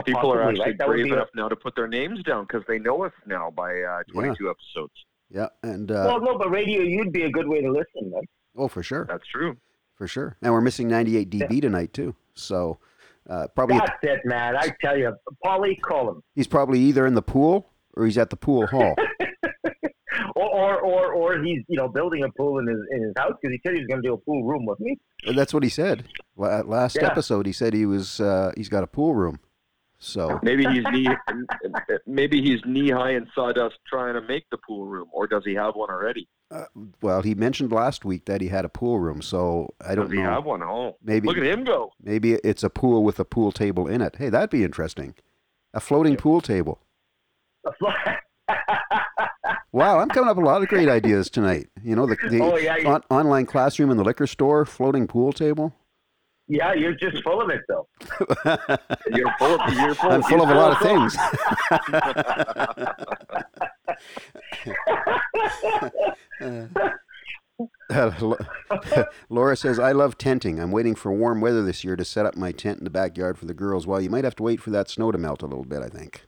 People 0.06 0.34
are 0.34 0.44
actually 0.44 0.60
right? 0.72 0.78
Brave 0.78 1.04
be 1.06 1.10
a- 1.12 1.14
enough 1.16 1.30
now 1.36 1.48
to 1.50 1.56
put 1.56 1.76
their 1.76 1.88
names 1.88 2.22
down 2.24 2.46
because 2.46 2.64
they 2.68 2.80
know 2.80 3.04
us 3.04 3.12
now 3.26 3.52
by 3.52 3.82
uh, 3.82 4.04
22 4.12 4.50
episodes. 4.50 4.94
Yeah, 5.30 5.48
and 5.64 5.90
uh, 5.92 6.04
well, 6.08 6.22
no, 6.22 6.38
but 6.38 6.50
radio, 6.52 6.82
you'd 6.82 7.14
be 7.14 7.24
a 7.24 7.30
good 7.32 7.48
way 7.48 7.62
to 7.62 7.72
listen, 7.72 8.12
man. 8.12 8.22
oh, 8.58 8.68
for 8.68 8.84
sure, 8.84 9.06
That's 9.10 9.26
true. 9.28 9.56
for 9.96 10.08
sure. 10.08 10.36
And 10.42 10.52
we're 10.52 10.62
missing 10.62 10.88
98 10.90 11.30
dB 11.30 11.62
tonight 11.62 11.94
too. 11.94 12.16
So 12.36 12.80
uh, 13.30 13.48
probably 13.56 13.78
That's 13.78 13.92
it, 14.04 14.20
man. 14.26 14.58
I 14.58 14.74
tell 14.82 14.98
you, 14.98 15.14
Paulie, 15.46 15.80
call 15.82 16.10
him. 16.10 16.22
he's 16.36 16.48
probably 16.48 16.80
either 16.80 17.06
in 17.06 17.14
the 17.14 17.22
pool 17.22 17.70
or 17.96 18.06
he's 18.06 18.18
at 18.18 18.30
the 18.30 18.36
pool 18.38 18.68
hall. 18.68 18.96
Or, 20.36 20.80
or, 20.80 20.80
or, 20.82 21.14
or 21.14 21.44
he's, 21.44 21.62
you 21.68 21.78
know, 21.78 21.88
building 21.88 22.24
a 22.24 22.30
pool 22.32 22.60
in 22.60 22.68
his 22.68 22.78
in 22.92 23.04
his 23.04 23.14
house 23.18 23.34
because 23.42 23.54
he 23.54 23.60
said 23.66 23.74
he 23.76 23.80
was 23.82 23.88
going 23.88 24.02
to 24.02 24.08
do 24.08 24.14
a 24.14 24.18
pool 24.18 24.44
room 24.44 24.66
with 24.66 24.80
me. 24.80 24.98
And 25.26 25.38
That's 25.38 25.54
what 25.54 25.64
he 25.64 25.70
said. 25.70 26.06
Well, 26.36 26.52
at 26.52 26.68
last 26.68 26.98
Yeah. 27.00 27.08
episode, 27.08 27.46
he 27.46 27.52
said 27.54 27.74
he 27.74 27.86
was 27.86 28.20
uh, 28.20 28.52
he's 28.58 28.70
got 28.70 28.84
a 28.84 28.88
pool 28.88 29.14
room. 29.16 29.40
So 30.04 30.40
Maybe 30.42 30.66
he's 30.66 30.84
knee, 30.92 31.08
maybe 32.08 32.42
he's 32.42 32.60
knee 32.66 32.90
high 32.90 33.12
in 33.12 33.28
sawdust 33.36 33.76
trying 33.88 34.16
to 34.16 34.22
make 34.22 34.50
the 34.50 34.58
pool 34.58 34.88
room, 34.88 35.08
or 35.14 35.28
does 35.28 35.44
he 35.46 35.54
have 35.54 35.76
one 35.76 35.92
already? 35.92 36.28
uh, 36.50 36.66
well, 37.04 37.22
he 37.22 37.36
mentioned 37.36 37.72
last 37.72 38.04
week 38.04 38.26
that 38.26 38.42
he 38.42 38.48
had 38.48 38.66
a 38.66 38.70
pool 38.70 39.00
room. 39.00 39.22
So 39.22 39.74
I 39.80 39.94
don't 39.94 40.06
Does 40.10 40.14
he 40.14 40.20
have 40.20 40.44
one? 40.44 40.64
Oh, 40.64 40.98
Maybe 41.04 41.28
look 41.28 41.38
at 41.38 41.44
him 41.44 41.64
go! 41.64 41.92
maybe 42.02 42.34
it's 42.34 42.64
a 42.64 42.70
pool 42.70 43.04
with 43.04 43.20
a 43.20 43.26
pool 43.26 43.52
table 43.52 43.88
in 43.88 44.02
it. 44.02 44.16
Hey, 44.18 44.30
that'd 44.30 44.50
be 44.50 44.64
interesting. 44.64 45.14
A 45.74 45.80
floating 45.80 46.18
pool 46.18 46.42
table. 46.42 46.82
Wow, 49.74 50.00
I'm 50.00 50.10
coming 50.10 50.30
up 50.30 50.36
with 50.36 50.46
a 50.46 50.50
lot 50.50 50.62
of 50.62 50.68
great 50.68 50.90
ideas 50.90 51.30
tonight. 51.30 51.70
You 51.82 51.96
know, 51.96 52.06
the, 52.06 52.18
the 52.30 52.42
Oh, 52.42 52.58
yeah, 52.58 52.76
on, 52.86 53.04
online 53.10 53.46
classroom 53.46 53.90
in 53.90 53.96
the 53.96 54.04
liquor 54.04 54.28
store, 54.28 54.66
floating 54.66 55.08
pool 55.08 55.32
table. 55.32 55.74
Yeah, 56.52 56.74
you're 56.74 56.94
just 56.94 57.24
full 57.24 57.42
of 57.42 57.50
it, 57.50 57.62
though. 57.70 57.88
You're 59.16 59.34
full 59.40 59.58
of, 59.58 59.74
you're 59.74 59.96
full, 59.96 60.12
I'm 60.12 60.22
full 60.22 60.40
you're 60.40 60.44
of 60.44 60.50
a 60.50 60.56
lot 60.56 60.74
of 60.74 60.80
things. 60.82 61.18
Uh, 67.90 69.06
Laura 69.30 69.56
says, 69.56 69.80
I 69.80 69.94
love 69.94 70.18
tenting. 70.18 70.60
I'm 70.60 70.72
waiting 70.72 70.96
for 70.96 71.14
warm 71.14 71.40
weather 71.40 71.64
this 71.64 71.86
year 71.86 71.96
to 71.96 72.04
set 72.04 72.26
up 72.26 72.36
my 72.36 72.52
tent 72.52 72.80
in 72.80 72.84
the 72.84 72.90
backyard 72.90 73.38
for 73.38 73.46
the 73.46 73.54
girls. 73.54 73.88
Well, 73.88 74.02
you 74.02 74.10
might 74.10 74.26
have 74.26 74.36
to 74.36 74.44
wait 74.44 74.60
for 74.60 74.72
that 74.72 74.90
snow 74.90 75.12
to 75.12 75.18
melt 75.18 75.42
a 75.42 75.48
little 75.48 75.66
bit, 75.66 75.82
I 75.82 75.88
think. 75.88 76.26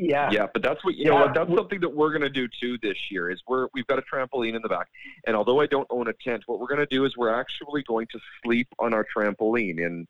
Yeah. 0.00 0.30
Yeah, 0.30 0.46
but 0.52 0.62
that's 0.62 0.84
what 0.84 0.94
you 0.94 1.06
know. 1.06 1.14
Yeah, 1.14 1.20
What 1.24 1.34
that's 1.34 1.54
something 1.54 1.80
that 1.80 1.88
we're 1.94 2.10
going 2.10 2.22
to 2.22 2.30
do 2.30 2.46
too 2.60 2.78
this 2.82 2.96
year. 3.10 3.30
Is 3.30 3.42
we're 3.48 3.66
we've 3.74 3.86
got 3.88 3.98
a 3.98 4.02
trampoline 4.02 4.54
in 4.54 4.62
the 4.62 4.68
back, 4.68 4.86
and 5.26 5.34
although 5.34 5.60
I 5.60 5.66
don't 5.66 5.88
own 5.90 6.06
a 6.08 6.12
tent, 6.24 6.44
what 6.46 6.60
we're 6.60 6.68
going 6.68 6.78
to 6.80 6.86
do 6.86 7.04
is 7.04 7.16
we're 7.16 7.34
actually 7.34 7.82
going 7.82 8.06
to 8.12 8.20
sleep 8.44 8.68
on 8.78 8.94
our 8.94 9.04
trampoline 9.14 9.80
in, 9.80 10.06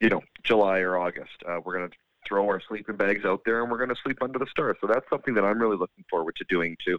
you 0.00 0.08
know, 0.08 0.22
July 0.42 0.78
or 0.80 0.96
August. 0.96 1.32
Uh, 1.46 1.58
we're 1.62 1.76
going 1.76 1.90
to 1.90 1.96
throw 2.26 2.46
our 2.46 2.62
sleeping 2.66 2.96
bags 2.96 3.24
out 3.26 3.42
there, 3.44 3.60
and 3.62 3.70
we're 3.70 3.76
going 3.78 3.90
to 3.90 4.00
sleep 4.02 4.22
under 4.22 4.38
the 4.38 4.46
stars. 4.50 4.76
So 4.80 4.86
that's 4.86 5.04
something 5.10 5.34
that 5.34 5.44
I'm 5.44 5.60
really 5.60 5.76
looking 5.76 6.04
forward 6.08 6.34
to 6.36 6.44
doing 6.48 6.76
too. 6.84 6.98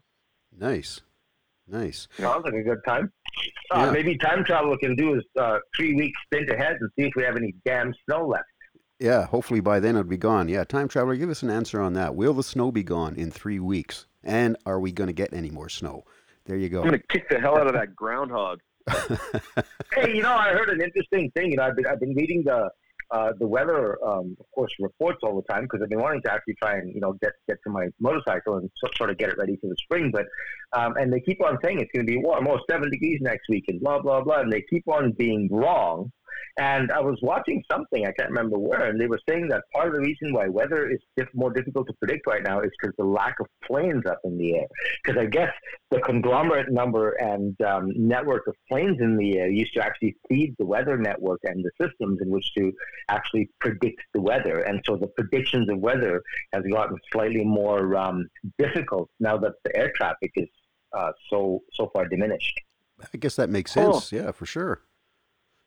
Nice. 0.55 1.01
Nice. 1.67 2.07
Sounds 2.17 2.43
like 2.43 2.53
a 2.53 2.61
good 2.63 2.79
time. 2.85 3.11
Uh, 3.71 3.85
Yeah. 3.85 3.91
Maybe 3.91 4.17
time 4.17 4.43
travel 4.43 4.77
can 4.77 4.95
do 4.95 5.15
is 5.15 5.23
uh, 5.39 5.57
three 5.75 5.95
weeks 5.95 6.19
stint 6.27 6.49
ahead 6.51 6.77
and 6.81 6.89
see 6.97 7.05
if 7.05 7.13
we 7.15 7.23
have 7.23 7.35
any 7.37 7.53
damn 7.65 7.93
snow 8.05 8.27
left. 8.27 8.45
Yeah, 9.01 9.25
hopefully 9.25 9.61
by 9.61 9.79
then 9.79 9.95
it'll 9.95 10.07
be 10.07 10.15
gone. 10.15 10.47
Yeah, 10.47 10.63
time 10.63 10.87
traveler, 10.87 11.15
give 11.15 11.31
us 11.31 11.41
an 11.41 11.49
answer 11.49 11.81
on 11.81 11.93
that. 11.93 12.13
Will 12.13 12.33
the 12.33 12.43
snow 12.43 12.71
be 12.71 12.83
gone 12.83 13.15
in 13.15 13.31
three 13.31 13.59
weeks? 13.59 14.05
And 14.23 14.55
are 14.67 14.79
we 14.79 14.91
going 14.91 15.07
to 15.07 15.13
get 15.13 15.33
any 15.33 15.49
more 15.49 15.69
snow? 15.69 16.05
There 16.45 16.55
you 16.55 16.69
go. 16.69 16.81
I'm 16.81 16.85
go. 16.85 16.89
going 16.91 17.01
to 17.01 17.07
kick 17.07 17.27
the 17.27 17.39
hell 17.39 17.57
out 17.57 17.65
of 17.65 17.73
that 17.73 17.95
groundhog. 17.95 18.59
Hey, 19.93 20.15
you 20.15 20.21
know, 20.21 20.31
I 20.31 20.53
heard 20.53 20.69
an 20.69 20.81
interesting 20.81 21.29
thing. 21.31 21.51
You 21.51 21.57
know, 21.57 21.63
I've 21.63 21.75
been 21.75 21.85
I've 21.85 21.99
been 21.99 22.15
reading 22.15 22.43
the 22.45 22.69
uh, 23.11 23.33
the 23.37 23.45
weather, 23.45 23.97
um, 24.05 24.37
of 24.39 24.45
course, 24.55 24.71
reports 24.79 25.19
all 25.21 25.35
the 25.35 25.53
time 25.53 25.63
because 25.63 25.81
I've 25.83 25.89
been 25.89 25.99
wanting 25.99 26.21
to 26.21 26.31
actually 26.31 26.55
try 26.55 26.77
and 26.77 26.93
you 26.95 27.01
know 27.01 27.13
get 27.21 27.33
get 27.47 27.57
to 27.65 27.69
my 27.69 27.87
motorcycle 27.99 28.55
and 28.55 28.71
so, 28.77 28.87
sort 28.95 29.09
of 29.09 29.17
get 29.17 29.29
it 29.29 29.37
ready 29.37 29.57
for 29.57 29.67
the 29.67 29.75
spring. 29.83 30.11
But 30.11 30.27
um, 30.71 30.95
and 30.95 31.11
they 31.11 31.19
keep 31.19 31.43
on 31.43 31.57
saying 31.61 31.81
it's 31.81 31.91
going 31.93 32.05
to 32.05 32.11
be 32.11 32.17
warm, 32.19 32.47
oh, 32.47 32.59
seven 32.69 32.89
degrees 32.89 33.19
next 33.21 33.49
week, 33.49 33.65
and 33.67 33.81
blah 33.81 33.99
blah 33.99 34.21
blah, 34.21 34.39
and 34.39 34.51
they 34.51 34.61
keep 34.61 34.87
on 34.87 35.11
being 35.11 35.49
wrong. 35.51 36.11
And 36.57 36.91
I 36.91 36.99
was 36.99 37.17
watching 37.21 37.63
something, 37.71 38.05
I 38.05 38.11
can't 38.11 38.29
remember 38.29 38.57
where, 38.59 38.89
and 38.89 38.99
they 38.99 39.07
were 39.07 39.19
saying 39.27 39.47
that 39.49 39.63
part 39.73 39.87
of 39.87 39.93
the 39.93 39.99
reason 40.01 40.33
why 40.33 40.47
weather 40.47 40.89
is 40.89 40.99
diff- 41.15 41.33
more 41.33 41.51
difficult 41.51 41.87
to 41.87 41.93
predict 41.93 42.27
right 42.27 42.43
now 42.43 42.59
is 42.61 42.71
because 42.79 42.95
the 42.97 43.05
lack 43.05 43.39
of 43.39 43.47
planes 43.63 44.05
up 44.05 44.19
in 44.25 44.37
the 44.37 44.55
air. 44.57 44.67
Because 45.03 45.19
I 45.19 45.25
guess 45.25 45.49
the 45.91 45.99
conglomerate 46.01 46.71
number 46.71 47.11
and 47.13 47.59
um, 47.61 47.91
network 47.95 48.47
of 48.47 48.55
planes 48.69 48.97
in 48.99 49.15
the 49.17 49.39
air 49.39 49.49
used 49.49 49.73
to 49.75 49.83
actually 49.83 50.15
feed 50.29 50.55
the 50.59 50.65
weather 50.65 50.97
network 50.97 51.39
and 51.43 51.63
the 51.63 51.71
systems 51.81 52.19
in 52.21 52.29
which 52.29 52.53
to 52.57 52.71
actually 53.09 53.49
predict 53.59 54.01
the 54.13 54.21
weather. 54.21 54.59
And 54.59 54.81
so 54.85 54.97
the 54.97 55.07
predictions 55.07 55.69
of 55.69 55.77
weather 55.79 56.21
has 56.53 56.63
gotten 56.71 56.97
slightly 57.11 57.43
more 57.45 57.95
um, 57.95 58.27
difficult 58.57 59.09
now 59.19 59.37
that 59.37 59.53
the 59.63 59.75
air 59.77 59.91
traffic 59.95 60.31
is 60.35 60.47
uh, 60.93 61.11
so 61.29 61.61
so 61.73 61.89
far 61.93 62.05
diminished. 62.07 62.59
I 63.13 63.17
guess 63.17 63.35
that 63.37 63.49
makes 63.49 63.75
Oh. 63.77 63.93
sense. 63.93 64.11
Yeah, 64.11 64.31
for 64.31 64.45
sure. 64.45 64.81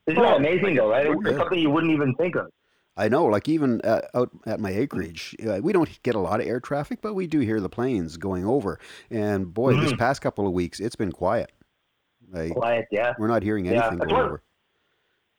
Isn't 0.07 0.23
that 0.23 0.33
Oh, 0.35 0.37
amazing, 0.37 0.75
though, 0.75 0.91
right? 0.91 1.07
Yeah. 1.07 1.15
It's 1.31 1.39
something 1.39 1.59
you 1.59 1.71
wouldn't 1.71 1.93
even 1.93 2.15
think 2.17 2.37
of. 2.37 2.47
I 2.97 3.09
know, 3.09 3.25
like 3.25 3.49
even 3.49 3.81
uh, 3.83 4.03
out 4.15 4.31
at 4.47 4.61
my 4.61 4.71
acreage, 4.71 5.35
uh, 5.45 5.59
we 5.63 5.73
don't 5.73 6.01
get 6.05 6.15
a 6.15 6.21
lot 6.21 6.41
of 6.41 6.47
air 6.47 6.61
traffic, 6.61 7.01
but 7.03 7.15
we 7.15 7.27
do 7.27 7.41
hear 7.41 7.59
the 7.61 7.69
planes 7.69 8.17
going 8.17 8.45
over. 8.45 8.79
And 9.11 9.53
boy, 9.53 9.75
this 9.81 9.93
Mhm. 9.93 9.99
past 9.99 10.23
couple 10.23 10.47
of 10.47 10.53
weeks, 10.53 10.79
it's 10.79 10.95
been 10.95 11.11
quiet. 11.11 11.51
Like, 12.31 12.53
Quiet, 12.53 12.87
yeah. 12.93 13.15
we're 13.19 13.27
not 13.29 13.43
hearing 13.43 13.67
anything 13.67 13.99
that's 13.99 14.13
going 14.13 14.15
what- 14.15 14.25
over. 14.27 14.43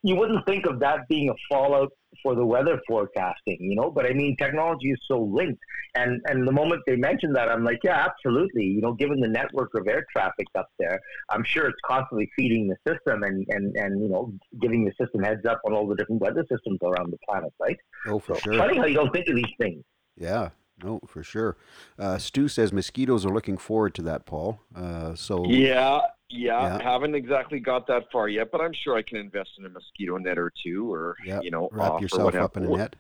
You 0.10 0.16
wouldn't 0.20 0.46
think 0.46 0.64
of 0.72 0.76
that 0.86 1.00
being 1.10 1.30
a 1.30 1.38
fallout 1.50 1.92
for 2.24 2.34
the 2.36 2.46
weather 2.46 2.80
forecasting, 2.88 3.58
you 3.60 3.76
know. 3.76 3.90
But 3.90 4.06
I 4.10 4.14
mean, 4.14 4.36
technology 4.38 4.90
is 4.96 5.00
so 5.12 5.18
linked, 5.40 5.62
and 5.96 6.22
and 6.30 6.48
the 6.48 6.52
moment 6.52 6.82
they 6.88 6.96
mentioned 6.96 7.36
that, 7.36 7.50
I'm 7.54 7.64
like, 7.70 7.80
yeah, 7.84 8.06
absolutely. 8.10 8.66
You 8.76 8.82
know, 8.82 8.94
given 8.94 9.20
the 9.20 9.28
network 9.28 9.72
of 9.76 9.88
air 9.88 10.04
traffic 10.16 10.48
up 10.62 10.70
there, 10.80 11.00
I'm 11.32 11.44
sure 11.44 11.66
it's 11.68 11.84
constantly 11.94 12.28
feeding 12.36 12.64
the 12.72 12.78
system 12.90 13.24
and 13.24 13.46
and 13.50 13.76
and 13.76 13.92
you 14.04 14.10
know, 14.10 14.32
giving 14.62 14.86
the 14.86 14.94
system 15.02 15.24
heads 15.24 15.46
up 15.46 15.60
on 15.66 15.74
all 15.74 15.88
the 15.88 15.96
different 15.96 16.22
weather 16.22 16.46
systems 16.52 16.80
around 16.84 17.12
the 17.12 17.18
planet, 17.28 17.52
right? 17.60 17.78
Oh, 18.08 18.20
for 18.20 18.36
So 18.36 18.42
sure. 18.42 18.58
funny 18.60 18.78
how 18.78 18.86
you 18.86 18.96
don't 18.96 19.12
think 19.12 19.28
of 19.28 19.36
these 19.36 19.56
things. 19.60 19.84
Yeah, 20.16 20.50
no, 20.84 21.00
for 21.08 21.24
sure. 21.24 21.58
Uh, 21.98 22.18
Stu 22.20 22.48
says 22.48 22.72
mosquitoes 22.72 23.26
are 23.26 23.34
looking 23.34 23.58
forward 23.58 23.96
to 23.96 24.02
that, 24.04 24.26
Paul. 24.26 24.60
Uh, 24.76 25.16
so 25.16 25.46
Yeah, 25.50 26.02
yeah, 26.36 26.78
Yeah. 26.78 26.84
Haven't 26.84 27.16
exactly 27.16 27.60
got 27.60 27.88
that 27.88 28.12
far 28.12 28.28
yet, 28.30 28.52
but 28.52 28.62
I'm 28.62 28.74
sure 28.74 28.96
I 28.98 29.02
can 29.02 29.18
invest 29.18 29.52
in 29.58 29.66
a 29.66 29.70
mosquito 29.70 30.18
net 30.18 30.38
or 30.38 30.52
two, 30.64 30.92
or 30.94 31.16
Yeah, 31.26 31.40
you 31.42 31.52
know, 31.52 31.70
wrap 31.72 31.92
off 31.94 32.02
yourself 32.02 32.24
whatever. 32.26 32.44
up 32.46 32.58
in 32.58 32.66
a 32.66 32.70
net. 32.78 32.96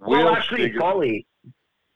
We'll 0.00 0.24
well, 0.24 0.34
actually, 0.34 0.62
figure- 0.64 0.80
Polly, 0.80 1.26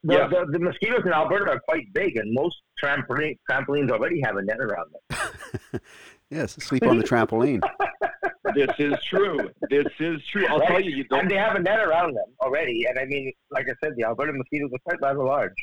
the, 0.04 0.14
Yeah. 0.14 0.28
the, 0.28 0.46
the 0.50 0.58
mosquitoes 0.60 1.02
in 1.04 1.12
Alberta 1.12 1.50
are 1.52 1.60
quite 1.60 1.92
big, 1.92 2.16
and 2.16 2.32
most 2.32 2.56
trampoline, 2.82 3.36
trampolines 3.50 3.90
already 3.90 4.20
have 4.22 4.36
a 4.36 4.42
net 4.42 4.60
around 4.60 4.92
them. 5.10 5.80
Yes, 6.30 6.52
sleep 6.62 6.82
on 6.82 6.98
the 6.98 7.04
trampoline. 7.04 7.62
this 8.54 8.68
is 8.78 8.92
true. 9.08 9.48
This 9.70 9.86
is 9.98 10.20
true. 10.30 10.46
I'll 10.46 10.58
Right? 10.58 10.68
tell 10.68 10.80
you, 10.82 10.90
you 10.90 11.00
And 11.10 11.20
don't. 11.22 11.28
they 11.28 11.36
have 11.36 11.56
a 11.56 11.58
net 11.58 11.80
around 11.80 12.12
them 12.14 12.26
already. 12.42 12.84
And 12.86 12.98
I 12.98 13.06
mean, 13.06 13.32
like 13.50 13.64
I 13.66 13.72
said, 13.82 13.94
the 13.96 14.04
Alberta 14.04 14.34
mosquitoes 14.34 14.68
are 14.74 14.78
quite 14.84 15.00
rather 15.00 15.24
large. 15.24 15.54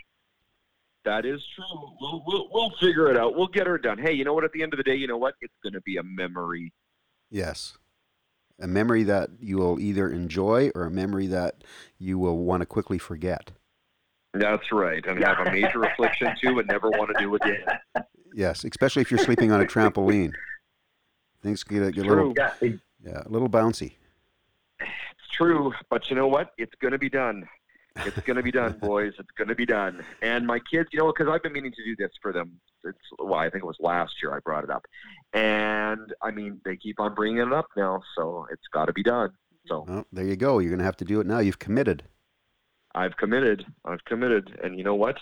That 1.06 1.26
is 1.26 1.41
true. 1.56 1.66
We'll, 2.01 2.24
we'll 2.26 2.49
we'll 2.51 2.72
figure 2.82 3.12
it 3.12 3.18
out. 3.18 3.36
We'll 3.36 3.47
get 3.47 3.68
her 3.68 3.78
done. 3.78 3.99
Hey, 3.99 4.14
you 4.14 4.26
know 4.26 4.34
what? 4.34 4.43
At 4.43 4.51
the 4.53 4.64
end 4.64 4.74
of 4.74 4.78
the 4.78 4.84
day, 4.84 4.95
you 4.95 5.06
know 5.08 5.18
what? 5.18 5.36
It's 5.39 5.53
going 5.62 5.74
to 5.74 5.82
be 5.82 5.97
a 5.97 6.03
memory. 6.03 6.74
Yes. 7.30 7.78
A 8.60 8.68
memory 8.68 9.03
that 9.03 9.30
you 9.39 9.58
will 9.58 9.80
either 9.80 10.10
enjoy 10.10 10.72
or 10.74 10.84
a 10.84 10.91
memory 10.91 11.28
that 11.28 11.64
you 11.99 12.18
will 12.18 12.39
want 12.39 12.62
to 12.62 12.66
quickly 12.66 12.97
forget. 12.97 13.51
That's 14.34 14.72
right, 14.72 15.06
and 15.06 15.24
have 15.24 15.45
a 15.45 15.51
major 15.51 15.84
affliction 15.84 16.34
too, 16.41 16.60
and 16.60 16.68
never 16.68 16.89
want 16.89 17.10
to 17.16 17.24
do 17.24 17.36
again. 17.36 17.64
Yes, 18.34 18.66
especially 18.66 19.01
if 19.01 19.12
you're 19.12 19.20
sleeping 19.20 19.51
on 19.51 19.62
a 19.62 19.66
trampoline. 19.66 20.34
Things 21.41 21.64
get, 21.64 21.93
get 21.93 22.06
a 22.06 22.10
little, 22.10 22.34
True. 22.34 22.34
Yeah, 22.38 22.53
they, 22.60 22.80
yeah, 23.06 23.22
a 23.26 23.30
little 23.30 23.47
bouncy. 23.47 23.93
It's 24.80 25.30
true, 25.32 25.74
but 25.89 26.10
you 26.10 26.16
know 26.16 26.28
what? 26.28 26.51
It's 26.58 26.74
going 26.82 26.91
to 26.91 26.97
be 26.97 27.10
done. 27.10 27.47
It's 27.98 28.20
going 28.22 28.36
to 28.38 28.43
be 28.43 28.52
done, 28.52 28.74
boys. 28.80 29.14
It's 29.18 29.32
going 29.38 29.48
to 29.48 29.56
be 29.56 29.66
done. 29.66 30.04
And 30.22 30.46
my 30.46 30.60
kids, 30.60 30.89
you 30.91 31.00
know, 31.00 31.08
because 31.08 31.32
I've 31.32 31.41
been 31.43 31.54
meaning 31.54 31.72
to 31.72 31.84
do 31.84 31.96
this 31.96 32.12
for 32.22 32.34
them. 32.34 32.60
It's 32.84 32.98
well, 33.20 33.36
I 33.36 33.50
think 33.50 33.64
it 33.64 33.68
was 33.68 33.78
last 33.80 34.14
year 34.22 34.36
I 34.36 34.39
brought 34.39 34.64
it 34.64 34.70
up, 34.70 34.86
and 35.34 36.14
I 36.22 36.32
mean 36.32 36.60
they 36.66 36.76
keep 36.76 37.00
on 37.00 37.16
bringing 37.16 37.39
it 37.39 37.54
up 37.54 37.68
now, 37.76 38.02
so 38.16 38.46
it's 38.52 38.68
got 38.74 38.86
to 38.86 38.93
be 38.93 39.02
done. 39.02 39.32
So 39.68 39.86
Well, 39.88 40.06
there 40.12 40.26
you 40.26 40.36
go. 40.36 40.60
You're 40.60 40.70
going 40.70 40.80
to 40.80 40.86
have 40.86 40.98
to 40.98 41.06
do 41.06 41.20
it 41.20 41.26
now. 41.26 41.39
You've 41.39 41.58
committed. 41.58 42.04
I've 42.93 43.18
committed. 43.18 43.66
I've 43.86 44.04
committed, 44.06 44.58
and 44.64 44.78
you 44.78 44.84
know 44.84 44.96
what? 44.96 45.18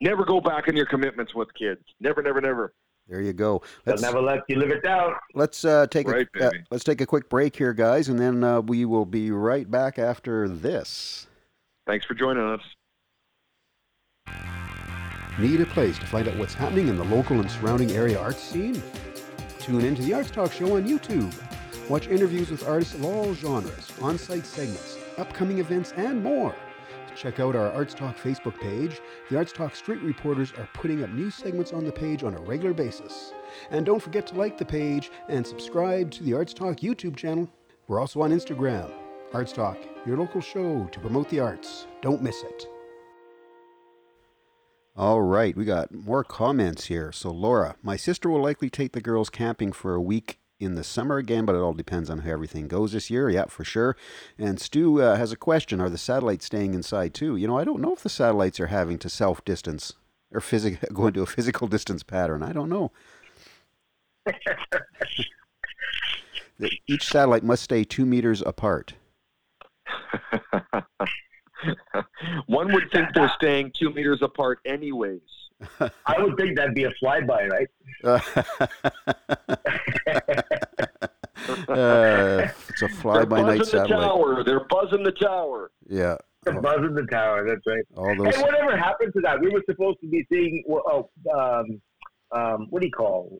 Never 0.00 0.24
go 0.24 0.40
back 0.40 0.68
on 0.68 0.76
your 0.76 0.86
commitments 0.86 1.34
with 1.34 1.48
kids. 1.54 1.80
Never, 1.98 2.22
never, 2.22 2.40
never. 2.40 2.74
There 3.08 3.22
you 3.22 3.32
go. 3.32 3.62
they'll 3.84 3.92
Let's 3.94 4.02
never 4.02 4.20
let 4.20 4.40
you 4.48 4.56
live 4.56 4.70
it 4.70 4.82
down. 4.82 5.14
let's 5.34 5.64
uh, 5.64 5.86
take 5.86 6.06
Right, 6.06 6.28
a 6.40 6.48
uh, 6.48 6.50
let's 6.70 6.84
take 6.84 7.00
a 7.00 7.06
quick 7.06 7.30
break 7.30 7.56
here, 7.56 7.72
guys, 7.72 8.08
and 8.08 8.18
then 8.18 8.44
uh, 8.44 8.60
we 8.60 8.84
will 8.84 9.06
be 9.06 9.30
right 9.30 9.68
back 9.70 9.98
after 9.98 10.46
this. 10.46 11.26
Thanks 11.88 12.04
for 12.04 12.12
joining 12.12 12.44
us. 12.44 12.60
Need 15.38 15.62
a 15.62 15.66
place 15.66 15.98
to 15.98 16.04
find 16.04 16.28
out 16.28 16.36
what's 16.36 16.52
happening 16.52 16.88
in 16.88 16.96
the 16.98 17.04
local 17.04 17.40
and 17.40 17.50
surrounding 17.50 17.92
area 17.92 18.20
arts 18.20 18.42
scene? 18.42 18.82
Tune 19.58 19.86
in 19.86 19.94
to 19.94 20.02
the 20.02 20.12
Arts 20.12 20.30
Talk 20.30 20.52
Show 20.52 20.76
on 20.76 20.86
YouTube. 20.86 21.32
Watch 21.88 22.06
interviews 22.08 22.50
with 22.50 22.68
artists 22.68 22.94
of 22.94 23.06
all 23.06 23.32
genres, 23.32 23.90
on 24.02 24.18
site 24.18 24.44
segments, 24.44 24.98
upcoming 25.16 25.60
events, 25.60 25.94
and 25.96 26.22
more. 26.22 26.54
Check 27.16 27.40
out 27.40 27.56
our 27.56 27.72
Arts 27.72 27.94
Talk 27.94 28.18
Facebook 28.18 28.60
page. 28.60 29.00
The 29.30 29.38
Arts 29.38 29.52
Talk 29.52 29.74
Street 29.74 30.02
Reporters 30.02 30.52
are 30.58 30.68
putting 30.74 31.02
up 31.02 31.08
new 31.10 31.30
segments 31.30 31.72
on 31.72 31.86
the 31.86 31.92
page 31.92 32.22
on 32.22 32.34
a 32.34 32.40
regular 32.40 32.74
basis. 32.74 33.32
And 33.70 33.86
don't 33.86 34.02
forget 34.02 34.26
to 34.26 34.34
like 34.34 34.58
the 34.58 34.64
page 34.66 35.10
and 35.30 35.46
subscribe 35.46 36.10
to 36.10 36.22
the 36.22 36.34
Arts 36.34 36.52
Talk 36.52 36.80
YouTube 36.80 37.16
channel. 37.16 37.48
We're 37.86 37.98
also 37.98 38.20
on 38.20 38.30
Instagram. 38.30 38.92
Arts 39.34 39.52
Talk, 39.52 39.78
your 40.06 40.16
local 40.16 40.40
show 40.40 40.86
to 40.90 41.00
promote 41.00 41.28
the 41.28 41.40
arts. 41.40 41.86
Don't 42.00 42.22
miss 42.22 42.42
it. 42.42 42.66
All 44.96 45.20
right, 45.20 45.54
we 45.54 45.64
got 45.64 45.92
more 45.92 46.24
comments 46.24 46.86
here. 46.86 47.12
So, 47.12 47.30
Laura, 47.30 47.76
my 47.82 47.96
sister 47.96 48.30
will 48.30 48.42
likely 48.42 48.70
take 48.70 48.92
the 48.92 49.00
girls 49.00 49.30
camping 49.30 49.70
for 49.70 49.94
a 49.94 50.00
week 50.00 50.38
in 50.58 50.74
the 50.74 50.82
summer 50.82 51.18
again, 51.18 51.44
but 51.44 51.54
it 51.54 51.60
all 51.60 51.74
depends 51.74 52.10
on 52.10 52.18
how 52.20 52.30
everything 52.30 52.66
goes 52.66 52.92
this 52.92 53.10
year. 53.10 53.28
Yeah, 53.30 53.44
for 53.44 53.64
sure. 53.64 53.96
And 54.38 54.58
Stu 54.58 55.00
uh, 55.00 55.16
has 55.16 55.30
a 55.30 55.36
question 55.36 55.80
Are 55.80 55.90
the 55.90 55.98
satellites 55.98 56.46
staying 56.46 56.74
inside 56.74 57.14
too? 57.14 57.36
You 57.36 57.46
know, 57.46 57.58
I 57.58 57.64
don't 57.64 57.80
know 57.80 57.92
if 57.92 58.02
the 58.02 58.08
satellites 58.08 58.58
are 58.58 58.66
having 58.68 58.98
to 58.98 59.08
self 59.08 59.44
distance 59.44 59.92
or 60.32 60.40
physic- 60.40 60.80
go 60.92 61.06
into 61.06 61.22
a 61.22 61.26
physical 61.26 61.68
distance 61.68 62.02
pattern. 62.02 62.42
I 62.42 62.52
don't 62.52 62.70
know. 62.70 62.90
Each 66.88 67.06
satellite 67.06 67.44
must 67.44 67.62
stay 67.62 67.84
two 67.84 68.04
meters 68.04 68.42
apart. 68.42 68.94
One 72.46 72.72
would 72.72 72.90
think 72.92 73.08
they're 73.14 73.32
staying 73.36 73.72
two 73.78 73.90
meters 73.90 74.20
apart, 74.22 74.60
anyways. 74.64 75.20
I 76.06 76.22
would 76.22 76.36
think 76.36 76.56
that'd 76.56 76.74
be 76.74 76.84
a 76.84 76.92
flyby, 77.02 77.48
right? 77.50 77.68
uh, 81.68 82.48
it's 82.68 82.82
a 82.82 82.88
fly 82.88 83.14
They're 83.18 83.26
by 83.26 83.42
night 83.42 83.58
buzzing 83.58 83.80
the 83.80 83.88
satellite. 83.88 84.08
tower. 84.08 84.44
They're 84.44 84.64
buzzing 84.68 85.02
the 85.02 85.12
tower. 85.12 85.70
Yeah, 85.88 86.16
The 86.44 86.52
buzz 86.52 86.78
in 86.78 86.94
the 86.94 87.06
tower, 87.06 87.44
that's 87.46 87.60
right. 87.66 87.84
all 87.96 88.14
those. 88.16 88.34
Hey, 88.36 88.42
whatever 88.42 88.76
happened 88.76 89.12
to 89.14 89.20
that? 89.22 89.40
We 89.40 89.48
were 89.50 89.62
supposed 89.68 89.98
to 90.02 90.08
be 90.08 90.24
seeing, 90.30 90.62
oh, 90.68 91.10
um, 91.34 91.80
um, 92.30 92.66
what 92.70 92.80
do 92.82 92.86
you 92.86 92.92
call 92.92 93.38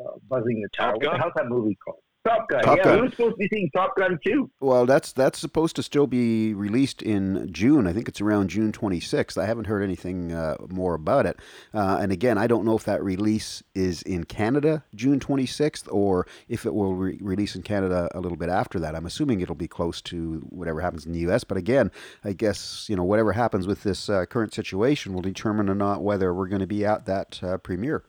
uh, 0.00 0.12
buzzing 0.28 0.62
the 0.62 0.68
tower? 0.76 0.92
Top 0.92 0.94
What 0.94 1.02
the 1.02 1.08
Gun? 1.10 1.20
hell's 1.20 1.32
that 1.36 1.48
movie 1.48 1.76
called? 1.84 1.98
Top 2.28 2.48
Gun. 2.48 2.62
Top 2.62 2.76
yeah, 2.78 2.84
Gun. 2.84 2.96
we 2.96 3.02
were 3.02 3.10
supposed 3.10 3.34
to 3.34 3.36
be 3.38 3.48
seeing 3.52 3.70
Top 3.74 3.96
Gun 3.96 4.18
too. 4.24 4.50
Well, 4.60 4.86
that's 4.86 5.12
that's 5.12 5.38
supposed 5.38 5.76
to 5.76 5.82
still 5.82 6.06
be 6.06 6.52
released 6.54 7.02
in 7.02 7.50
June. 7.52 7.86
I 7.86 7.92
think 7.92 8.08
it's 8.08 8.20
around 8.20 8.50
June 8.50 8.72
26th. 8.72 9.38
I 9.40 9.46
haven't 9.46 9.66
heard 9.66 9.82
anything 9.82 10.32
uh, 10.32 10.56
more 10.68 10.94
about 10.94 11.26
it. 11.26 11.38
Uh, 11.72 11.98
and 12.00 12.12
again, 12.12 12.36
I 12.36 12.46
don't 12.46 12.64
know 12.64 12.76
if 12.76 12.84
that 12.84 13.02
release 13.02 13.62
is 13.74 14.02
in 14.02 14.24
Canada 14.24 14.84
June 14.94 15.20
26th 15.20 15.88
or 15.90 16.26
if 16.48 16.66
it 16.66 16.74
will 16.74 16.94
re- 16.94 17.18
release 17.20 17.56
in 17.56 17.62
Canada 17.62 18.08
a 18.14 18.20
little 18.20 18.38
bit 18.38 18.48
after 18.48 18.78
that. 18.80 18.94
I'm 18.94 19.06
assuming 19.06 19.40
it'll 19.40 19.54
be 19.54 19.68
close 19.68 20.02
to 20.02 20.46
whatever 20.50 20.80
happens 20.80 21.06
in 21.06 21.12
the 21.12 21.20
U.S. 21.20 21.44
But 21.44 21.56
again, 21.56 21.90
I 22.24 22.32
guess 22.32 22.86
you 22.88 22.96
know 22.96 23.04
whatever 23.04 23.32
happens 23.32 23.66
with 23.66 23.82
this 23.82 24.08
uh, 24.10 24.26
current 24.26 24.52
situation 24.52 25.14
will 25.14 25.22
determine 25.22 25.70
or 25.70 25.74
not 25.74 26.02
whether 26.02 26.34
we're 26.34 26.48
going 26.48 26.60
to 26.60 26.66
be 26.66 26.84
at 26.84 27.06
that 27.06 27.42
uh, 27.42 27.58
premiere. 27.58 28.04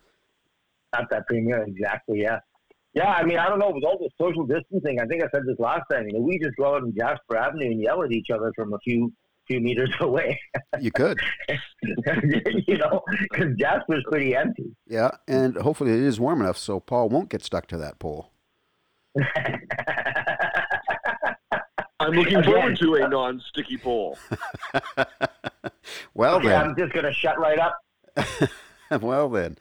At 0.94 1.10
that 1.12 1.28
premiere, 1.28 1.64
exactly. 1.64 2.22
Yeah. 2.22 2.40
Yeah, 3.00 3.14
I 3.14 3.24
mean, 3.24 3.38
I 3.38 3.48
don't 3.48 3.60
know. 3.60 3.70
With 3.70 3.86
all 3.86 3.98
the 3.98 4.10
social 4.20 4.46
distancing, 4.46 5.00
I 5.00 5.06
think 5.06 5.24
I 5.24 5.28
said 5.34 5.44
this 5.46 5.58
last 5.58 5.84
time. 5.90 6.06
You 6.08 6.14
know, 6.16 6.20
we 6.20 6.38
just 6.38 6.58
go 6.58 6.76
out 6.76 6.84
on 6.84 6.94
Jasper 6.94 7.38
Avenue 7.38 7.68
and 7.68 7.82
yell 7.82 8.04
at 8.04 8.12
each 8.12 8.30
other 8.30 8.52
from 8.54 8.74
a 8.74 8.80
few 8.80 9.14
few 9.48 9.62
meters 9.62 9.90
away. 10.02 10.38
You 10.82 10.92
could, 10.92 11.18
you 12.68 12.78
know, 12.78 13.02
because 13.32 13.56
Jasper's 13.58 14.04
pretty 14.12 14.36
empty. 14.36 14.76
yeah, 14.86 15.12
and 15.30 15.56
hopefully 15.56 15.92
it 15.94 16.02
is 16.02 16.20
warm 16.20 16.42
enough 16.42 16.58
so 16.58 16.82
Paul 16.82 17.08
won't 17.08 17.30
get 17.30 17.42
stuck 17.42 17.68
to 17.68 17.78
that 17.78 18.00
pole. 18.00 18.32
I'm 22.02 22.12
looking 22.12 22.36
Again. 22.38 22.52
forward 22.52 22.78
to 22.80 22.96
a 22.96 23.08
non-sticky 23.08 23.78
pole. 23.78 24.18
Well 26.14 26.36
okay, 26.36 26.50
then. 26.50 26.62
I'm 26.70 26.76
just 26.78 26.92
gonna 26.94 27.14
shut 27.14 27.40
right 27.40 27.60
up. 27.60 27.78
well 29.02 29.30
then. 29.30 29.58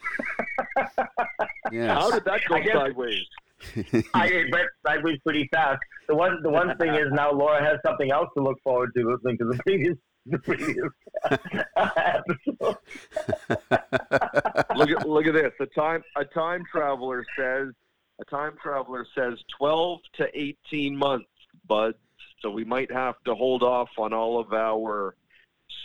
Yes. 1.70 1.91
How 1.91 2.11
did 2.11 2.24
that 2.24 2.41
go 2.49 2.55
I 2.57 2.61
guess- 2.61 2.74
sideways? 2.74 3.24
I 4.14 4.45
but 4.53 4.61
I 4.87 4.99
was 4.99 5.16
pretty 5.24 5.49
fast. 5.53 5.81
The 6.07 6.14
one 6.14 6.41
the 6.43 6.49
one 6.51 6.76
thing 6.79 6.95
is 6.95 7.09
now 7.11 7.33
Laura 7.33 7.61
has 7.62 7.79
something 7.85 8.11
else 8.12 8.29
to 8.37 8.43
look 8.43 8.57
forward 8.62 8.91
to 8.97 9.05
listening 9.11 9.37
to 9.39 9.45
the 9.47 9.59
previous 9.64 9.97
the 10.26 10.39
previous 10.39 10.89
episode. 11.76 12.76
look 14.76 14.91
at 14.91 15.09
look 15.09 15.26
at 15.26 15.35
this. 15.35 15.53
A 15.61 15.66
time 15.66 16.03
a 16.16 16.24
time 16.24 16.62
traveler 16.70 17.24
says 17.37 17.68
a 18.20 18.24
time 18.31 18.55
traveler 18.62 19.05
says 19.14 19.35
twelve 19.59 20.01
to 20.18 20.29
eighteen 20.39 20.97
months, 20.97 21.29
bud. 21.66 21.95
So 22.41 22.51
we 22.51 22.64
might 22.64 22.93
have 22.93 23.16
to 23.26 23.35
hold 23.35 23.64
off 23.64 23.89
on 23.99 24.12
all 24.12 24.39
of 24.39 24.53
our 24.53 25.16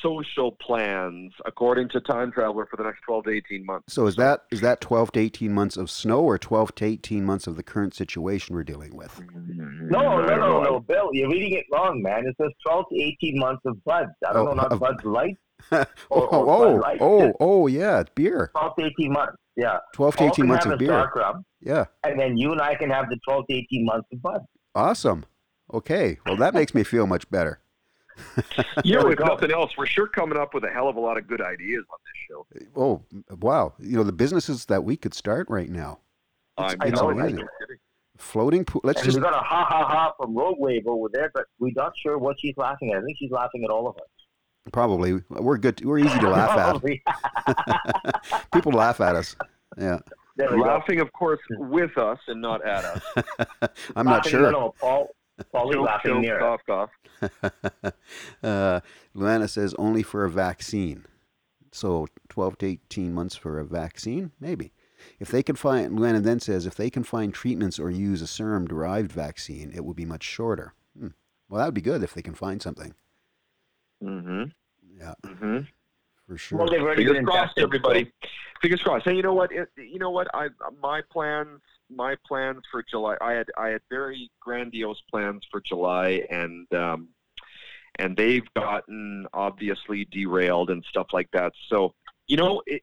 social 0.04 0.52
plans 0.52 1.32
according 1.46 1.88
to 1.90 2.02
time 2.02 2.32
traveler 2.32 2.68
for 2.70 2.78
the 2.78 2.84
next 2.84 3.02
12 3.08 3.24
to 3.24 3.30
18 3.32 3.66
months 3.66 3.94
So 3.94 4.06
is 4.06 4.16
that 4.18 4.42
is 4.52 4.62
that 4.62 4.82
12 4.82 5.12
to 5.14 5.20
18 5.20 5.52
months 5.54 5.78
of 5.78 5.90
snow 5.90 6.20
or 6.22 6.38
12 6.38 6.76
to 6.76 6.86
18 6.86 7.26
months 7.26 7.48
of 7.48 7.56
the 7.56 7.64
current 7.64 7.94
situation 7.96 8.54
we're 8.56 8.64
dealing 8.64 8.96
with? 8.96 9.20
No, 9.48 10.22
no, 10.22 10.36
no, 10.36 10.62
no, 10.64 10.80
Bill, 10.82 11.10
you're 11.14 11.30
reading 11.30 11.54
it 11.54 11.66
wrong, 11.72 12.02
man. 12.02 12.26
It 12.28 12.36
says 12.42 12.52
12 12.68 12.86
to 12.92 13.02
18 13.02 13.40
months 13.40 13.62
of 13.66 13.84
buds. 13.86 14.12
I 14.28 14.34
don't 14.34 14.48
Oh, 14.48 14.52
know, 14.52 14.62
not 14.62 14.72
of- 14.74 14.80
buds 14.80 15.04
light. 15.06 15.38
oh, 15.72 15.86
or 16.10 16.28
oh, 16.36 16.46
Bud 16.46 16.68
oh, 16.68 16.76
Light. 16.76 16.98
oh, 17.02 17.34
oh, 17.40 17.68
yeah, 17.68 18.02
it's 18.02 18.12
beer. 18.14 18.52
12 18.58 18.76
to 18.80 18.86
18 18.86 19.14
months. 19.14 19.38
Yeah. 19.56 19.78
12 19.94 20.16
to 20.18 20.24
18 20.26 20.48
months 20.48 20.66
of 20.66 20.78
beer. 20.80 20.88
dark 20.90 21.16
rum, 21.16 21.46
Yeah, 21.62 21.86
and 22.04 22.20
then 22.20 22.38
you 22.38 22.52
and 22.52 22.60
I 22.60 22.76
can 22.76 22.90
have 22.90 23.08
the 23.10 23.18
12 23.26 23.46
to 23.50 23.54
18 23.56 23.86
months 23.86 24.08
of 24.12 24.22
buds. 24.22 24.44
awesome. 24.76 25.26
Okay, 25.74 26.18
well 26.26 26.36
that 26.36 26.54
makes 26.54 26.76
me 26.76 26.84
feel 26.84 27.08
much 27.08 27.30
better. 27.32 27.60
you 28.84 28.96
know 28.96 29.06
we 29.06 29.14
if 29.14 29.18
go. 29.20 29.26
nothing 29.26 29.52
else 29.52 29.72
we're 29.78 29.86
sure 29.86 30.08
coming 30.08 30.38
up 30.38 30.54
with 30.54 30.64
a 30.64 30.70
hell 30.70 30.88
of 30.88 30.96
a 30.96 31.00
lot 31.00 31.18
of 31.18 31.28
good 31.28 31.42
ideas 31.42 31.84
on 31.92 31.98
this 32.06 32.20
show 32.30 32.70
Oh, 32.76 33.02
wow. 33.40 33.74
You 33.80 33.98
know 33.98 34.04
the 34.04 34.12
businesses 34.12 34.66
that 34.66 34.84
we 34.84 34.96
could 34.98 35.14
start 35.14 35.48
right 35.50 35.70
now. 35.70 36.00
I'm 36.58 36.78
I 36.82 36.88
it's 36.88 37.02
know, 37.02 37.10
amazing. 37.10 37.46
Floating 38.18 38.64
pool. 38.64 38.82
Let's 38.84 39.02
And 39.02 39.06
just 39.06 39.18
we 39.18 39.24
got 39.24 39.34
a 39.34 39.38
ha 39.44 39.66
ha 39.66 39.86
ha 39.86 40.14
from 40.18 40.36
Rogue 40.36 40.60
Wave 40.60 40.86
over 40.88 41.08
there, 41.12 41.32
but 41.34 41.46
we're 41.60 41.72
not 41.76 41.94
sure 41.98 42.18
what 42.20 42.40
she's 42.40 42.56
laughing 42.58 42.92
at. 42.92 43.00
I 43.00 43.02
think 43.04 43.18
she's 43.18 43.32
laughing 43.32 43.64
at 43.64 43.72
all 43.72 43.88
of 43.88 43.96
us. 43.98 44.04
probably 44.72 45.22
we're 45.30 45.58
good. 45.58 45.84
We're 45.84 45.98
easy 46.00 46.20
to 46.20 46.30
laugh 46.30 46.58
at. 46.58 48.44
People 48.54 48.72
laugh 48.74 49.02
at 49.02 49.16
us. 49.16 49.36
Yeah, 49.78 50.00
There 50.38 50.52
we 50.52 50.58
go. 50.58 50.64
laughing 50.68 51.00
of 51.00 51.12
course 51.14 51.40
with 51.50 51.98
us 51.98 52.20
and 52.28 52.40
not 52.42 52.64
at 52.66 52.86
us 52.86 53.02
I'm 53.96 54.06
not 54.06 54.28
sure. 54.28 54.42
No, 54.44 54.52
no, 54.52 54.76
Paul. 54.80 55.10
Paul's 55.52 55.74
Choke, 55.74 55.86
laughing 55.86 56.12
choke, 56.14 56.22
near 56.22 56.42
us. 56.42 56.60
cough 56.68 56.90
cough 57.22 57.34
uh, 58.44 58.80
Luana 59.16 59.50
says 59.50 59.74
only 59.80 60.04
for 60.04 60.26
a 60.26 60.30
vaccine. 60.30 61.06
So 61.72 62.08
12 62.30 62.58
to 62.60 62.66
18 62.68 63.14
months 63.14 63.36
for 63.36 63.60
a 63.60 63.66
vaccine, 63.66 64.32
maybe. 64.40 64.72
If 65.20 65.30
they 65.30 65.42
can 65.44 65.56
find, 65.56 65.98
Luana 65.98 66.22
then 66.22 66.40
says, 66.40 66.66
if 66.66 66.76
they 66.76 66.90
can 66.90 67.04
find 67.04 67.34
treatments 67.34 67.80
or 67.80 67.90
use 67.90 68.22
a 68.22 68.28
serum 68.28 68.68
derived 68.68 69.12
vaccine, 69.12 69.72
it 69.74 69.84
will 69.84 69.94
be 69.96 70.06
much 70.06 70.24
shorter. 70.24 70.74
Hmm. 70.98 71.08
Well, 71.50 71.60
that 71.60 71.66
would 71.66 71.74
be 71.74 71.82
good 71.82 72.04
if 72.04 72.14
they 72.14 72.22
can 72.22 72.36
find 72.36 72.62
something. 72.62 72.94
mm-hmm. 74.04 74.44
Yeah, 75.00 75.14
Mm-hmm. 75.26 75.58
for 76.28 76.38
sure. 76.38 76.60
Well, 76.60 76.68
they've 76.70 76.82
already 76.82 77.04
Fingers 77.04 77.18
been 77.18 77.26
crossed, 77.26 77.58
infected, 77.58 77.64
everybody. 77.64 78.12
Fingers 78.62 78.82
crossed. 78.82 79.06
Hey, 79.06 79.16
you 79.16 79.24
know 79.24 79.34
what? 79.34 79.52
It, 79.52 79.68
you 79.76 79.98
know 80.00 80.12
what? 80.12 80.28
I 80.34 80.50
my 80.82 81.02
plans, 81.12 81.60
my 81.96 82.16
plans 82.28 82.62
for 82.72 82.84
July. 82.90 83.16
I 83.22 83.34
had 83.34 83.48
I 83.58 83.68
had 83.70 83.82
very 83.90 84.30
grandiose 84.40 85.02
plans 85.10 85.46
for 85.52 85.62
July, 85.62 86.26
and 86.30 86.72
um, 86.74 87.10
and 88.00 88.16
they've 88.18 88.48
gotten 88.56 89.28
obviously 89.34 90.06
derailed 90.06 90.70
and 90.70 90.84
stuff 90.86 91.08
like 91.14 91.30
that. 91.34 91.54
So 91.70 91.94
you 92.28 92.38
know, 92.38 92.62
it, 92.66 92.82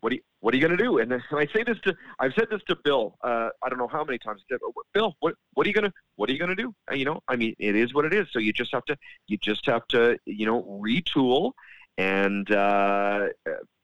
what 0.00 0.12
are 0.12 0.16
you, 0.16 0.22
what 0.40 0.52
are 0.52 0.56
you 0.58 0.66
going 0.66 0.76
to 0.76 0.84
do? 0.84 0.98
And 0.98 1.12
and 1.12 1.22
I 1.32 1.46
say 1.46 1.62
this 1.64 1.78
to 1.84 1.96
I've 2.18 2.34
said 2.34 2.48
this 2.50 2.60
to 2.68 2.76
Bill. 2.84 3.16
Uh, 3.22 3.48
I 3.62 3.68
don't 3.70 3.78
know 3.78 3.88
how 3.88 4.04
many 4.04 4.18
times. 4.18 4.42
Said, 4.50 4.60
Bill, 4.92 5.14
what 5.20 5.34
what 5.54 5.66
are 5.66 5.68
you 5.68 5.74
going 5.74 5.90
to 5.90 5.92
what 6.16 6.28
are 6.28 6.32
you 6.32 6.46
to 6.46 6.54
do? 6.54 6.74
Uh, 6.90 6.94
You 6.94 7.06
know, 7.06 7.20
I 7.28 7.36
mean, 7.36 7.54
it 7.58 7.74
is 7.74 7.94
what 7.94 8.04
it 8.04 8.12
is. 8.12 8.26
So 8.32 8.38
you 8.38 8.52
just 8.52 8.72
have 8.72 8.84
to 8.84 8.96
you 9.28 9.38
just 9.38 9.64
have 9.66 9.86
to 9.88 10.18
you 10.26 10.44
know 10.46 10.62
retool 10.84 11.52
and 11.98 12.50
uh, 12.50 13.28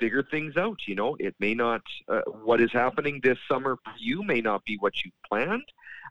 figure 0.00 0.24
things 0.30 0.56
out. 0.56 0.78
You 0.86 0.94
know, 0.96 1.16
it 1.20 1.34
may 1.38 1.54
not, 1.54 1.82
uh, 2.08 2.22
what 2.42 2.60
is 2.60 2.72
happening 2.72 3.20
this 3.22 3.38
summer 3.50 3.76
for 3.84 3.92
you 3.98 4.22
may 4.22 4.40
not 4.40 4.64
be 4.64 4.76
what 4.78 4.94
you 5.04 5.10
planned, 5.28 5.64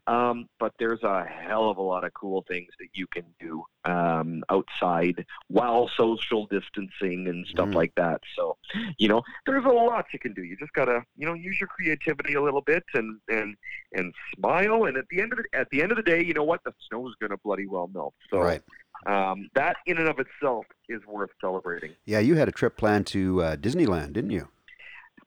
um, 0.06 0.46
but 0.58 0.72
there's 0.78 1.02
a 1.02 1.24
hell 1.24 1.68
of 1.68 1.76
a 1.76 1.82
lot 1.82 2.04
of 2.04 2.14
cool 2.14 2.44
things 2.48 2.68
that 2.78 2.88
you 2.94 3.06
can 3.08 3.24
do 3.38 3.62
um, 3.84 4.42
outside 4.48 5.24
while 5.48 5.90
social 5.96 6.46
distancing 6.46 7.28
and 7.28 7.46
stuff 7.46 7.68
Mm. 7.68 7.74
like 7.74 7.94
that. 7.96 8.20
So, 8.36 8.56
you 8.98 9.08
know, 9.08 9.22
there's 9.44 9.64
a 9.64 9.68
lot 9.68 10.06
you 10.12 10.18
can 10.18 10.32
do. 10.32 10.42
You 10.42 10.56
just 10.56 10.72
gotta, 10.72 11.02
you 11.16 11.26
know, 11.26 11.34
use 11.34 11.60
your 11.60 11.68
creativity 11.68 12.34
a 12.34 12.42
little 12.42 12.62
bit 12.62 12.82
and 12.94 13.18
and 13.28 13.56
and 13.92 14.14
smile. 14.34 14.84
And 14.84 14.96
at 14.96 15.04
the 15.10 15.20
end 15.20 15.32
of 15.32 15.38
the, 15.38 15.58
at 15.58 15.68
the 15.70 15.82
end 15.82 15.92
of 15.92 15.96
the 15.96 16.02
day, 16.02 16.22
you 16.24 16.32
know 16.32 16.44
what? 16.44 16.60
The 16.64 16.72
snow 16.88 17.06
is 17.08 17.14
gonna 17.20 17.36
bloody 17.44 17.66
well 17.66 17.90
melt. 17.92 18.14
So 18.30 18.38
right. 18.38 18.62
Um, 19.06 19.48
that 19.54 19.76
in 19.86 19.98
and 19.98 20.08
of 20.08 20.18
itself 20.18 20.66
is 20.88 21.00
worth 21.06 21.30
celebrating. 21.40 21.92
Yeah, 22.04 22.18
you 22.18 22.36
had 22.36 22.48
a 22.48 22.52
trip 22.52 22.76
planned 22.76 23.06
to 23.08 23.42
uh, 23.42 23.56
Disneyland, 23.56 24.12
didn't 24.12 24.30
you? 24.30 24.48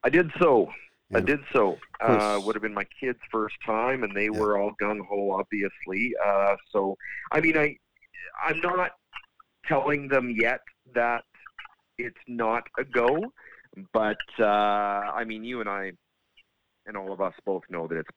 I 0.02 0.10
did 0.10 0.30
so. 0.38 0.70
I 1.14 1.20
did 1.20 1.40
so. 1.52 1.78
Uh, 2.00 2.40
would 2.44 2.56
have 2.56 2.62
been 2.62 2.74
my 2.74 2.86
kids' 3.00 3.20
first 3.30 3.54
time, 3.64 4.02
and 4.02 4.16
they 4.16 4.30
were 4.30 4.58
all 4.58 4.72
gung 4.82 4.98
ho, 5.06 5.30
obviously. 5.30 6.12
Uh, 6.24 6.56
so, 6.72 6.96
I 7.30 7.40
mean, 7.40 7.56
I, 7.56 7.76
I'm 8.44 8.60
not 8.60 8.92
telling 9.66 10.08
them 10.08 10.34
yet 10.36 10.60
that 10.94 11.22
it's 11.98 12.18
not 12.26 12.64
a 12.78 12.84
go, 12.84 13.32
but 13.92 14.18
uh, 14.40 14.44
I 14.44 15.24
mean, 15.24 15.44
you 15.44 15.60
and 15.60 15.68
I, 15.68 15.92
and 16.86 16.96
all 16.96 17.12
of 17.12 17.20
us 17.20 17.34
both 17.44 17.62
know 17.70 17.86
that 17.86 17.98
it's, 17.98 18.10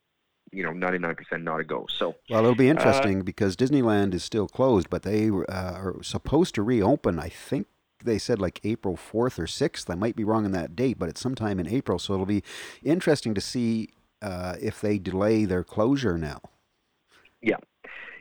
you 0.52 0.64
know, 0.64 0.72
99% 0.72 1.44
not 1.44 1.60
a 1.60 1.64
go. 1.64 1.86
So, 1.90 2.16
Well, 2.30 2.44
it'll 2.44 2.56
be 2.56 2.70
interesting 2.70 3.22
because 3.22 3.56
Disneyland 3.56 4.14
is 4.14 4.24
still 4.24 4.48
closed, 4.48 4.90
but 4.90 5.04
they 5.04 5.30
uh, 5.30 5.44
are 5.50 5.96
supposed 6.02 6.56
to 6.56 6.64
reopen. 6.64 7.20
I 7.20 7.30
think 7.30 7.68
they 8.04 8.18
said 8.18 8.40
like 8.40 8.60
April 8.64 8.96
4th 8.96 9.40
or 9.40 9.46
6th. 9.46 9.90
I 9.90 9.96
might 9.96 10.16
be 10.16 10.24
wrong 10.24 10.46
on 10.46 10.52
that 10.52 10.76
date, 10.76 11.00
but 11.00 11.10
it's 11.10 11.22
sometime 11.22 11.60
in 11.60 11.68
April. 11.68 12.00
So 12.00 12.14
it'll 12.14 12.26
be 12.26 12.44
interesting 12.84 13.34
to 13.34 13.42
see 13.42 13.90
uh, 14.22 14.56
if 14.62 14.82
they 14.82 14.98
delay 14.98 15.46
their 15.46 15.64
closure 15.64 16.18
now. 16.18 16.42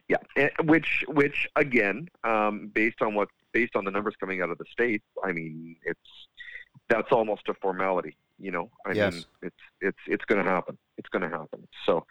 Yeah, 0.08 0.18
eh, 0.36 0.50
which 0.64 1.04
which 1.08 1.48
again, 1.56 2.08
um, 2.22 2.70
based 2.72 3.02
on 3.02 3.14
what 3.14 3.28
based 3.52 3.74
on 3.74 3.84
the 3.84 3.90
numbers 3.90 4.14
coming 4.20 4.40
out 4.40 4.50
of 4.50 4.58
the 4.58 4.64
states, 4.70 5.04
I 5.24 5.32
mean, 5.32 5.76
it's 5.82 5.98
that's 6.88 7.10
almost 7.10 7.48
a 7.48 7.54
formality. 7.54 8.16
You 8.38 8.50
know, 8.50 8.70
I 8.84 8.92
Yes. 8.92 9.14
mean, 9.14 9.24
it's 9.42 9.56
it's 9.80 9.98
it's 10.06 10.24
going 10.26 10.44
to 10.44 10.50
happen. 10.50 10.76
It's 10.98 11.08
going 11.08 11.22
to 11.22 11.36
happen. 11.36 11.66
So, 11.86 12.04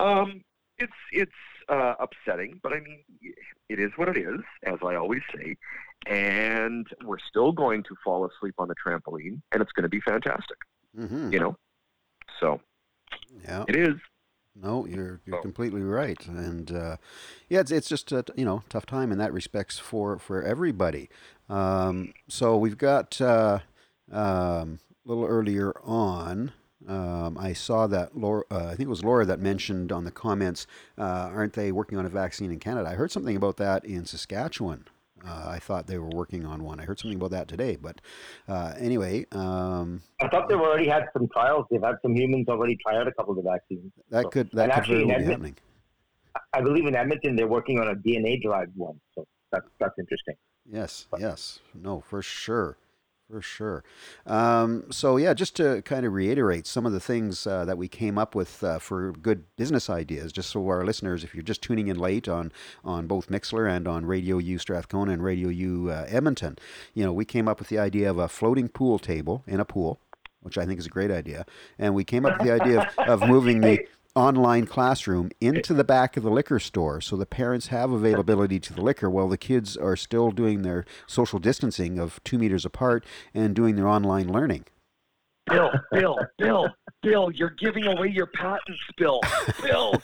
um, 0.00 0.42
it's 0.78 0.92
it's 1.12 1.32
uh, 1.68 1.94
upsetting, 2.00 2.60
but 2.62 2.72
I 2.72 2.80
mean, 2.80 3.02
it 3.68 3.78
is 3.80 3.90
what 3.96 4.08
it 4.08 4.16
is, 4.16 4.40
as 4.64 4.78
I 4.84 4.94
always 4.94 5.22
say. 5.34 5.56
And 6.06 6.86
we're 7.04 7.18
still 7.28 7.52
going 7.52 7.82
to 7.84 7.94
fall 8.04 8.26
asleep 8.26 8.54
on 8.58 8.68
the 8.68 8.74
trampoline, 8.74 9.40
and 9.52 9.62
it's 9.62 9.72
going 9.72 9.84
to 9.84 9.88
be 9.88 10.00
fantastic. 10.00 10.56
Mm-hmm. 10.98 11.32
You 11.32 11.38
know, 11.40 11.56
so 12.40 12.60
Yeah. 13.44 13.64
it 13.68 13.76
is. 13.76 13.94
No, 14.54 14.84
you're 14.86 15.20
you're 15.24 15.38
So- 15.38 15.42
completely 15.42 15.82
right, 15.82 16.24
and 16.26 16.70
uh, 16.70 16.96
yeah, 17.48 17.60
it's 17.60 17.70
it's 17.70 17.88
just 17.88 18.12
a 18.12 18.24
you 18.36 18.44
know 18.44 18.62
tough 18.68 18.86
time 18.86 19.10
in 19.10 19.18
that 19.18 19.32
respects 19.32 19.78
for 19.78 20.18
for 20.18 20.42
everybody. 20.42 21.08
Um, 21.48 22.12
so 22.28 22.56
we've 22.56 22.76
got 22.78 23.18
uh, 23.20 23.60
um, 24.10 24.78
little 25.04 25.24
earlier 25.24 25.72
on. 25.84 26.52
Um, 26.88 27.38
I 27.38 27.52
saw 27.52 27.86
that 27.86 28.16
Laura, 28.16 28.42
uh, 28.50 28.66
I 28.66 28.70
think 28.70 28.80
it 28.82 28.88
was 28.88 29.04
Laura 29.04 29.24
that 29.24 29.38
mentioned 29.38 29.92
on 29.92 30.04
the 30.04 30.10
comments, 30.10 30.66
uh, 30.98 31.02
aren't 31.32 31.52
they 31.52 31.70
working 31.70 31.96
on 31.96 32.06
a 32.06 32.08
vaccine 32.08 32.50
in 32.50 32.58
Canada? 32.58 32.88
I 32.88 32.94
heard 32.94 33.12
something 33.12 33.36
about 33.36 33.56
that 33.58 33.84
in 33.84 34.04
Saskatchewan. 34.04 34.86
Uh, 35.24 35.44
I 35.46 35.60
thought 35.60 35.86
they 35.86 35.98
were 35.98 36.08
working 36.08 36.44
on 36.44 36.64
one. 36.64 36.80
I 36.80 36.84
heard 36.84 36.98
something 36.98 37.16
about 37.16 37.30
that 37.30 37.46
today. 37.46 37.76
But 37.80 38.00
uh, 38.48 38.74
anyway, 38.76 39.24
um, 39.30 40.02
I 40.20 40.26
thought 40.26 40.48
they've 40.48 40.58
already 40.58 40.88
had 40.88 41.04
some 41.12 41.28
trials. 41.28 41.66
They've 41.70 41.80
had 41.82 41.94
some 42.02 42.16
humans 42.16 42.48
already 42.48 42.76
try 42.84 42.96
out 42.96 43.06
a 43.06 43.12
couple 43.12 43.38
of 43.38 43.44
the 43.44 43.48
vaccines. 43.48 43.92
that 44.10 44.24
So- 44.24 44.30
could 44.30 44.50
that 44.50 44.62
and 44.64 44.72
could 44.72 44.78
actually 44.80 45.04
be 45.04 45.10
happening. 45.24 45.56
I 46.52 46.60
believe 46.60 46.86
in 46.86 46.96
Edmonton 46.96 47.36
they're 47.36 47.46
working 47.46 47.78
on 47.78 47.88
a 47.88 47.94
DNA 47.94 48.42
derived 48.42 48.72
one. 48.74 49.00
So 49.14 49.24
that's 49.52 49.66
that's 49.78 49.96
interesting. 49.98 50.34
Yes, 50.68 51.06
yes, 51.18 51.60
no, 51.74 52.00
for 52.00 52.20
sure, 52.22 52.76
for 53.32 53.40
sure. 53.40 53.82
Um, 54.26 54.84
so 54.90 55.16
yeah, 55.16 55.32
just 55.32 55.56
to 55.56 55.80
kind 55.82 56.04
of 56.04 56.12
reiterate 56.12 56.66
some 56.66 56.84
of 56.84 56.92
the 56.92 57.00
things 57.00 57.46
uh, 57.46 57.64
that 57.64 57.78
we 57.78 57.88
came 57.88 58.18
up 58.18 58.34
with 58.34 58.62
uh, 58.62 58.78
for 58.78 59.12
good 59.12 59.44
business 59.56 59.88
ideas, 59.88 60.32
just 60.32 60.50
so 60.50 60.68
our 60.68 60.84
listeners, 60.84 61.24
if 61.24 61.34
you're 61.34 61.42
just 61.42 61.62
tuning 61.62 61.88
in 61.88 61.98
late 61.98 62.28
on 62.28 62.52
on 62.84 63.06
both 63.06 63.28
Mixlr 63.28 63.74
and 63.74 63.88
on 63.88 64.04
Radio 64.04 64.36
U 64.36 64.58
Strathcona 64.58 65.12
and 65.12 65.24
Radio 65.24 65.48
U 65.48 65.90
uh, 65.90 66.04
Edmonton, 66.08 66.58
you 66.92 67.02
know, 67.02 67.12
we 67.12 67.24
came 67.24 67.48
up 67.48 67.58
with 67.58 67.68
the 67.68 67.78
idea 67.78 68.10
of 68.10 68.18
a 68.18 68.28
floating 68.28 68.68
pool 68.68 68.98
table 68.98 69.42
in 69.46 69.60
a 69.60 69.64
pool, 69.64 69.98
which 70.42 70.58
I 70.58 70.66
think 70.66 70.78
is 70.78 70.86
a 70.86 70.90
great 70.90 71.10
idea, 71.10 71.46
and 71.78 71.94
we 71.94 72.04
came 72.04 72.26
up 72.26 72.38
with 72.38 72.46
the 72.46 72.52
idea 72.52 72.92
of, 72.98 73.22
of 73.22 73.28
moving 73.28 73.62
the 73.62 73.86
online 74.14 74.66
classroom 74.66 75.30
into 75.40 75.72
the 75.72 75.84
back 75.84 76.16
of 76.16 76.22
the 76.22 76.30
liquor 76.30 76.58
store 76.58 77.00
so 77.00 77.16
the 77.16 77.26
parents 77.26 77.68
have 77.68 77.90
availability 77.90 78.60
to 78.60 78.74
the 78.74 78.82
liquor 78.82 79.08
while 79.08 79.28
the 79.28 79.38
kids 79.38 79.76
are 79.76 79.96
still 79.96 80.30
doing 80.30 80.62
their 80.62 80.84
social 81.06 81.38
distancing 81.38 81.98
of 81.98 82.22
two 82.22 82.38
meters 82.38 82.64
apart 82.64 83.04
and 83.32 83.54
doing 83.54 83.76
their 83.76 83.88
online 83.88 84.30
learning. 84.30 84.64
Bill, 85.46 85.70
Bill, 85.90 86.18
Bill, 86.38 86.68
Bill, 87.02 87.30
you're 87.32 87.54
giving 87.58 87.86
away 87.86 88.08
your 88.08 88.26
patents, 88.26 88.80
Bill. 88.96 89.20
Bill, 89.60 90.00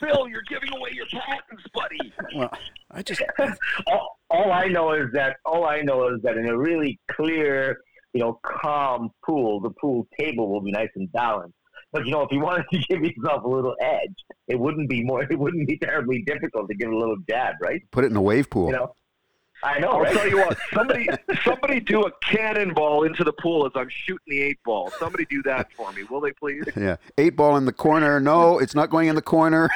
Bill, 0.00 0.28
you're 0.28 0.42
giving 0.48 0.68
away 0.74 0.90
your 0.92 1.06
patents, 1.06 1.64
buddy. 1.72 2.12
Well, 2.36 2.52
I 2.90 3.02
just 3.02 3.22
all, 3.86 4.18
all 4.28 4.52
I 4.52 4.66
know 4.66 4.92
is 4.92 5.06
that 5.12 5.36
all 5.46 5.64
I 5.64 5.80
know 5.80 6.08
is 6.08 6.20
that 6.22 6.36
in 6.36 6.46
a 6.46 6.58
really 6.58 7.00
clear, 7.10 7.78
you 8.12 8.20
know, 8.20 8.38
calm 8.44 9.10
pool, 9.24 9.60
the 9.60 9.70
pool 9.70 10.06
table 10.18 10.50
will 10.50 10.60
be 10.60 10.72
nice 10.72 10.90
and 10.94 11.10
balanced. 11.12 11.54
But 11.92 12.06
you 12.06 12.12
know, 12.12 12.22
if 12.22 12.32
you 12.32 12.40
wanted 12.40 12.64
to 12.72 12.78
give 12.88 13.02
yourself 13.04 13.44
a 13.44 13.48
little 13.48 13.76
edge, 13.80 14.14
it 14.48 14.58
wouldn't 14.58 14.88
be 14.88 15.02
more. 15.04 15.22
It 15.30 15.38
wouldn't 15.38 15.66
be 15.68 15.78
terribly 15.78 16.22
difficult 16.22 16.68
to 16.68 16.74
give 16.74 16.90
a 16.90 16.96
little 16.96 17.16
jab, 17.28 17.56
right? 17.60 17.82
put 17.90 18.04
it 18.04 18.10
in 18.10 18.16
a 18.16 18.22
wave 18.22 18.50
pool. 18.50 18.66
You 18.66 18.72
know, 18.72 18.94
I 19.64 19.78
know, 19.78 19.90
I'll 19.90 20.00
right? 20.00 20.12
tell 20.12 20.28
you 20.28 20.38
what. 20.38 20.58
Somebody, 20.74 21.06
somebody, 21.44 21.78
do 21.80 22.02
a 22.02 22.10
cannonball 22.22 23.04
into 23.04 23.22
the 23.22 23.32
pool 23.32 23.64
as 23.64 23.72
I'm 23.76 23.88
shooting 23.88 24.24
the 24.26 24.42
eight 24.42 24.58
ball. 24.64 24.90
Somebody 24.98 25.24
do 25.26 25.40
that 25.44 25.72
for 25.72 25.92
me, 25.92 26.02
will 26.04 26.20
they 26.20 26.32
please? 26.32 26.64
Yeah, 26.76 26.96
eight 27.16 27.36
ball 27.36 27.56
in 27.56 27.64
the 27.64 27.72
corner. 27.72 28.18
No, 28.20 28.58
it's 28.58 28.74
not 28.74 28.90
going 28.90 29.08
in 29.08 29.14
the 29.14 29.22
corner. 29.22 29.70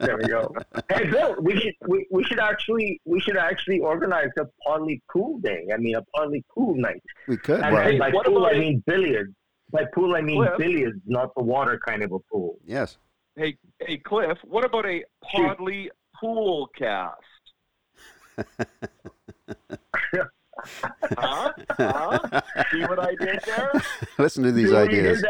There 0.00 0.16
we 0.16 0.24
go. 0.26 0.52
Hey, 0.92 1.08
Bill, 1.08 1.36
we 1.40 1.58
should 1.60 1.74
we, 1.86 2.06
we 2.10 2.24
should 2.24 2.40
actually 2.40 3.00
we 3.04 3.20
should 3.20 3.36
actually 3.36 3.78
organize 3.78 4.30
a 4.38 4.46
Podlie 4.66 5.00
pool 5.10 5.38
day. 5.38 5.68
I 5.72 5.76
mean, 5.76 5.94
a 5.94 6.02
Podlie 6.16 6.42
pool 6.52 6.74
night. 6.76 7.02
we 7.28 7.36
could. 7.36 7.60
And, 7.60 7.72
Well, 7.74 7.88
and 7.88 7.98
by 7.98 8.10
what 8.10 8.26
pool, 8.26 8.38
about 8.38 8.56
I 8.56 8.58
mean 8.58 8.82
billiards. 8.86 9.32
By 9.74 9.84
pool, 9.92 10.14
I 10.14 10.20
mean 10.20 10.36
Cliff? 10.36 10.56
billiards, 10.56 11.00
not 11.04 11.34
the 11.36 11.42
water 11.42 11.80
kind 11.84 12.04
of 12.04 12.12
a 12.12 12.20
pool. 12.20 12.58
yes. 12.64 12.96
Hey, 13.34 13.58
hey, 13.80 13.96
Cliff. 13.98 14.38
What 14.44 14.64
about 14.64 14.86
a 14.86 15.02
Podlie 15.34 15.88
pool 16.20 16.70
cast? 16.78 17.20
huh? 21.18 21.52
Huh? 21.70 22.40
See 22.70 22.82
what 22.82 23.00
I 23.00 23.16
did 23.16 23.40
there? 23.44 23.72
Listen 24.18 24.44
to 24.44 24.52
these 24.52 24.68
See 24.68 24.74
what 24.74 24.92
you 24.92 25.02
did 25.02 25.16
ideas. 25.16 25.24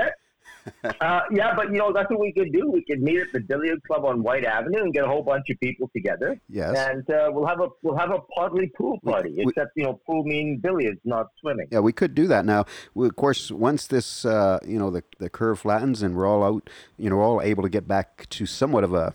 Uh, 1.01 1.21
yeah, 1.31 1.55
but 1.55 1.71
you 1.73 1.79
know 1.79 1.93
that's 1.93 2.11
what 2.11 2.21
we 2.21 2.33
could 2.33 2.53
do. 2.53 2.71
We 2.71 2.85
could 2.85 3.03
meet 3.03 3.21
at 3.21 3.33
the 3.33 3.41
billiard 3.41 3.83
club 3.85 4.05
on 4.05 4.23
Whyte 4.23 4.45
Avenue 4.45 4.83
and 4.83 4.93
get 4.93 5.05
a 5.05 5.07
whole 5.07 5.23
bunch 5.23 5.49
of 5.51 5.59
people 5.61 5.91
together, 5.95 6.39
Yes. 6.49 6.77
and 6.77 7.09
uh, 7.11 7.29
we'll 7.33 7.47
have 7.47 7.61
a 7.61 7.69
we'll 7.83 7.97
have 7.97 8.11
a 8.11 8.19
Podlie 8.37 8.73
pool 8.75 8.99
party. 9.05 9.35
we- 9.37 9.45
except 9.45 9.73
you 9.77 9.85
know, 9.85 10.01
pool 10.07 10.25
meaning 10.25 10.59
billiards, 10.59 11.01
not 11.05 11.27
swimming. 11.41 11.67
Yeah, 11.71 11.81
we 11.81 11.93
could 11.93 12.15
do 12.15 12.27
that 12.29 12.45
now. 12.45 12.65
We, 12.95 13.07
of 13.07 13.17
course, 13.17 13.51
once 13.51 13.87
this, 13.87 14.25
uh, 14.25 14.59
you 14.67 14.79
know, 14.79 14.91
the 14.91 15.03
the 15.19 15.29
curve 15.31 15.61
flattens 15.61 16.03
and 16.03 16.17
we're 16.17 16.27
all 16.27 16.43
out, 16.43 16.71
you 16.97 17.11
know, 17.11 17.21
all 17.21 17.41
able 17.43 17.63
to 17.63 17.69
get 17.69 17.87
back 17.89 18.29
to 18.31 18.47
somewhat 18.47 18.85
of 18.85 18.95
a 18.95 19.15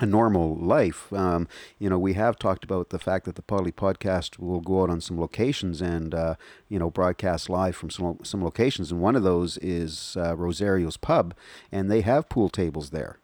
a 0.00 0.06
normal 0.06 0.56
life. 0.56 1.12
Um, 1.12 1.48
you 1.78 1.90
know, 1.90 1.98
we 1.98 2.14
have 2.14 2.38
talked 2.38 2.64
about 2.64 2.90
the 2.90 2.98
fact 2.98 3.24
that 3.24 3.34
the 3.34 3.42
Podlie 3.42 3.72
podcast 3.74 4.38
will 4.38 4.60
go 4.60 4.82
out 4.82 4.90
on 4.90 5.00
some 5.00 5.18
locations 5.20 5.80
and 5.82 6.14
uh, 6.14 6.34
you 6.68 6.78
know 6.78 6.90
broadcast 6.90 7.48
live 7.50 7.76
from 7.76 7.90
some 7.90 8.18
some 8.22 8.42
locations, 8.44 8.92
and 8.92 9.00
one 9.00 9.16
of 9.16 9.22
those 9.22 9.58
is 9.58 10.16
uh, 10.18 10.36
Rosario's 10.36 10.96
Pub, 10.96 11.34
and 11.72 11.90
they 11.90 12.00
have 12.02 12.28
pool 12.28 12.48
tables 12.48 12.90
there. 12.90 13.18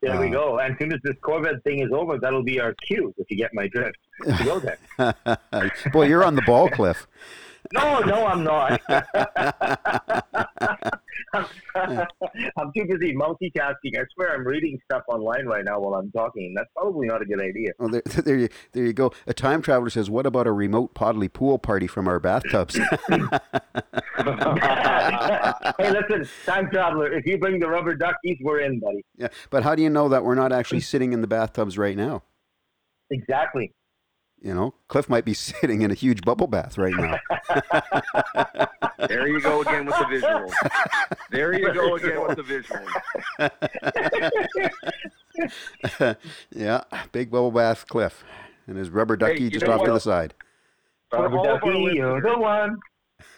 There 0.00 0.20
we 0.20 0.28
Uh, 0.28 0.32
go. 0.32 0.58
And 0.60 0.74
as 0.74 0.78
soon 0.78 0.92
as 0.92 1.00
this 1.02 1.16
Corvette 1.22 1.62
thing 1.64 1.80
is 1.80 1.90
over, 1.92 2.18
that'll 2.18 2.44
be 2.44 2.60
our 2.60 2.72
cue. 2.86 3.12
If 3.18 3.28
you 3.30 3.36
get 3.36 3.52
my 3.52 3.66
drift, 3.66 3.98
to 4.24 4.44
go 4.44 4.60
there. 4.60 4.78
Boy, 5.92 6.06
you're 6.06 6.24
on 6.24 6.36
the 6.36 6.42
ball, 6.42 6.68
Cliff. 6.68 7.06
No, 7.72 7.98
no, 8.00 8.26
I'm 8.26 8.44
not. 8.44 8.80
I'm 11.34 12.72
too 12.76 12.84
busy 12.86 13.14
multitasking. 13.14 13.96
I 13.98 14.04
swear 14.14 14.34
I'm 14.34 14.46
reading 14.46 14.78
stuff 14.84 15.02
online 15.08 15.46
right 15.46 15.64
now 15.64 15.80
while 15.80 15.94
I'm 15.94 16.10
talking. 16.12 16.54
That's 16.56 16.68
probably 16.76 17.06
not 17.06 17.22
a 17.22 17.24
good 17.24 17.40
idea. 17.40 17.70
Oh, 17.78 17.88
there, 17.88 18.02
there, 18.24 18.36
you, 18.36 18.48
there 18.72 18.84
you 18.84 18.92
go. 18.92 19.12
A 19.26 19.34
time 19.34 19.62
traveler 19.62 19.90
says, 19.90 20.10
"What 20.10 20.26
about 20.26 20.46
a 20.46 20.52
remote 20.52 20.94
Podlie 20.94 21.32
pool 21.32 21.58
party 21.58 21.86
from 21.86 22.08
our 22.08 22.20
bathtubs?" 22.20 22.76
hey, 23.08 23.20
listen, 25.90 26.28
time 26.46 26.70
traveler. 26.70 27.12
If 27.12 27.26
you 27.26 27.38
bring 27.38 27.60
the 27.60 27.68
rubber 27.68 27.94
duckies, 27.94 28.38
we're 28.42 28.60
in, 28.60 28.80
buddy. 28.80 29.04
yeah, 29.16 29.28
but 29.50 29.62
how 29.62 29.74
do 29.74 29.82
you 29.82 29.90
know 29.90 30.08
that 30.08 30.24
we're 30.24 30.34
not 30.34 30.52
actually 30.52 30.80
sitting 30.80 31.12
in 31.12 31.20
the 31.20 31.26
bathtubs 31.26 31.78
right 31.78 31.96
now? 31.96 32.22
Exactly. 33.10 33.72
You 34.40 34.54
know, 34.54 34.74
Cliff 34.86 35.08
might 35.08 35.24
be 35.24 35.34
sitting 35.48 35.82
in 35.82 35.90
a 35.90 35.94
huge 35.94 36.22
bubble 36.22 36.46
bath 36.46 36.78
right 36.78 36.94
now. 36.94 37.18
There 39.08 39.26
you 39.26 39.40
go 39.40 39.62
again 39.62 39.86
with 39.86 39.96
the 39.96 40.04
visuals. 40.04 40.52
There 41.30 41.54
you 41.54 41.72
go 41.72 41.96
again 41.96 42.22
with 42.26 42.36
the 42.36 42.42
visuals. 45.98 46.16
yeah, 46.54 46.82
big 47.12 47.30
bubble 47.30 47.50
bath, 47.50 47.86
Cliff, 47.88 48.24
and 48.66 48.76
his 48.76 48.90
rubber 48.90 49.16
ducky 49.16 49.44
you 49.44 49.50
just 49.50 49.66
know 49.66 49.72
off 49.72 49.84
to 49.84 49.92
the 49.92 50.00
side. 50.00 50.34
For 51.10 51.22
Rubber 51.22 51.38
all 51.38 51.44
of 51.44 51.50
our 51.50 51.72
ducky, 51.72 51.96
you're 51.96 52.14
listeners, 52.14 52.34
the 52.34 52.38
one. 52.38 52.78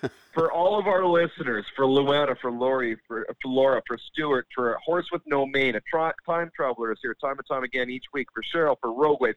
for 0.35 0.53
all 0.53 0.79
of 0.79 0.87
our 0.87 1.05
listeners, 1.05 1.65
for 1.77 1.85
Luana, 1.85 2.37
for 2.41 2.51
Lori, 2.51 2.97
for, 3.07 3.27
for 3.41 3.49
Laura, 3.49 3.83
for 3.87 3.99
Stuart, 4.13 4.47
for 4.55 4.77
Horse 4.85 5.07
with 5.13 5.23
No 5.27 5.47
Mane, 5.47 5.77
a 5.77 5.81
tri- 5.91 6.13
time 6.27 6.51
traveler 6.55 6.93
is 6.93 6.99
here 7.03 7.15
time 7.21 7.39
and 7.39 7.47
time 7.49 7.65
again 7.65 7.91
each 7.91 8.05
week, 8.13 8.29
for 8.35 8.43
Cheryl, 8.43 8.77
for 8.81 8.91
Roguewave. 8.91 9.35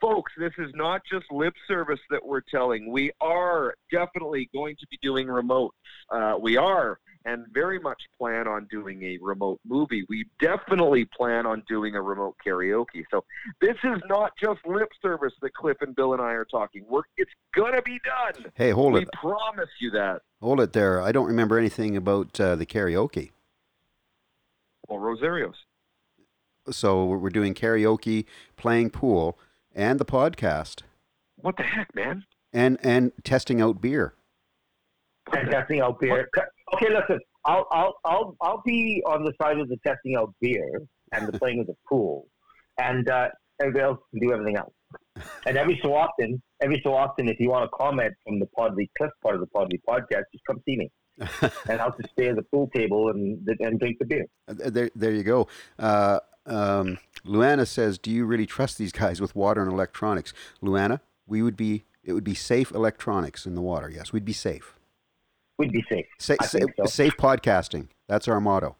Folks, 0.00 0.32
this 0.38 0.52
is 0.56 0.70
not 0.74 1.02
just 1.10 1.26
lip 1.30 1.52
service 1.68 2.00
that 2.08 2.24
we're 2.24 2.40
telling. 2.40 2.90
We 2.90 3.10
are 3.20 3.74
definitely 3.92 4.48
going 4.54 4.76
to 4.76 4.86
be 4.90 4.98
doing 5.02 5.28
remote. 5.28 5.74
Uh, 6.10 6.36
we 6.40 6.56
are, 6.56 6.98
and 7.26 7.44
very 7.52 7.78
much 7.78 8.00
plan 8.18 8.48
on 8.48 8.66
doing 8.70 9.02
a 9.02 9.18
remote 9.20 9.60
movie. 9.66 10.06
We 10.08 10.24
definitely 10.40 11.04
plan 11.04 11.44
on 11.44 11.62
doing 11.68 11.96
a 11.96 12.02
remote 12.02 12.36
karaoke. 12.46 13.04
So 13.10 13.24
this 13.60 13.76
is 13.84 14.00
not 14.08 14.32
just 14.42 14.60
lip 14.66 14.88
service 15.02 15.34
that 15.42 15.52
Cliff 15.52 15.76
and 15.82 15.94
Bill 15.94 16.14
and 16.14 16.22
I 16.22 16.32
are 16.32 16.46
talking. 16.46 16.86
We're, 16.88 17.02
it's 17.18 17.30
gonna 17.54 17.82
be 17.82 18.00
done. 18.04 18.50
Hey, 18.54 18.70
hold 18.70 18.94
we 18.94 19.00
it, 19.02 19.08
We 19.22 19.30
promise 19.30 19.68
you 19.80 19.90
that. 19.90 20.22
hold 20.40 20.60
it 20.60 20.72
there. 20.72 21.02
I 21.02 21.12
don't 21.12 21.26
remember 21.26 21.58
anything 21.58 21.94
about 21.94 22.40
uh, 22.40 22.56
the 22.56 22.64
karaoke. 22.64 23.32
Well, 24.88 24.98
Rosario's. 24.98 25.56
So 26.70 27.04
we're 27.04 27.18
we're 27.18 27.30
doing 27.30 27.54
karaoke, 27.54 28.24
playing 28.56 28.90
pool, 28.90 29.38
and 29.74 29.98
the 29.98 30.04
podcast, 30.04 30.82
What 31.36 31.56
the 31.56 31.62
heck, 31.62 31.94
man? 31.94 32.24
and 32.52 32.78
and 32.82 33.12
testing 33.24 33.60
out 33.60 33.80
beer. 33.80 34.14
And 35.32 35.50
testing 35.50 35.80
out 35.80 36.00
beer. 36.00 36.28
Okay, 36.74 36.88
listen. 36.92 37.20
I'll 37.44 37.66
I'll 37.70 37.94
I'll 38.04 38.36
I'll 38.40 38.62
be 38.66 39.02
on 39.06 39.24
the 39.24 39.32
side 39.40 39.58
of 39.58 39.68
the 39.68 39.76
testing 39.86 40.16
out 40.16 40.34
beer 40.40 40.82
and 41.12 41.26
the 41.28 41.38
playing 41.38 41.60
of 41.60 41.66
the 41.66 41.76
pool, 41.88 42.26
and 42.78 43.08
uh, 43.08 43.28
everybody 43.60 43.84
else 43.84 43.98
can 44.10 44.20
do 44.20 44.32
everything 44.32 44.56
else. 44.56 44.72
And 45.46 45.56
every 45.56 45.78
so 45.82 45.94
often, 45.94 46.42
every 46.60 46.80
so 46.84 46.94
often, 46.94 47.28
if 47.28 47.38
you 47.40 47.48
want 47.50 47.64
to 47.64 47.76
comment 47.76 48.12
from 48.26 48.40
the 48.40 48.46
Podlie 48.58 48.88
Cliff 48.98 49.10
part 49.22 49.36
of 49.36 49.40
the 49.40 49.46
Podlie 49.46 49.80
podcast, 49.88 50.24
just 50.32 50.44
come 50.46 50.60
see 50.66 50.76
me, 50.76 50.90
and 51.68 51.80
I'll 51.80 51.94
just 51.96 52.10
stay 52.12 52.28
at 52.28 52.36
the 52.36 52.42
pool 52.42 52.68
table 52.74 53.08
and 53.10 53.48
and 53.60 53.78
drink 53.78 53.98
the 54.00 54.04
beer. 54.06 54.26
Uh, 54.48 54.54
There, 54.70 54.90
there 54.94 55.12
you 55.12 55.22
go. 55.22 55.48
Uh, 55.78 56.18
um, 56.46 56.98
Luana 57.24 57.66
says, 57.66 57.98
"Do 57.98 58.10
you 58.10 58.24
really 58.24 58.46
trust 58.46 58.78
these 58.78 58.92
guys 58.92 59.20
with 59.20 59.34
water 59.36 59.62
and 59.62 59.72
electronics?" 59.72 60.32
Luana, 60.62 61.00
we 61.26 61.42
would 61.42 61.56
be. 61.56 61.84
It 62.02 62.14
would 62.14 62.24
be 62.24 62.34
safe 62.34 62.72
electronics 62.72 63.44
in 63.46 63.54
the 63.54 63.60
water. 63.60 63.90
Yes, 63.90 64.12
we'd 64.12 64.24
be 64.24 64.32
safe. 64.32 64.74
We'd 65.58 65.70
be 65.72 65.84
safe. 65.88 66.06
Sa- 66.18 66.36
I 66.40 66.46
sa- 66.46 66.58
think 66.58 66.72
so. 66.78 66.86
Safe 66.86 67.16
podcasting. 67.18 67.88
That's 68.08 68.26
our 68.26 68.40
motto. 68.40 68.76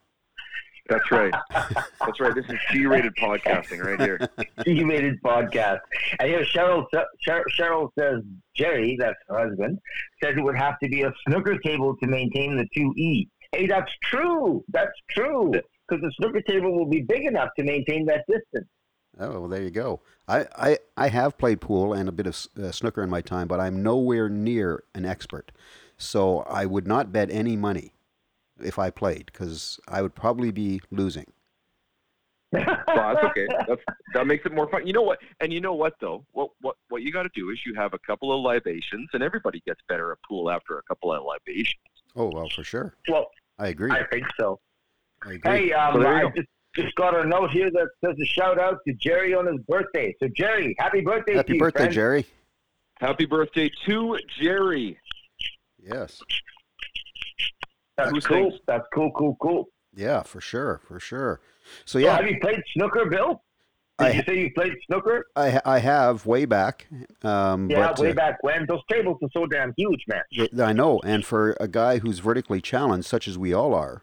That's 0.89 1.09
right. 1.13 1.33
That's 1.53 2.19
right. 2.19 2.35
This 2.35 2.47
is 2.49 2.59
G-rated 2.73 3.15
podcasting 3.15 3.85
right 3.85 4.01
here. 4.01 4.19
G-rated 4.65 5.23
podcast. 5.23 5.79
And 6.19 6.29
here, 6.29 6.43
Cheryl, 6.45 6.85
Cheryl, 7.25 7.43
Cheryl 7.57 7.91
says, 7.97 8.23
Jerry, 8.57 8.97
that's 8.99 9.15
her 9.29 9.39
husband, 9.49 9.79
says 10.25 10.35
it 10.37 10.43
would 10.43 10.57
have 10.57 10.81
to 10.81 10.89
be 10.89 11.03
a 11.03 11.13
snooker 11.29 11.59
table 11.59 11.95
to 12.03 12.09
maintain 12.09 12.57
the 12.57 12.67
2E. 12.77 13.29
Hey, 13.53 13.67
that's 13.69 13.93
true. 14.03 14.65
That's 14.69 14.91
true. 15.11 15.53
Because 15.91 16.03
the 16.03 16.13
snooker 16.19 16.41
table 16.43 16.73
will 16.73 16.87
be 16.87 17.01
big 17.01 17.27
enough 17.27 17.49
to 17.59 17.65
maintain 17.65 18.07
that 18.07 18.25
distance. 18.29 18.69
Oh, 19.19 19.41
well, 19.41 19.49
there 19.49 19.63
you 19.63 19.71
go. 19.71 20.01
I, 20.29 20.47
I, 20.57 20.79
I 20.97 21.09
have 21.09 21.37
played 21.37 21.61
pool 21.61 21.93
and 21.93 22.09
a 22.09 22.13
bit 22.13 22.27
of 22.27 22.47
uh, 22.59 22.71
snooker 22.71 23.03
in 23.03 23.11
my 23.11 23.21
time, 23.21 23.49
but 23.49 23.59
I'm 23.59 23.83
nowhere 23.83 24.29
near 24.29 24.85
an 24.95 25.05
expert. 25.05 25.51
So 25.99 26.41
I 26.41 26.65
would 26.65 26.87
not 26.87 27.13
bet 27.13 27.29
any 27.31 27.57
money 27.57 27.93
if 28.63 28.79
I 28.79 28.91
played 28.91 29.27
because 29.27 29.81
I 29.89 30.01
would 30.01 30.15
probably 30.15 30.51
be 30.51 30.81
losing. 30.91 31.27
Well, 32.53 33.15
that's 33.15 33.25
okay. 33.27 33.47
That's, 33.69 33.81
that 34.15 34.27
makes 34.27 34.45
it 34.45 34.53
more 34.53 34.69
fun. 34.69 34.85
You 34.85 34.93
know 34.93 35.03
what? 35.03 35.21
And 35.41 35.53
you 35.53 35.61
know 35.61 35.75
what 35.75 35.95
though? 36.01 36.25
What 36.33 36.51
what 36.61 36.75
what 36.89 37.03
you 37.03 37.13
got 37.13 37.23
to 37.23 37.31
do 37.33 37.51
is 37.51 37.61
you 37.65 37.75
have 37.75 37.95
a 37.95 37.99
couple 38.01 38.37
of 38.37 38.43
libations, 38.43 39.09
and 39.13 39.23
everybody 39.23 39.63
gets 39.65 39.81
better 39.89 40.11
at 40.11 40.19
pool 40.29 40.51
after 40.51 40.77
a 40.77 40.83
couple 40.83 41.13
of 41.13 41.23
libations. 41.23 41.79
Oh 42.17 42.29
well, 42.35 42.49
for 42.49 42.65
sure. 42.65 42.97
Well, 43.09 43.31
I 43.61 43.69
agree. 43.69 43.93
I 43.93 44.05
think 44.11 44.27
so. 44.39 44.59
I 45.27 45.33
agree. 45.35 45.51
Hey, 45.69 45.73
um, 45.73 45.95
So 46.03 46.07
I 46.09 46.25
just, 46.37 46.49
just 46.75 46.95
got 46.97 47.15
a 47.19 47.27
note 47.27 47.51
here 47.51 47.71
that 47.71 47.89
says 48.05 48.17
a 48.21 48.25
shout 48.27 48.59
out 48.59 48.79
to 48.87 48.95
Jerry 48.95 49.35
on 49.35 49.47
his 49.47 49.61
birthday. 49.69 50.15
So, 50.23 50.29
Jerry, 50.35 50.75
happy 50.79 51.01
birthday 51.01 51.33
to 51.33 51.39
Happy 51.39 51.55
you, 51.55 51.59
birthday, 51.59 51.79
friend. 51.81 51.93
Jerry. 51.93 52.27
Happy 53.01 53.27
birthday 53.27 53.71
to 53.87 54.19
Jerry. 54.39 54.99
Yes. 55.83 56.21
That's 57.97 58.11
Who 58.11 58.21
cool. 58.21 58.51
sings? 58.51 58.61
That's 58.67 58.87
cool, 58.95 59.11
cool, 59.13 59.37
cool. 59.41 59.67
Yeah, 59.95 60.23
for 60.23 60.41
sure, 60.41 60.81
for 60.87 61.01
sure. 61.01 61.41
So 61.85 61.99
So 61.99 61.99
yeah, 61.99 62.17
have 62.17 62.27
you 62.29 62.39
played 62.41 62.63
snooker, 62.75 63.07
Bill? 63.07 63.43
Did 63.99 64.07
I- 64.07 64.11
you 64.13 64.23
say 64.27 64.39
you 64.41 64.51
played 64.55 64.73
snooker? 64.87 65.27
I 65.37 65.61
I 65.65 65.79
have 65.81 66.25
way 66.25 66.45
back. 66.47 66.87
Um, 67.23 67.71
Yeah, 67.71 67.89
but, 67.89 67.99
way 67.99 68.11
uh, 68.11 68.15
back 68.15 68.43
when. 68.43 68.65
Those 68.67 68.81
tables 68.91 69.19
are 69.23 69.29
so 69.33 69.47
damn 69.47 69.75
huge, 69.77 70.05
man. 70.09 70.23
I 70.63 70.73
know, 70.73 71.01
and 71.05 71.25
for 71.25 71.57
a 71.61 71.69
guy 71.69 71.99
who's 71.99 72.19
vertically 72.21 72.61
challenged, 72.63 73.07
such 73.07 73.29
as 73.29 73.37
we 73.37 73.53
all 73.53 73.75
are, 73.75 74.03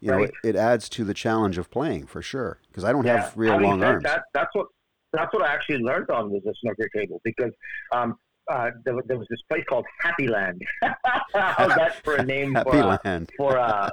you 0.00 0.10
know, 0.10 0.22
it, 0.22 0.32
it 0.44 0.56
adds 0.56 0.88
to 0.90 1.04
the 1.04 1.14
challenge 1.14 1.58
of 1.58 1.70
playing 1.70 2.06
for 2.06 2.22
sure. 2.22 2.58
Because 2.68 2.84
I 2.84 2.92
don't 2.92 3.04
Yeah. 3.06 3.22
have 3.22 3.36
real 3.36 3.52
Having 3.52 3.68
long 3.68 3.80
said 3.80 3.86
arms. 3.88 4.02
That, 4.04 4.22
that's 4.34 4.54
what 4.54 4.66
that's 5.12 5.32
what 5.32 5.42
I 5.42 5.52
actually 5.54 5.78
learned 5.78 6.10
on 6.10 6.30
was 6.30 6.42
a 6.46 6.52
snooker 6.60 6.88
table 6.94 7.20
because 7.24 7.52
um, 7.92 8.16
uh, 8.50 8.70
there, 8.84 8.94
was- 8.94 9.04
there 9.06 9.16
was 9.18 9.26
this 9.30 9.40
place 9.48 9.64
called 9.68 9.86
Happy 10.00 10.28
Land. 10.28 10.60
How's 11.34 11.74
that 11.76 12.02
for 12.04 12.16
a 12.16 12.22
name 12.24 12.54
Happy 12.54 12.70
for, 12.70 12.78
uh, 12.82 13.26
for 13.36 13.58
uh, 13.58 13.90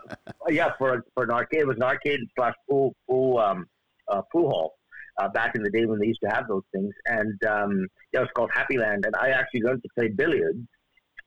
yeah 0.49 0.71
for 0.77 1.03
for 1.13 1.23
an 1.23 1.31
arcade? 1.31 1.61
It 1.61 1.67
was 1.67 1.77
an 1.77 1.83
arcade 1.83 2.19
slash 2.37 2.53
pool 2.69 2.93
pool 3.09 3.37
um, 3.37 3.65
uh, 4.09 4.21
pool 4.31 4.49
hall. 4.49 4.73
Uh, 5.21 5.29
back 5.29 5.53
in 5.55 5.61
the 5.61 5.69
day 5.69 5.85
when 5.85 5.99
they 5.99 6.07
used 6.07 6.19
to 6.23 6.27
have 6.29 6.47
those 6.47 6.63
things, 6.73 6.91
and 7.05 7.37
um, 7.45 7.87
yeah, 8.11 8.21
it 8.21 8.23
was 8.23 8.29
called 8.35 8.49
Happy 8.51 8.79
Land, 8.79 9.05
and 9.05 9.15
I 9.15 9.29
actually 9.29 9.61
learned 9.61 9.83
to 9.83 9.89
play 9.95 10.07
billiards, 10.07 10.57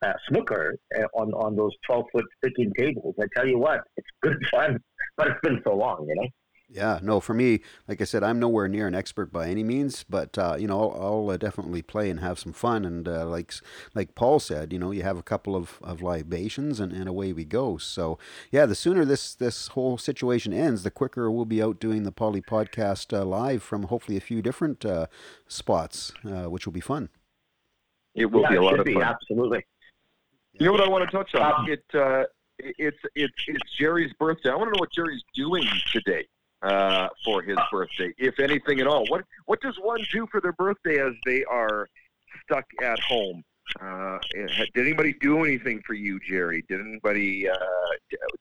uh, 0.05 0.13
snooker 0.29 0.77
uh, 0.99 1.05
on 1.15 1.33
on 1.35 1.57
those 1.57 1.73
twelve 1.87 2.07
foot 2.13 2.25
sticking 2.39 2.73
tables. 2.79 3.15
I 3.21 3.27
tell 3.35 3.47
you 3.47 3.59
what, 3.59 3.83
it's 3.97 4.09
good 4.23 4.39
fun, 4.51 4.79
but 5.17 5.29
it's 5.29 5.41
been 5.43 5.61
so 5.65 5.75
long, 5.75 6.07
you 6.09 6.15
know. 6.15 6.29
Yeah, 6.69 6.99
no, 7.01 7.21
for 7.21 7.33
me, 7.33 7.61
like 7.87 8.01
I 8.01 8.05
said, 8.05 8.25
I'm 8.25 8.41
nowhere 8.41 8.67
near 8.67 8.89
an 8.89 8.95
expert 8.95 9.33
by 9.33 9.47
any 9.47 9.63
means, 9.63 10.05
but 10.11 10.37
uh, 10.37 10.57
you 10.59 10.67
know, 10.67 10.91
I'll, 10.91 11.01
I'll 11.01 11.31
uh, 11.31 11.37
definitely 11.37 11.81
play 11.81 12.11
and 12.11 12.19
have 12.19 12.41
some 12.41 12.53
fun. 12.53 12.85
And 12.85 13.07
uh, 13.07 13.25
like 13.25 13.53
like 13.95 14.17
Paul 14.17 14.41
said, 14.41 14.73
you 14.73 14.79
know, 14.81 14.91
you 14.91 15.05
have 15.05 15.17
a 15.17 15.23
couple 15.23 15.55
of, 15.55 15.79
of 15.81 16.03
libations, 16.03 16.81
and, 16.81 16.93
and 16.93 17.09
away 17.09 17.33
we 17.33 17.45
go. 17.45 17.77
So 17.77 18.19
yeah, 18.51 18.67
the 18.67 18.75
sooner 18.75 19.05
this 19.05 19.33
this 19.33 19.69
whole 19.69 19.97
situation 19.97 20.53
ends, 20.53 20.83
the 20.83 20.91
quicker 20.91 21.31
we'll 21.31 21.45
be 21.45 21.63
out 21.63 21.79
doing 21.79 22.03
the 22.03 22.11
Podlie 22.11 22.45
podcast 22.45 23.17
uh, 23.17 23.25
live 23.25 23.63
from 23.63 23.85
hopefully 23.85 24.17
a 24.17 24.21
few 24.21 24.43
different 24.43 24.85
uh, 24.85 25.07
spots, 25.47 26.13
uh, 26.25 26.51
which 26.51 26.67
will 26.67 26.73
be 26.73 26.81
fun. 26.81 27.11
It 28.17 28.27
will 28.27 28.43
yeah, 28.43 28.51
be 28.51 28.57
a 28.57 28.63
lot 28.63 28.71
should 28.73 28.81
of 28.81 28.87
be, 28.87 28.95
fun. 28.95 29.03
absolutely. 29.05 29.65
You 30.59 30.67
know 30.67 30.73
what 30.73 30.81
I 30.81 30.89
want 30.89 31.09
to 31.09 31.17
touch 31.17 31.35
on? 31.35 31.61
Um, 31.61 31.71
it 31.71 31.85
uh, 31.95 32.25
it's 32.59 32.99
it's 33.15 33.35
it's 33.47 33.77
Jerry's 33.79 34.13
birthday. 34.15 34.51
I 34.51 34.55
want 34.55 34.69
to 34.69 34.77
know 34.77 34.81
what 34.81 34.93
Jerry's 34.93 35.23
doing 35.35 35.69
today 35.93 36.27
uh, 36.63 37.09
for 37.25 37.43
his 37.43 37.59
birthday, 37.71 38.15
if 38.19 38.41
anything 38.41 38.81
at 38.81 38.87
all. 38.87 39.07
What 39.09 39.25
what 39.45 39.61
does 39.61 39.77
one 39.81 40.01
do 40.13 40.27
for 40.31 40.41
their 40.41 40.53
birthday 40.53 40.99
as 40.99 41.13
they 41.27 41.45
are 41.45 41.87
stuck 42.45 42.65
at 42.83 42.99
home? 43.01 43.45
Uh, 43.81 44.19
did 44.35 44.87
anybody 44.87 45.15
do 45.21 45.45
anything 45.45 45.83
for 45.87 45.95
you, 45.95 46.19
Jerry? 46.29 46.65
Did 46.69 46.81
anybody? 46.81 47.49
Uh, 47.49 47.57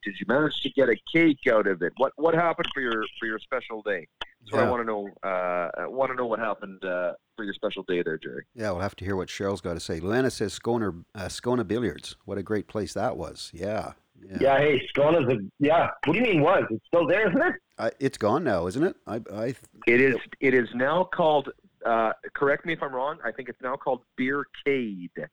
did 0.04 0.14
you 0.18 0.26
manage 0.28 0.60
to 0.62 0.70
get 0.70 0.88
a 0.88 0.96
cake 1.12 1.46
out 1.50 1.66
of 1.66 1.82
it? 1.82 1.92
What 1.96 2.12
what 2.16 2.34
happened 2.34 2.68
for 2.72 2.80
your 2.80 3.04
for 3.18 3.26
your 3.26 3.38
special 3.38 3.82
day? 3.82 4.06
That's 4.40 4.52
what 4.52 4.64
I 4.64 4.70
want 4.70 4.82
to 4.82 4.84
know. 4.84 5.08
Uh, 5.24 5.70
I 5.82 5.86
want 5.86 6.10
to 6.12 6.16
know 6.16 6.26
what 6.26 6.38
happened 6.38 6.84
uh, 6.84 7.12
for 7.34 7.44
your 7.44 7.54
special 7.54 7.82
day 7.82 8.02
there, 8.02 8.16
Jerry. 8.18 8.44
Yeah, 8.54 8.70
we'll 8.70 8.80
have 8.80 8.96
to 8.96 9.04
hear 9.04 9.16
what 9.16 9.28
Cheryl's 9.28 9.60
got 9.60 9.74
to 9.74 9.80
say. 9.80 9.98
Luana 10.00 10.30
says 10.30 10.56
Scona, 10.58 11.04
uh, 11.14 11.22
Scona 11.22 11.66
Billiards. 11.66 12.16
What 12.26 12.38
a 12.38 12.42
great 12.44 12.68
place 12.68 12.94
that 12.94 13.16
was. 13.16 13.50
Yeah. 13.52 13.92
Yeah. 14.30 14.38
Yeah, 14.40 14.58
hey, 14.58 14.88
Scona's 14.96 15.30
a 15.30 15.38
yeah. 15.58 15.90
What 16.04 16.14
do 16.14 16.18
you 16.18 16.24
mean 16.24 16.40
was? 16.40 16.64
It's 16.70 16.86
still 16.86 17.06
there, 17.06 17.28
isn't 17.28 17.42
it? 17.42 17.54
I, 17.78 17.90
it's 18.00 18.16
gone 18.16 18.44
now, 18.44 18.66
isn't 18.66 18.82
it? 18.82 18.96
I, 19.06 19.20
I, 19.32 19.54
It 19.86 20.00
is. 20.00 20.16
It 20.40 20.54
is 20.54 20.68
now 20.74 21.04
called. 21.04 21.50
Uh, 21.86 22.12
correct 22.34 22.66
me 22.66 22.72
if 22.72 22.82
I'm 22.82 22.92
wrong. 22.94 23.18
I 23.24 23.30
think 23.32 23.48
it's 23.48 23.60
now 23.62 23.76
called 23.76 24.02
Beercade. 24.20 25.10
It's 25.16 25.30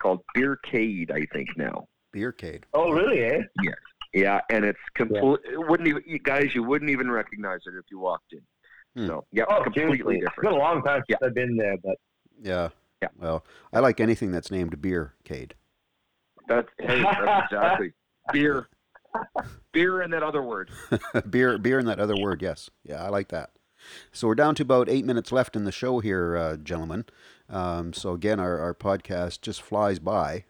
called 0.00 0.20
Beercade. 0.36 1.10
I 1.10 1.24
think 1.32 1.48
now. 1.56 1.88
Beercade. 2.14 2.64
Oh, 2.74 2.92
really? 2.92 3.24
Eh? 3.24 3.40
Yes. 3.62 3.74
Yeah, 4.12 4.40
and 4.50 4.64
it's 4.64 4.78
complete. 4.94 5.40
It 5.50 5.68
wouldn't 5.68 5.88
even 5.88 6.02
you 6.06 6.18
guys. 6.18 6.54
You 6.54 6.62
wouldn't 6.62 6.90
even 6.90 7.10
recognize 7.10 7.60
it 7.66 7.74
if 7.78 7.84
you 7.90 7.98
walked 7.98 8.32
in. 8.32 8.40
Hmm. 8.96 9.06
So 9.08 9.24
yeah, 9.32 9.44
Oh, 9.48 9.62
completely 9.62 9.96
seriously. 9.96 10.18
It's 10.18 10.34
been 10.40 10.52
a 10.52 10.56
long 10.56 10.82
time 10.82 11.02
since 11.08 11.18
Yeah. 11.20 11.26
I've 11.26 11.34
been 11.34 11.56
there, 11.56 11.76
but 11.82 11.96
Yeah. 12.42 12.68
Yeah. 13.02 13.08
Well, 13.18 13.44
I 13.74 13.80
like 13.80 14.00
anything 14.00 14.30
that's 14.32 14.50
named 14.50 14.80
Beercade. 14.80 15.52
That's, 16.48 16.68
hey, 16.78 17.02
that's 17.02 17.52
exactly 17.52 17.92
beer. 18.32 18.68
Beer 19.72 20.00
and 20.02 20.12
that 20.12 20.22
other 20.22 20.42
word. 20.42 20.70
beer, 21.30 21.58
beer, 21.58 21.78
and 21.78 21.88
that 21.88 21.98
other 22.00 22.16
word. 22.16 22.40
Yes. 22.40 22.70
Yeah, 22.84 23.02
I 23.02 23.08
like 23.08 23.28
that. 23.28 23.50
So 24.12 24.26
we're 24.28 24.34
down 24.34 24.54
to 24.56 24.62
about 24.62 24.88
eight 24.88 25.04
minutes 25.04 25.32
left 25.32 25.56
in 25.56 25.64
the 25.64 25.72
show 25.72 26.00
here, 26.00 26.36
uh, 26.36 26.56
gentlemen. 26.56 27.04
Um, 27.48 27.92
so 27.92 28.12
again, 28.12 28.40
our, 28.40 28.58
our 28.58 28.74
podcast 28.74 29.40
just 29.40 29.62
flies 29.62 29.98
by 29.98 30.44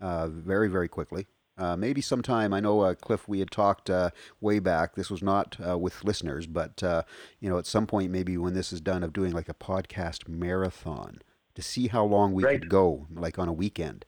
uh, 0.00 0.28
very, 0.28 0.68
very 0.68 0.88
quickly. 0.88 1.26
Uh, 1.58 1.76
maybe 1.76 2.00
sometime. 2.00 2.52
I 2.54 2.60
know, 2.60 2.80
uh, 2.80 2.94
Cliff. 2.94 3.28
We 3.28 3.38
had 3.40 3.50
talked 3.50 3.90
uh, 3.90 4.10
way 4.40 4.58
back. 4.58 4.94
This 4.94 5.10
was 5.10 5.22
not 5.22 5.56
uh, 5.66 5.76
with 5.78 6.02
listeners, 6.02 6.46
but 6.46 6.82
uh, 6.82 7.02
you 7.40 7.50
know, 7.50 7.58
at 7.58 7.66
some 7.66 7.86
point, 7.86 8.10
maybe 8.10 8.36
when 8.38 8.54
this 8.54 8.72
is 8.72 8.80
done, 8.80 9.02
of 9.02 9.12
doing 9.12 9.32
like 9.32 9.50
a 9.50 9.54
podcast 9.54 10.28
marathon 10.28 11.18
to 11.54 11.60
see 11.62 11.88
how 11.88 12.04
long 12.04 12.32
we 12.32 12.42
Right. 12.42 12.58
could 12.60 12.70
go, 12.70 13.06
like 13.14 13.38
on 13.38 13.48
a 13.48 13.52
weekend. 13.52 14.06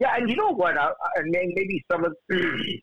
yeah. 0.00 0.16
And 0.16 0.28
you 0.30 0.36
know 0.36 0.52
what? 0.54 0.76
I, 0.78 0.88
I, 0.88 1.22
maybe 1.24 1.84
some 1.92 2.04
of 2.04 2.14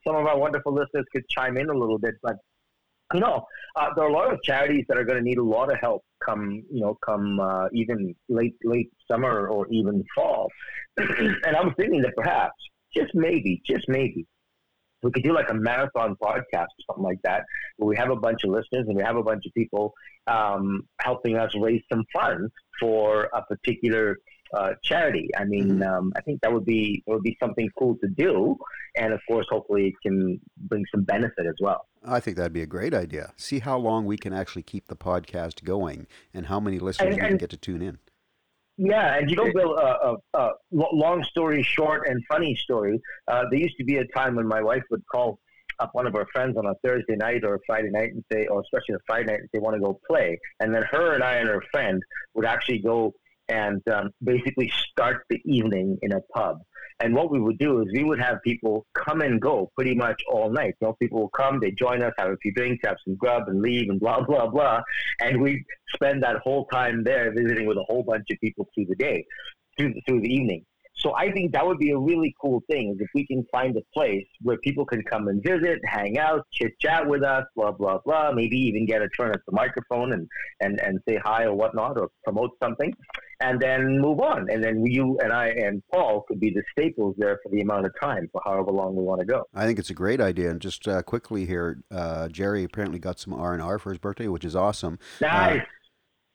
some 0.05 0.15
of 0.15 0.25
our 0.27 0.37
wonderful 0.37 0.71
listeners 0.73 1.05
could 1.11 1.27
chime 1.29 1.57
in 1.57 1.69
a 1.69 1.73
little 1.73 1.97
bit, 1.97 2.13
but 2.21 2.35
you 3.13 3.19
know, 3.19 3.45
uh, 3.75 3.89
there 3.95 4.05
are 4.05 4.09
a 4.09 4.13
lot 4.13 4.33
of 4.33 4.41
charities 4.43 4.85
that 4.87 4.97
are 4.97 5.03
going 5.03 5.17
to 5.17 5.23
need 5.23 5.37
a 5.37 5.43
lot 5.43 5.71
of 5.71 5.79
help 5.79 6.03
come 6.23 6.63
you 6.71 6.81
know 6.81 6.97
come 7.05 7.39
uh, 7.39 7.67
even 7.73 8.15
late 8.29 8.55
late 8.63 8.91
summer 9.09 9.47
or 9.47 9.67
even 9.69 10.03
fall. 10.15 10.49
and 10.97 11.55
I 11.55 11.61
was 11.61 11.73
thinking 11.77 12.01
that 12.01 12.15
perhaps, 12.15 12.55
just 12.95 13.13
maybe, 13.15 13.61
just 13.65 13.85
maybe, 13.87 14.25
we 15.01 15.11
could 15.11 15.23
do 15.23 15.33
like 15.33 15.49
a 15.49 15.53
marathon 15.53 16.15
podcast 16.21 16.65
or 16.65 16.83
something 16.87 17.03
like 17.03 17.21
that, 17.23 17.43
where 17.77 17.87
we 17.87 17.97
have 17.97 18.09
a 18.09 18.15
bunch 18.15 18.43
of 18.43 18.51
listeners 18.51 18.85
and 18.87 18.95
we 18.95 19.03
have 19.03 19.17
a 19.17 19.23
bunch 19.23 19.45
of 19.45 19.53
people 19.53 19.93
um, 20.27 20.87
helping 21.01 21.37
us 21.37 21.51
raise 21.59 21.81
some 21.91 22.03
funds 22.13 22.51
for 22.79 23.29
a 23.33 23.41
particular 23.43 24.17
uh, 24.53 24.73
charity. 24.83 25.29
I 25.37 25.45
mean, 25.45 25.83
um, 25.83 26.13
I 26.15 26.21
think 26.21 26.41
that 26.41 26.51
would 26.51 26.65
be 26.65 27.03
would 27.07 27.23
be 27.23 27.37
something 27.39 27.69
cool 27.77 27.97
to 28.01 28.07
do, 28.07 28.57
and 28.95 29.13
of 29.13 29.19
course, 29.27 29.47
hopefully, 29.49 29.87
it 29.87 29.93
can 30.07 30.39
bring 30.57 30.85
some 30.93 31.03
benefit 31.03 31.45
as 31.45 31.55
well. 31.59 31.87
I 32.05 32.19
think 32.19 32.37
that'd 32.37 32.53
be 32.53 32.61
a 32.61 32.67
great 32.67 32.93
idea. 32.93 33.33
See 33.37 33.59
how 33.59 33.77
long 33.77 34.05
we 34.05 34.17
can 34.17 34.33
actually 34.33 34.63
keep 34.63 34.87
the 34.87 34.95
podcast 34.95 35.63
going 35.63 36.07
and 36.33 36.47
how 36.47 36.59
many 36.59 36.79
listeners 36.79 37.15
And- 37.15 37.23
we 37.23 37.29
can 37.29 37.37
get 37.37 37.49
to 37.51 37.57
tune 37.57 37.81
in. 37.81 37.99
Yeah, 38.77 39.17
and 39.17 39.29
you 39.29 39.35
know, 39.35 39.51
Bill, 39.53 39.77
uh, 39.77 39.81
uh, 39.83 40.15
uh, 40.33 40.49
long 40.71 41.23
story 41.25 41.61
short 41.61 42.07
and 42.07 42.23
funny 42.27 42.55
story. 42.55 42.99
Uh, 43.27 43.43
there 43.51 43.59
used 43.59 43.77
to 43.77 43.83
be 43.83 43.97
a 43.97 44.07
time 44.07 44.35
when 44.35 44.47
my 44.47 44.63
wife 44.63 44.81
would 44.89 45.03
call 45.11 45.39
up 45.79 45.89
one 45.93 46.07
of 46.07 46.13
her 46.13 46.25
friends 46.33 46.57
on 46.57 46.65
a 46.65 46.73
Thursday 46.83 47.15
night 47.15 47.43
or 47.43 47.55
a 47.55 47.59
Friday 47.67 47.89
night 47.91 48.13
and 48.13 48.23
say, 48.31 48.47
or 48.47 48.61
especially 48.61 48.95
a 48.95 48.99
Friday 49.05 49.31
night, 49.31 49.39
and 49.41 49.49
say, 49.53 49.59
want 49.59 49.75
to 49.75 49.79
go 49.79 49.99
play. 50.07 50.39
And 50.59 50.73
then 50.73 50.83
her 50.91 51.13
and 51.13 51.23
I 51.23 51.35
and 51.35 51.47
her 51.49 51.63
friend 51.71 52.01
would 52.33 52.45
actually 52.45 52.79
go 52.79 53.13
and 53.53 53.81
um, 53.89 54.09
basically 54.23 54.71
start 54.91 55.25
the 55.29 55.39
evening 55.45 55.97
in 56.01 56.11
a 56.13 56.21
pub. 56.33 56.57
And 56.99 57.13
what 57.15 57.31
we 57.31 57.39
would 57.39 57.57
do 57.57 57.81
is 57.81 57.87
we 57.93 58.03
would 58.03 58.19
have 58.19 58.37
people 58.43 58.85
come 58.93 59.21
and 59.21 59.41
go 59.41 59.71
pretty 59.75 59.95
much 59.95 60.21
all 60.31 60.49
night. 60.49 60.75
You 60.79 60.87
know, 60.87 60.95
people 61.01 61.21
will 61.21 61.29
come, 61.29 61.59
they 61.59 61.71
join 61.71 62.01
us, 62.01 62.13
have 62.17 62.29
a 62.29 62.37
few 62.37 62.53
drinks, 62.53 62.85
have 62.85 62.97
some 63.05 63.15
grub, 63.15 63.43
and 63.47 63.61
leave, 63.61 63.89
and 63.89 63.99
blah 63.99 64.21
blah 64.29 64.47
blah. 64.47 64.81
And 65.19 65.41
we 65.41 65.63
spend 65.95 66.23
that 66.23 66.37
whole 66.37 66.65
time 66.67 67.03
there 67.03 67.31
visiting 67.33 67.67
with 67.67 67.77
a 67.77 67.83
whole 67.83 68.03
bunch 68.03 68.25
of 68.31 68.37
people 68.39 68.67
through 68.73 68.85
the 68.85 68.95
day, 68.95 69.25
through 69.77 69.93
through 70.07 70.21
the 70.21 70.33
evening. 70.33 70.65
So 71.03 71.13
I 71.15 71.31
think 71.31 71.51
that 71.51 71.65
would 71.65 71.79
be 71.79 71.91
a 71.91 71.97
really 71.97 72.33
cool 72.41 72.63
thing 72.71 72.97
if 72.99 73.09
we 73.13 73.27
can 73.27 73.45
find 73.51 73.75
a 73.75 73.81
place 73.93 74.25
where 74.41 74.57
people 74.57 74.85
can 74.85 75.03
come 75.03 75.27
and 75.27 75.43
visit, 75.43 75.79
hang 75.85 76.17
out, 76.17 76.47
chit 76.53 76.79
chat 76.79 77.05
with 77.07 77.23
us, 77.23 77.43
blah 77.55 77.71
blah 77.71 77.99
blah. 78.05 78.31
Maybe 78.31 78.57
even 78.57 78.85
get 78.85 79.01
a 79.01 79.09
turn 79.09 79.31
at 79.31 79.41
the 79.45 79.51
microphone 79.51 80.13
and 80.13 80.27
and 80.61 80.79
and 80.79 80.99
say 81.07 81.19
hi 81.23 81.43
or 81.43 81.53
whatnot 81.53 81.97
or 81.97 82.09
promote 82.23 82.51
something, 82.61 82.93
and 83.41 83.59
then 83.61 83.99
move 83.99 84.21
on. 84.21 84.49
And 84.49 84.63
then 84.63 84.85
you 84.85 85.19
and 85.21 85.33
I 85.33 85.47
and 85.47 85.83
Paul 85.91 86.23
could 86.27 86.39
be 86.39 86.51
the 86.51 86.63
staples 86.71 87.15
there 87.17 87.37
for 87.43 87.49
the 87.49 87.61
amount 87.61 87.85
of 87.85 87.91
time 88.01 88.29
for 88.31 88.41
however 88.45 88.71
long 88.71 88.95
we 88.95 89.03
want 89.03 89.19
to 89.19 89.25
go. 89.25 89.43
I 89.53 89.65
think 89.65 89.79
it's 89.79 89.89
a 89.89 89.93
great 89.95 90.21
idea. 90.21 90.51
And 90.51 90.61
just 90.61 90.87
uh, 90.87 91.01
quickly 91.01 91.45
here, 91.45 91.83
uh, 91.91 92.29
Jerry 92.29 92.63
apparently 92.63 92.99
got 92.99 93.19
some 93.19 93.33
R 93.33 93.51
and 93.53 93.61
R 93.61 93.77
for 93.77 93.89
his 93.89 93.99
birthday, 93.99 94.29
which 94.29 94.45
is 94.45 94.55
awesome. 94.55 94.99
Nice. 95.19 95.59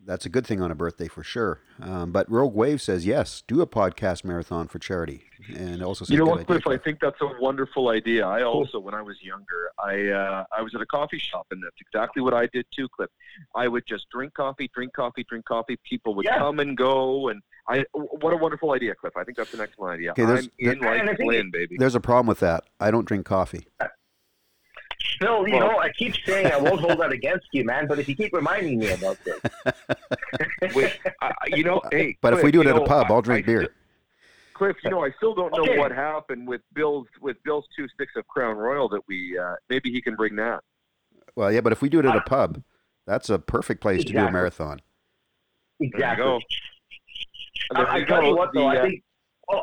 That's 0.09 0.25
a 0.25 0.31
good 0.31 0.47
thing 0.47 0.63
on 0.63 0.71
a 0.71 0.75
birthday 0.75 1.07
for 1.07 1.23
sure. 1.23 1.61
Um, 1.83 2.13
but 2.13 2.29
Rogue 2.31 2.55
Wave 2.55 2.81
says 2.81 3.05
yes, 3.05 3.43
do 3.47 3.61
a 3.61 3.67
podcast 3.67 4.25
marathon 4.25 4.67
for 4.67 4.79
charity, 4.79 5.25
and 5.55 5.83
also 5.83 6.07
says 6.07 6.11
You 6.11 6.17
know 6.17 6.25
what, 6.25 6.47
Cliff? 6.47 6.67
I 6.67 6.79
think 6.79 6.99
that's 6.99 7.21
a 7.21 7.31
wonderful 7.39 7.91
idea. 7.91 8.27
I 8.27 8.43
also, 8.43 8.79
when 8.81 8.95
I 8.95 9.03
was 9.03 9.23
younger, 9.23 9.71
I 9.79 10.09
uh, 10.09 10.45
I 10.57 10.63
was 10.63 10.75
at 10.75 10.81
a 10.81 10.87
coffee 10.87 11.19
shop, 11.19 11.47
and 11.51 11.63
that's 11.63 11.77
exactly 11.79 12.23
what 12.23 12.33
I 12.33 12.47
did 12.47 12.65
too, 12.75 12.89
Cliff. 12.89 13.11
I 13.55 13.69
would 13.69 13.85
just 13.87 14.09
drink 14.09 14.33
coffee, 14.33 14.71
drink 14.75 14.95
coffee, 14.95 15.27
drink 15.29 15.45
coffee. 15.45 15.77
People 15.85 16.15
would 16.15 16.25
Yeah. 16.25 16.39
come 16.39 16.59
and 16.59 16.75
go, 16.75 17.29
and 17.29 17.43
I. 17.69 17.85
What 17.93 18.33
a 18.33 18.37
wonderful 18.39 18.73
idea, 18.73 18.95
Cliff! 18.95 19.15
I 19.15 19.25
think 19.25 19.37
that's 19.37 19.53
an 19.53 19.61
excellent 19.61 19.93
idea. 19.93 20.13
Okay, 20.13 20.25
there's- 20.25 20.45
I'm 20.47 20.71
in 20.73 20.79
there- 20.81 21.07
like 21.07 21.19
think 21.19 21.31
Lynn, 21.31 21.51
baby. 21.53 21.77
There's 21.79 21.95
a 21.95 22.01
problem 22.01 22.29
with 22.29 22.41
that. 22.41 22.65
I 22.81 22.91
don't 22.91 23.07
drink 23.07 23.27
coffee. 23.27 23.69
Phil, 25.21 25.47
you 25.49 25.55
Well- 25.57 25.73
know, 25.73 25.79
I 25.79 25.91
keep 25.91 26.15
saying 26.27 26.47
I 26.53 26.57
won't 26.61 26.81
hold 26.81 27.01
that 27.01 27.13
against 27.13 27.47
you, 27.53 27.65
man. 27.65 27.87
But 27.87 27.99
if 27.99 28.09
you 28.09 28.17
keep 28.17 28.33
reminding 28.33 28.79
me 28.79 28.91
about 28.91 29.17
this, 29.25 29.41
Wait, 30.75 30.99
I, 31.21 31.27
I- 31.43 31.57
you 31.57 31.65
know, 31.65 31.81
hey, 31.91 32.17
But 32.21 32.35
if 32.35 32.43
we 32.43 32.51
do 32.51 32.61
it 32.61 32.65
you 32.65 32.71
at 32.71 32.77
a 32.77 32.85
pub, 32.85 33.07
I- 33.11 33.15
I'll 33.15 33.23
drink 33.23 33.45
I 33.45 33.47
beer. 33.47 33.61
still- 33.63 33.73
Cliff, 34.55 34.77
you 34.83 34.91
know, 34.91 35.05
I 35.05 35.11
still 35.19 35.37
don't 35.37 35.53
know 35.57 35.63
Okay. 35.63 35.79
what 35.79 35.93
happened 35.93 36.49
with 36.49 36.63
Bill's 36.75 37.07
with 37.21 37.37
Bill's 37.45 37.65
two 37.77 37.87
sticks 37.95 38.11
of 38.17 38.27
Crown 38.27 38.57
Royal 38.57 38.89
that 38.89 39.03
we. 39.07 39.39
Uh, 39.39 39.55
maybe 39.71 39.93
he 39.93 40.03
can 40.03 40.17
bring 40.17 40.35
that. 40.35 40.65
Well, 41.37 41.53
yeah, 41.53 41.61
but 41.61 41.71
if 41.71 41.81
we 41.81 41.89
do 41.89 42.01
it 42.01 42.05
at 42.07 42.17
a 42.17 42.21
pub, 42.23 42.63
That's 43.07 43.31
a 43.31 43.39
perfect 43.39 43.81
place 43.81 44.03
to 44.05 44.11
do 44.13 44.19
a 44.19 44.23
Exactly. 44.23 44.33
marathon. 44.33 44.81
Exactly. 45.81 46.25
go. 46.25 46.41
I, 47.77 47.99
I 47.99 48.05
tell 48.05 48.23
you 48.25 48.35
what, 48.37 48.51
though, 48.53 48.69
The, 48.69 48.77
I 48.77 48.77
uh, 48.79 48.83
think. 48.85 49.03
Oh, 49.49 49.63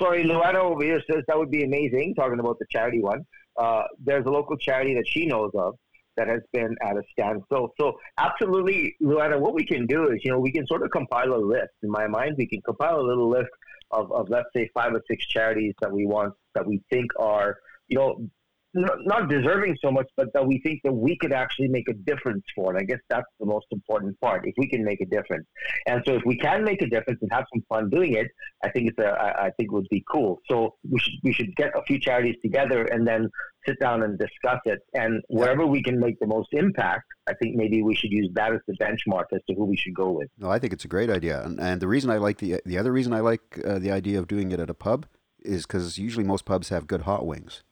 sorry, 0.00 0.24
Luana 0.24 0.54
over 0.54 0.82
here 0.82 1.02
says 1.12 1.22
that 1.28 1.36
would 1.38 1.50
be 1.50 1.64
amazing. 1.64 2.14
Talking 2.14 2.38
about 2.40 2.58
the 2.58 2.64
charity 2.70 3.00
one, 3.02 3.26
uh, 3.58 3.82
there's 3.98 4.26
a 4.26 4.30
local 4.30 4.56
charity 4.56 4.94
that 4.94 5.06
she 5.06 5.26
knows 5.26 5.50
of 5.54 5.74
that 6.16 6.28
has 6.28 6.40
been 6.52 6.76
at 6.82 6.96
a 6.96 7.02
standstill. 7.12 7.72
So, 7.80 7.98
absolutely, 8.18 8.96
Luana, 9.02 9.38
what 9.38 9.54
we 9.54 9.64
can 9.64 9.86
do 9.86 10.10
is, 10.10 10.20
you 10.24 10.32
know, 10.32 10.40
we 10.40 10.52
can 10.52 10.66
sort 10.66 10.82
of 10.82 10.90
compile 10.90 11.32
a 11.34 11.36
list. 11.36 11.72
In 11.82 11.90
my 11.90 12.06
mind, 12.06 12.36
we 12.36 12.46
can 12.46 12.60
compile 12.62 12.98
a 13.00 13.06
little 13.06 13.28
list 13.28 13.50
of, 13.90 14.10
of 14.12 14.28
let's 14.28 14.48
say, 14.54 14.68
five 14.74 14.92
or 14.92 15.02
six 15.08 15.26
charities 15.26 15.74
that 15.80 15.92
we 15.92 16.06
want 16.06 16.34
that 16.54 16.66
we 16.66 16.80
think 16.90 17.10
are, 17.18 17.58
you 17.88 17.98
know. 17.98 18.28
Not 18.74 19.28
deserving 19.28 19.76
so 19.82 19.90
much, 19.90 20.06
but 20.16 20.28
that 20.34 20.46
we 20.46 20.60
think 20.60 20.80
that 20.84 20.92
we 20.92 21.16
could 21.16 21.32
actually 21.32 21.68
make 21.68 21.88
a 21.88 21.94
difference 21.94 22.44
for. 22.54 22.70
And 22.70 22.78
I 22.78 22.84
guess 22.84 22.98
that's 23.08 23.26
the 23.40 23.46
most 23.46 23.66
important 23.72 24.20
part. 24.20 24.46
If 24.46 24.54
we 24.58 24.68
can 24.68 24.84
make 24.84 25.00
a 25.00 25.06
difference, 25.06 25.46
and 25.86 26.02
so 26.06 26.14
if 26.14 26.22
we 26.26 26.36
can 26.36 26.64
make 26.64 26.82
a 26.82 26.86
difference 26.86 27.18
and 27.22 27.32
have 27.32 27.44
some 27.52 27.62
fun 27.68 27.88
doing 27.88 28.14
it, 28.14 28.28
I 28.62 28.70
think 28.70 28.90
it's 28.90 28.98
a, 28.98 29.08
I, 29.08 29.46
I 29.46 29.50
think 29.56 29.70
it 29.70 29.72
would 29.72 29.88
be 29.90 30.04
cool. 30.12 30.40
So 30.50 30.74
we 30.88 30.98
should 30.98 31.14
we 31.24 31.32
should 31.32 31.56
get 31.56 31.70
a 31.76 31.82
few 31.84 31.98
charities 31.98 32.36
together 32.42 32.84
and 32.84 33.06
then 33.06 33.30
sit 33.66 33.80
down 33.80 34.02
and 34.02 34.18
discuss 34.18 34.60
it. 34.66 34.80
And 34.94 35.22
wherever 35.28 35.66
we 35.66 35.82
can 35.82 35.98
make 35.98 36.18
the 36.20 36.26
most 36.26 36.48
impact, 36.52 37.04
I 37.26 37.34
think 37.34 37.56
maybe 37.56 37.82
we 37.82 37.94
should 37.94 38.12
use 38.12 38.28
that 38.34 38.52
as 38.52 38.60
the 38.66 38.74
benchmark 38.74 39.24
as 39.32 39.40
to 39.48 39.54
who 39.54 39.64
we 39.64 39.76
should 39.76 39.94
go 39.94 40.10
with. 40.10 40.28
No, 40.38 40.50
I 40.50 40.58
think 40.58 40.72
it's 40.72 40.84
a 40.84 40.88
great 40.88 41.10
idea, 41.10 41.42
and, 41.42 41.58
and 41.58 41.80
the 41.80 41.88
reason 41.88 42.10
I 42.10 42.18
like 42.18 42.38
the 42.38 42.60
the 42.66 42.76
other 42.76 42.92
reason 42.92 43.14
I 43.14 43.20
like 43.20 43.60
uh, 43.64 43.78
the 43.78 43.90
idea 43.90 44.18
of 44.18 44.28
doing 44.28 44.52
it 44.52 44.60
at 44.60 44.68
a 44.68 44.74
pub 44.74 45.06
is 45.40 45.66
because 45.66 45.98
usually 45.98 46.24
most 46.24 46.44
pubs 46.44 46.68
have 46.68 46.86
good 46.86 47.02
hot 47.02 47.24
wings. 47.24 47.62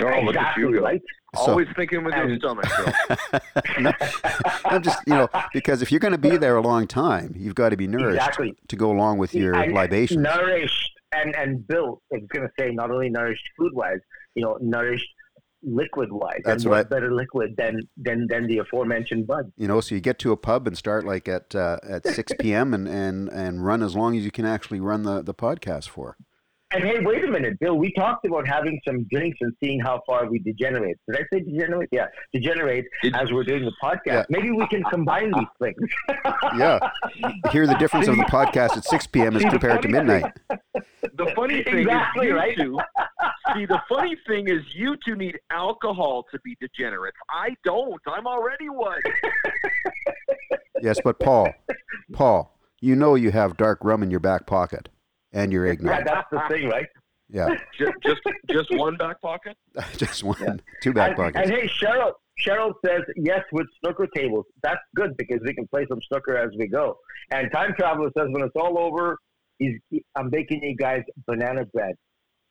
Oh, 0.00 0.28
exactly 0.28 0.62
you 0.64 0.74
go. 0.74 0.80
right. 0.80 1.00
So- 1.36 1.50
Always 1.50 1.68
thinking 1.76 2.04
with 2.04 2.14
your 2.14 2.36
stomach, 2.38 2.64
No, 3.80 3.92
I'm 4.64 4.82
just 4.82 4.98
you 5.06 5.14
know 5.14 5.28
because 5.52 5.82
if 5.82 5.90
you're 5.90 6.00
going 6.00 6.12
to 6.12 6.18
be 6.18 6.36
there 6.36 6.56
a 6.56 6.62
long 6.62 6.86
time, 6.86 7.34
you've 7.36 7.54
got 7.54 7.70
to 7.70 7.76
be 7.76 7.86
nourished 7.86 8.16
Exactly. 8.16 8.54
to 8.68 8.76
go 8.76 8.90
along 8.90 9.18
with 9.18 9.34
your 9.34 9.54
And 9.54 9.72
libations. 9.74 10.20
nourished 10.22 10.90
and 11.12 11.34
and 11.36 11.66
built. 11.66 12.02
I 12.12 12.16
was 12.16 12.28
going 12.32 12.46
to 12.46 12.52
say 12.58 12.70
not 12.70 12.90
only 12.90 13.10
nourished 13.10 13.44
food 13.58 13.72
wise, 13.74 13.98
you 14.34 14.42
know, 14.42 14.56
nourished 14.60 15.06
liquid 15.62 16.10
wise. 16.12 16.40
That's 16.44 16.62
and 16.64 16.70
what 16.70 16.76
what 16.78 16.90
better 16.90 17.12
liquid 17.12 17.54
than 17.58 17.80
than 17.96 18.26
than 18.28 18.46
the 18.46 18.58
aforementioned 18.58 19.26
bud. 19.26 19.52
You 19.56 19.68
know, 19.68 19.80
so 19.80 19.94
you 19.96 20.00
get 20.00 20.18
to 20.20 20.32
a 20.32 20.36
pub 20.36 20.66
and 20.66 20.78
start 20.78 21.04
like 21.04 21.28
at 21.28 21.54
uh, 21.54 21.78
at 21.86 22.06
6 22.06 22.32
p.m. 22.40 22.72
and, 22.72 22.86
and 22.88 23.28
and 23.28 23.64
run 23.64 23.82
as 23.82 23.94
long 23.96 24.16
as 24.16 24.24
you 24.24 24.30
can 24.30 24.44
actually 24.46 24.80
run 24.80 25.02
the, 25.02 25.20
the 25.22 25.34
podcast 25.34 25.88
for. 25.88 26.16
And 26.70 26.84
hey, 26.84 26.98
wait 27.00 27.24
a 27.24 27.28
minute, 27.30 27.58
Bill. 27.60 27.78
We 27.78 27.90
talked 27.94 28.26
about 28.26 28.46
having 28.46 28.78
some 28.86 29.04
drinks 29.10 29.38
and 29.40 29.54
seeing 29.62 29.80
how 29.80 30.02
far 30.06 30.26
we 30.30 30.38
degenerate. 30.40 30.98
Did 31.08 31.16
I 31.18 31.24
say 31.32 31.40
degenerate? 31.42 31.88
Yeah, 31.92 32.06
degenerate 32.34 32.84
Did- 33.02 33.16
as 33.16 33.32
we're 33.32 33.44
doing 33.44 33.64
the 33.64 33.72
podcast. 33.82 34.00
Yeah. 34.06 34.24
Maybe 34.28 34.50
we 34.50 34.66
can 34.68 34.82
combine 34.84 35.32
these 35.32 35.48
things. 35.60 35.90
Yeah, 36.56 36.78
hear 37.52 37.66
the 37.66 37.74
difference 37.74 38.08
of 38.08 38.16
the 38.16 38.22
podcast 38.24 38.76
at 38.76 38.84
6 38.84 39.06
p.m. 39.08 39.36
as 39.36 39.44
compared 39.44 39.82
to 39.82 39.88
midnight. 39.88 40.24
The 41.14 41.32
funny 41.34 41.62
thing 41.64 41.78
Exactly, 41.78 42.26
is 42.26 42.30
you 42.30 42.36
right? 42.36 42.56
two. 42.56 42.78
See, 43.54 43.66
the 43.66 43.80
funny 43.88 44.16
thing 44.26 44.48
is 44.48 44.62
you 44.74 44.96
two 45.04 45.16
need 45.16 45.38
alcohol 45.50 46.24
to 46.30 46.38
be 46.44 46.56
degenerates. 46.60 47.16
I 47.30 47.56
don't. 47.64 48.00
I'm 48.06 48.26
already 48.26 48.68
one. 48.68 49.00
Yes, 50.80 50.98
but 51.02 51.18
Paul, 51.18 51.52
Paul, 52.12 52.56
you 52.80 52.94
know 52.94 53.14
you 53.16 53.30
have 53.32 53.56
dark 53.56 53.78
rum 53.82 54.02
in 54.02 54.10
your 54.12 54.20
back 54.20 54.46
pocket, 54.46 54.88
and 55.32 55.52
you're 55.52 55.66
yeah, 55.66 55.72
ignorant. 55.72 56.04
that's 56.06 56.28
the 56.30 56.40
thing, 56.48 56.68
right? 56.68 56.86
Yeah, 57.30 57.48
just, 57.78 57.92
just, 58.02 58.20
just 58.48 58.70
one 58.76 58.96
back 58.96 59.20
pocket. 59.20 59.56
just 59.96 60.24
one, 60.24 60.36
Yeah. 60.40 60.56
two 60.82 60.92
back 60.92 61.08
and, 61.08 61.16
pockets. 61.16 61.50
and 61.50 61.60
hey, 61.60 61.68
Cheryl, 61.68 62.12
Cheryl 62.46 62.72
says 62.84 63.02
yes 63.16 63.44
with 63.52 63.66
snooker 63.80 64.06
tables. 64.14 64.46
That's 64.62 64.80
good 64.96 65.16
because 65.16 65.40
we 65.44 65.52
can 65.54 65.66
play 65.68 65.84
some 65.88 66.00
snooker 66.08 66.36
as 66.36 66.50
we 66.58 66.68
go. 66.68 66.96
And 67.30 67.50
Time 67.52 67.74
Traveler 67.78 68.10
says 68.16 68.28
when 68.30 68.42
it's 68.42 68.56
all 68.56 68.78
over, 68.78 69.18
he's, 69.58 69.74
I'm 70.16 70.30
baking 70.30 70.62
you 70.62 70.74
guys 70.76 71.02
banana 71.26 71.66
bread. 71.66 71.94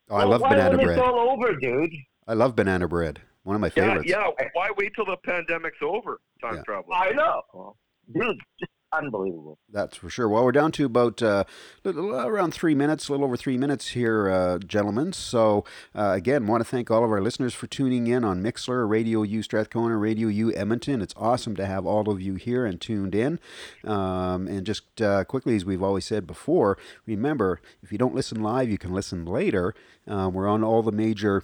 Oh, 0.09 0.17
I 0.17 0.23
love 0.25 0.41
why 0.41 0.49
banana 0.49 0.77
when 0.77 0.85
bread. 0.85 0.97
It's 0.99 1.07
all 1.07 1.19
over, 1.31 1.55
dude. 1.55 1.89
I 2.27 2.33
love 2.33 2.55
banana 2.55 2.87
bread. 2.87 3.19
One 3.43 3.55
of 3.55 3.61
my 3.61 3.67
Yeah, 3.75 3.87
favorites. 3.87 4.09
yeah. 4.11 4.27
Why 4.53 4.69
wait 4.77 4.91
till 4.95 5.05
the 5.05 5.17
pandemic's 5.25 5.77
over? 5.81 6.19
Time 6.41 6.55
Yeah. 6.57 6.61
travel. 6.63 6.93
I 6.93 7.11
know, 7.11 7.75
dude. 8.13 8.37
Just 8.59 8.71
unbelievable. 8.91 9.59
That's 9.71 9.97
for 9.97 10.09
sure. 10.09 10.29
Well, 10.29 10.43
we're 10.43 10.51
down 10.51 10.71
to 10.73 10.85
about 10.85 11.21
uh, 11.21 11.43
around 11.85 12.53
three 12.53 12.75
minutes, 12.75 13.07
a 13.07 13.11
little 13.11 13.25
over 13.25 13.37
three 13.37 13.57
minutes 13.57 13.89
here, 13.89 14.29
uh, 14.29 14.59
gentlemen. 14.59 15.13
So, 15.13 15.65
uh, 15.95 16.11
again, 16.11 16.47
want 16.47 16.61
to 16.61 16.69
thank 16.69 16.89
all 16.89 17.03
of 17.03 17.11
our 17.11 17.21
listeners 17.21 17.53
for 17.53 17.67
tuning 17.67 18.07
in 18.07 18.23
on 18.23 18.41
Mixlr, 18.41 18.87
Radio 18.87 19.21
U 19.23 19.41
Strathcona, 19.41 19.97
Radio 19.97 20.27
U 20.27 20.53
Edmonton. 20.55 21.01
It's 21.01 21.13
awesome 21.17 21.55
to 21.57 21.65
have 21.65 21.85
all 21.85 22.09
of 22.09 22.21
you 22.21 22.35
here 22.35 22.65
and 22.65 22.79
tuned 22.79 23.15
in. 23.15 23.39
Um, 23.83 24.47
and 24.47 24.65
just 24.65 25.01
uh, 25.01 25.23
quickly, 25.25 25.55
as 25.55 25.65
we've 25.65 25.83
always 25.83 26.05
said 26.05 26.25
before, 26.25 26.77
remember 27.05 27.61
if 27.81 27.91
you 27.91 27.97
don't 27.97 28.15
listen 28.15 28.41
live, 28.41 28.69
you 28.69 28.77
can 28.77 28.93
listen 28.93 29.25
later. 29.25 29.73
Um, 30.07 30.33
we're 30.33 30.47
on 30.47 30.63
all 30.63 30.81
the 30.81 30.91
major 30.91 31.43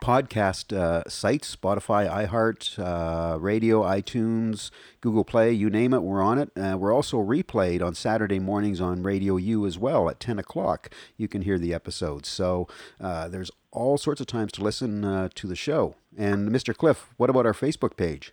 podcast 0.00 0.76
uh, 0.76 1.08
sites 1.08 1.54
Spotify, 1.54 2.10
iHeart, 2.10 2.78
uh, 2.78 3.38
Radio, 3.38 3.82
iTunes, 3.82 4.70
Google 5.00 5.24
Play, 5.24 5.52
you 5.52 5.70
name 5.70 5.94
it, 5.94 6.00
we're 6.00 6.22
on 6.22 6.38
it. 6.38 6.50
Uh, 6.56 6.76
we're 6.78 6.92
also 6.92 7.18
replayed 7.18 7.82
on 7.82 7.94
Saturday 7.94 8.38
mornings 8.38 8.80
on 8.80 9.02
Radio 9.02 9.36
U 9.36 9.66
as 9.66 9.78
well 9.78 10.08
at 10.08 10.20
10 10.20 10.38
o'clock. 10.38 10.90
You 11.16 11.28
can 11.28 11.42
hear 11.42 11.58
the 11.58 11.72
episodes. 11.72 12.28
So 12.28 12.68
uh, 13.00 13.28
there's 13.28 13.50
all 13.70 13.98
sorts 13.98 14.20
of 14.20 14.26
times 14.26 14.52
to 14.52 14.62
listen 14.62 15.04
uh, 15.04 15.28
to 15.34 15.46
the 15.46 15.56
show. 15.56 15.94
And 16.16 16.48
Mr. 16.50 16.76
Cliff, 16.76 17.08
what 17.16 17.30
about 17.30 17.46
our 17.46 17.52
Facebook 17.52 17.96
page? 17.96 18.32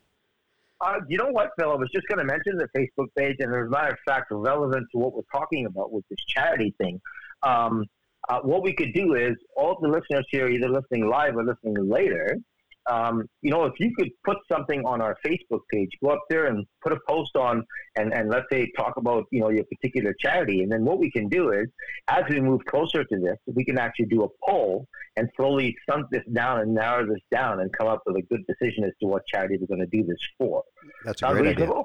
Uh, 0.82 0.99
you 1.08 1.18
know 1.18 1.30
what, 1.30 1.51
Phil? 1.58 1.72
I 1.72 1.76
was 1.76 1.89
just 1.93 2.08
going 2.08 2.20
to 2.20 2.26
mention 2.26 2.58
the 2.58 2.68
Facebook 2.78 3.08
page, 3.18 3.38
and 3.39 3.54
as 3.54 3.68
a 3.68 3.70
matter 3.70 3.93
of 3.93 3.99
fact, 4.06 4.28
relevant 4.32 4.88
to 4.91 4.97
what 4.97 5.14
we're 5.14 5.22
talking 5.32 5.66
about 5.66 5.93
with 5.93 6.04
this 6.10 6.20
charity 6.28 6.74
thing. 6.78 6.99
Um, 7.41 7.86
uh, 8.30 8.39
what 8.41 8.63
we 8.63 8.74
could 8.74 8.93
do 8.93 9.15
is 9.15 9.36
all 9.55 9.78
the 9.82 9.88
listeners 9.88 10.26
here, 10.32 10.47
either 10.47 10.69
listening 10.69 11.07
live 11.09 11.36
or 11.36 11.43
listening 11.43 11.89
later, 11.89 12.38
um, 12.89 13.24
you 13.41 13.51
know, 13.51 13.63
if 13.65 13.74
you 13.80 13.93
could 13.97 14.09
put 14.26 14.38
something 14.51 14.84
on 14.86 15.01
our 15.01 15.15
Facebook 15.26 15.61
page, 15.71 15.89
go 16.03 16.11
up 16.11 16.21
there 16.30 16.47
and 16.47 16.65
put 16.82 16.91
a 16.91 16.97
post 17.07 17.36
on, 17.36 17.63
and, 17.95 18.13
and 18.13 18.30
let's 18.30 18.45
say 18.51 18.69
talk 18.78 18.97
about 18.97 19.26
you 19.32 19.39
know 19.39 19.49
your 19.49 19.63
particular 19.65 20.13
charity, 20.19 20.63
and 20.63 20.71
then 20.71 20.84
what 20.84 20.99
we 20.99 21.09
can 21.09 21.30
do 21.30 21.51
is, 21.51 21.67
as 22.09 22.24
we 22.30 22.41
move 22.41 22.61
closer 22.65 23.03
to 23.05 23.19
this, 23.19 23.38
we 23.47 23.63
can 23.63 23.78
actually 23.78 24.07
do 24.07 24.24
a 24.24 24.28
poll 24.45 24.86
and 25.15 25.30
slowly 25.38 25.76
sunk 25.89 26.07
this 26.11 26.24
down 26.34 26.59
and 26.59 26.74
narrow 26.74 27.05
this 27.05 27.21
down 27.32 27.61
and 27.61 27.71
come 27.71 27.88
up 27.88 28.01
with 28.05 28.17
a 28.17 28.21
good 28.24 28.43
decision 28.47 28.84
as 28.84 28.91
to 28.99 29.07
what 29.07 29.21
charity 29.28 29.57
we're 29.59 29.67
going 29.67 29.80
to 29.80 29.97
do 29.97 30.05
this 30.05 30.17
for. 30.38 30.63
That's 31.05 31.21
a 31.21 31.26
Sound 31.26 31.38
great 31.38 31.57
idea. 31.57 31.84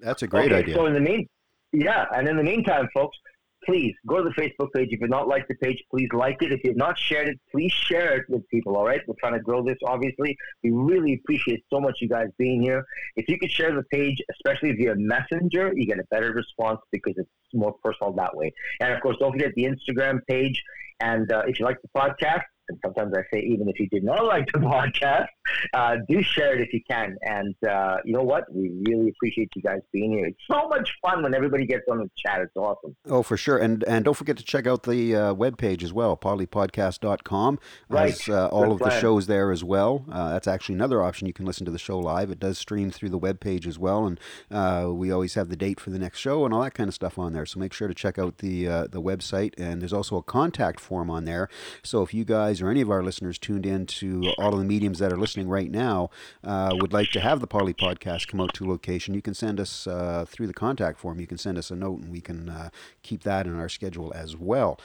That's 0.00 0.22
a 0.22 0.26
great 0.26 0.52
okay, 0.52 0.62
idea. 0.62 0.74
So 0.74 0.86
in 0.86 0.94
the 0.94 1.00
mean, 1.00 1.26
yeah, 1.72 2.06
and 2.14 2.26
in 2.26 2.36
the 2.36 2.42
meantime, 2.42 2.88
folks, 2.94 3.18
please 3.64 3.94
go 4.06 4.22
to 4.22 4.24
the 4.24 4.30
Facebook 4.30 4.72
page. 4.74 4.88
If 4.90 5.00
you've 5.00 5.10
not 5.10 5.28
liked 5.28 5.48
the 5.48 5.54
page, 5.54 5.82
please 5.90 6.08
like 6.12 6.42
it. 6.42 6.52
If 6.52 6.60
you've 6.64 6.76
not 6.76 6.98
shared 6.98 7.28
it, 7.28 7.40
please 7.50 7.72
share 7.72 8.16
it 8.16 8.24
with 8.28 8.48
people. 8.48 8.76
All 8.76 8.86
right, 8.86 9.00
we're 9.06 9.14
trying 9.20 9.34
to 9.34 9.40
grow 9.40 9.64
this. 9.64 9.76
Obviously, 9.84 10.36
we 10.62 10.70
really 10.70 11.14
appreciate 11.14 11.64
so 11.70 11.80
much 11.80 11.98
you 12.00 12.08
guys 12.08 12.28
being 12.38 12.62
here. 12.62 12.84
If 13.16 13.28
you 13.28 13.38
could 13.38 13.50
share 13.50 13.74
the 13.74 13.84
page, 13.84 14.18
especially 14.30 14.72
via 14.72 14.94
Messenger, 14.96 15.72
you 15.74 15.86
get 15.86 15.98
a 15.98 16.04
better 16.10 16.32
response 16.32 16.80
because 16.92 17.14
it's 17.16 17.28
more 17.52 17.74
personal 17.82 18.12
that 18.14 18.36
way. 18.36 18.52
And 18.80 18.92
of 18.92 19.00
course, 19.02 19.16
don't 19.18 19.32
forget 19.32 19.52
the 19.54 19.64
Instagram 19.64 20.20
page. 20.28 20.62
And 21.00 21.30
uh, 21.32 21.42
if 21.46 21.58
you 21.58 21.64
like 21.64 21.78
the 21.82 21.88
podcast, 21.96 22.42
and 22.68 22.78
sometimes 22.84 23.12
I 23.16 23.22
say 23.32 23.42
even 23.42 23.68
if 23.68 23.78
you 23.80 23.88
did 23.88 24.04
not 24.04 24.24
like 24.34 24.50
the 24.52 24.58
podcast, 24.58 25.26
uh, 25.74 25.96
do 26.08 26.22
share 26.22 26.54
it 26.54 26.60
if 26.60 26.72
you 26.72 26.80
can. 26.88 27.16
And 27.22 27.54
uh, 27.68 27.98
you 28.04 28.12
know 28.12 28.22
what? 28.22 28.52
We 28.52 28.70
really 28.86 29.10
appreciate 29.10 29.50
you 29.54 29.62
guys 29.62 29.80
being 29.92 30.12
here. 30.12 30.26
It's 30.26 30.40
so 30.50 30.68
much 30.68 30.92
fun 31.02 31.22
when 31.22 31.34
everybody 31.34 31.66
gets 31.66 31.84
on 31.90 31.98
the 31.98 32.10
chat. 32.16 32.40
It's 32.40 32.56
awesome. 32.56 32.96
Oh, 33.08 33.22
for 33.22 33.36
sure. 33.36 33.58
And 33.58 33.84
and 33.84 34.04
don't 34.04 34.14
forget 34.14 34.36
to 34.38 34.44
check 34.44 34.66
out 34.66 34.84
the 34.84 35.14
uh, 35.14 35.34
webpage 35.34 35.82
as 35.82 35.92
well, 35.92 36.16
podliepodcast.com. 36.16 37.58
Right. 37.88 38.10
Has 38.10 38.28
uh, 38.28 38.48
all 38.48 38.62
Good 38.62 38.72
of 38.72 38.78
the 38.80 39.00
shows 39.00 39.26
there 39.26 39.50
as 39.50 39.64
well. 39.64 40.04
Uh, 40.10 40.30
that's 40.30 40.48
actually 40.48 40.74
another 40.76 41.02
option. 41.02 41.26
You 41.26 41.32
can 41.32 41.46
listen 41.46 41.64
to 41.66 41.70
the 41.70 41.78
show 41.78 41.98
live. 41.98 42.30
It 42.30 42.40
does 42.40 42.58
stream 42.58 42.90
through 42.90 43.10
the 43.10 43.18
webpage 43.18 43.66
as 43.66 43.78
well. 43.78 44.06
And 44.06 44.20
uh, 44.50 44.92
we 44.92 45.10
always 45.10 45.34
have 45.34 45.48
the 45.48 45.56
date 45.56 45.80
for 45.80 45.90
the 45.90 45.98
next 45.98 46.18
show 46.18 46.44
and 46.44 46.54
all 46.54 46.62
that 46.62 46.74
kind 46.74 46.88
of 46.88 46.94
stuff 46.94 47.18
on 47.18 47.32
there. 47.32 47.46
So 47.46 47.60
make 47.60 47.72
sure 47.72 47.88
to 47.88 47.94
check 47.94 48.18
out 48.18 48.38
the, 48.38 48.68
uh, 48.68 48.86
the 48.90 49.00
website. 49.00 49.54
And 49.58 49.80
there's 49.80 49.92
also 49.92 50.16
a 50.16 50.22
contact 50.22 50.80
form 50.80 51.10
on 51.10 51.24
there. 51.24 51.48
So 51.82 52.02
if 52.02 52.14
you 52.14 52.24
guys 52.24 52.60
or 52.60 52.70
any 52.70 52.80
of 52.80 52.90
our 52.90 53.02
listeners 53.02 53.38
tuned 53.38 53.66
in 53.66 53.86
to 53.86 54.32
all 54.38 54.52
of 54.52 54.58
the 54.58 54.64
mediums 54.64 54.98
that 54.98 55.12
are 55.12 55.18
listening 55.18 55.39
right 55.48 55.70
now 55.70 56.10
uh, 56.44 56.74
would 56.80 56.92
like 56.92 57.10
to 57.10 57.20
have 57.20 57.40
the 57.40 57.46
Podlie 57.46 57.76
Podcast 57.76 58.28
come 58.28 58.40
out 58.40 58.54
to 58.54 58.68
location, 58.68 59.14
you 59.14 59.22
can 59.22 59.34
send 59.34 59.60
us 59.60 59.86
uh, 59.86 60.24
through 60.28 60.46
the 60.46 60.54
contact 60.54 60.98
form. 60.98 61.20
You 61.20 61.26
can 61.26 61.38
send 61.38 61.58
us 61.58 61.70
a 61.70 61.76
note 61.76 62.00
and 62.00 62.10
we 62.10 62.20
can 62.20 62.48
uh, 62.48 62.70
keep 63.02 63.22
that 63.22 63.46
in 63.46 63.58
our 63.58 63.68
schedule 63.68 64.12
as 64.14 64.36
well. 64.36 64.78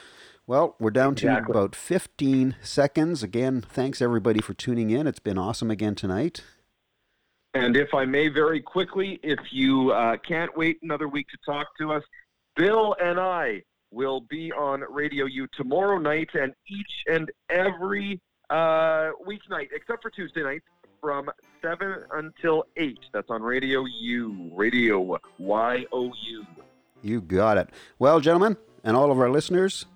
Well, 0.46 0.76
we're 0.78 0.90
down 0.90 1.16
to 1.16 1.26
Exactly. 1.26 1.50
about 1.50 1.74
15 1.74 2.54
seconds. 2.62 3.22
Again, 3.22 3.62
thanks 3.68 4.00
everybody 4.00 4.40
for 4.40 4.54
tuning 4.54 4.90
in. 4.90 5.06
It's 5.06 5.18
been 5.18 5.38
awesome 5.38 5.70
again 5.72 5.96
tonight. 5.96 6.42
And 7.54 7.76
if 7.76 7.94
I 7.94 8.04
may, 8.04 8.28
very 8.28 8.60
quickly, 8.60 9.18
if 9.22 9.38
you 9.50 9.90
uh, 9.90 10.18
can't 10.18 10.54
wait 10.56 10.78
another 10.82 11.08
week 11.08 11.26
to 11.28 11.38
talk 11.44 11.66
to 11.78 11.92
us, 11.92 12.02
Bill 12.54 12.94
and 13.02 13.18
I 13.18 13.62
will 13.90 14.20
be 14.20 14.52
on 14.52 14.84
Radio 14.90 15.24
U 15.24 15.46
tomorrow 15.56 15.98
night 15.98 16.28
and 16.34 16.52
each 16.68 16.92
and 17.10 17.30
every 17.50 18.20
uh, 18.50 19.10
weeknight, 19.26 19.68
except 19.74 20.02
for 20.02 20.10
Tuesday 20.10 20.42
night, 20.42 20.62
from 21.00 21.30
7 21.62 22.04
until 22.12 22.64
8. 22.76 22.98
That's 23.12 23.30
on 23.30 23.42
Radio 23.42 23.84
U. 23.84 24.50
Radio 24.54 25.18
Y 25.38 25.84
O 25.92 26.12
U. 26.22 26.46
You 27.02 27.20
got 27.20 27.58
it. 27.58 27.68
Well, 27.98 28.20
gentlemen, 28.20 28.56
and 28.82 28.96
all 28.96 29.10
of 29.10 29.18
our 29.20 29.30
listeners, 29.30 29.86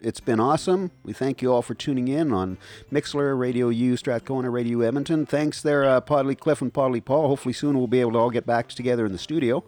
it's 0.00 0.20
been 0.20 0.40
awesome. 0.40 0.90
We 1.02 1.12
thank 1.12 1.42
you 1.42 1.52
all 1.52 1.62
for 1.62 1.74
tuning 1.74 2.08
in 2.08 2.32
on 2.32 2.58
Mixlr, 2.92 3.38
Radio 3.38 3.68
U, 3.68 3.96
Strathcona, 3.96 4.50
Radio 4.50 4.80
Edmonton. 4.80 5.26
Thanks 5.26 5.62
there, 5.62 5.84
uh, 5.84 6.00
Podlie 6.00 6.38
Cliff 6.38 6.62
and 6.62 6.72
Podlie 6.72 7.04
Paul. 7.04 7.28
Hopefully 7.28 7.52
soon 7.52 7.76
we'll 7.76 7.86
be 7.86 8.00
able 8.00 8.12
to 8.12 8.18
all 8.18 8.30
get 8.30 8.46
back 8.46 8.68
together 8.68 9.04
in 9.06 9.12
the 9.12 9.18
studio. 9.18 9.64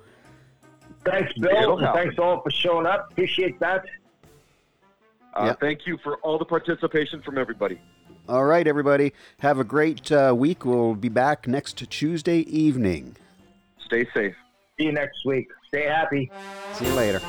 Thanks, 1.04 1.32
Bill. 1.34 1.50
It'll 1.50 1.78
and 1.78 1.86
happen. 1.86 2.02
Thanks 2.02 2.18
all 2.18 2.40
for 2.40 2.50
showing 2.50 2.86
up. 2.86 3.10
Appreciate 3.10 3.58
that. 3.60 3.84
Uh, 5.34 5.46
Yep. 5.46 5.60
Thank 5.60 5.86
you 5.86 5.98
for 6.04 6.16
all 6.18 6.38
the 6.38 6.44
participation 6.44 7.22
from 7.22 7.38
everybody. 7.38 7.80
All 8.28 8.44
right, 8.44 8.66
everybody. 8.66 9.12
Have 9.40 9.58
a 9.58 9.64
great 9.64 10.10
uh, 10.12 10.34
week. 10.36 10.64
We'll 10.64 10.94
be 10.94 11.08
back 11.08 11.46
next 11.46 11.78
Tuesday 11.90 12.38
evening. 12.40 13.16
Stay 13.84 14.06
safe. 14.14 14.34
See 14.78 14.84
you 14.84 14.92
next 14.92 15.24
week. 15.24 15.48
Stay 15.68 15.86
happy. 15.86 16.30
See 16.74 16.86
you 16.86 16.92
later. 16.94 17.20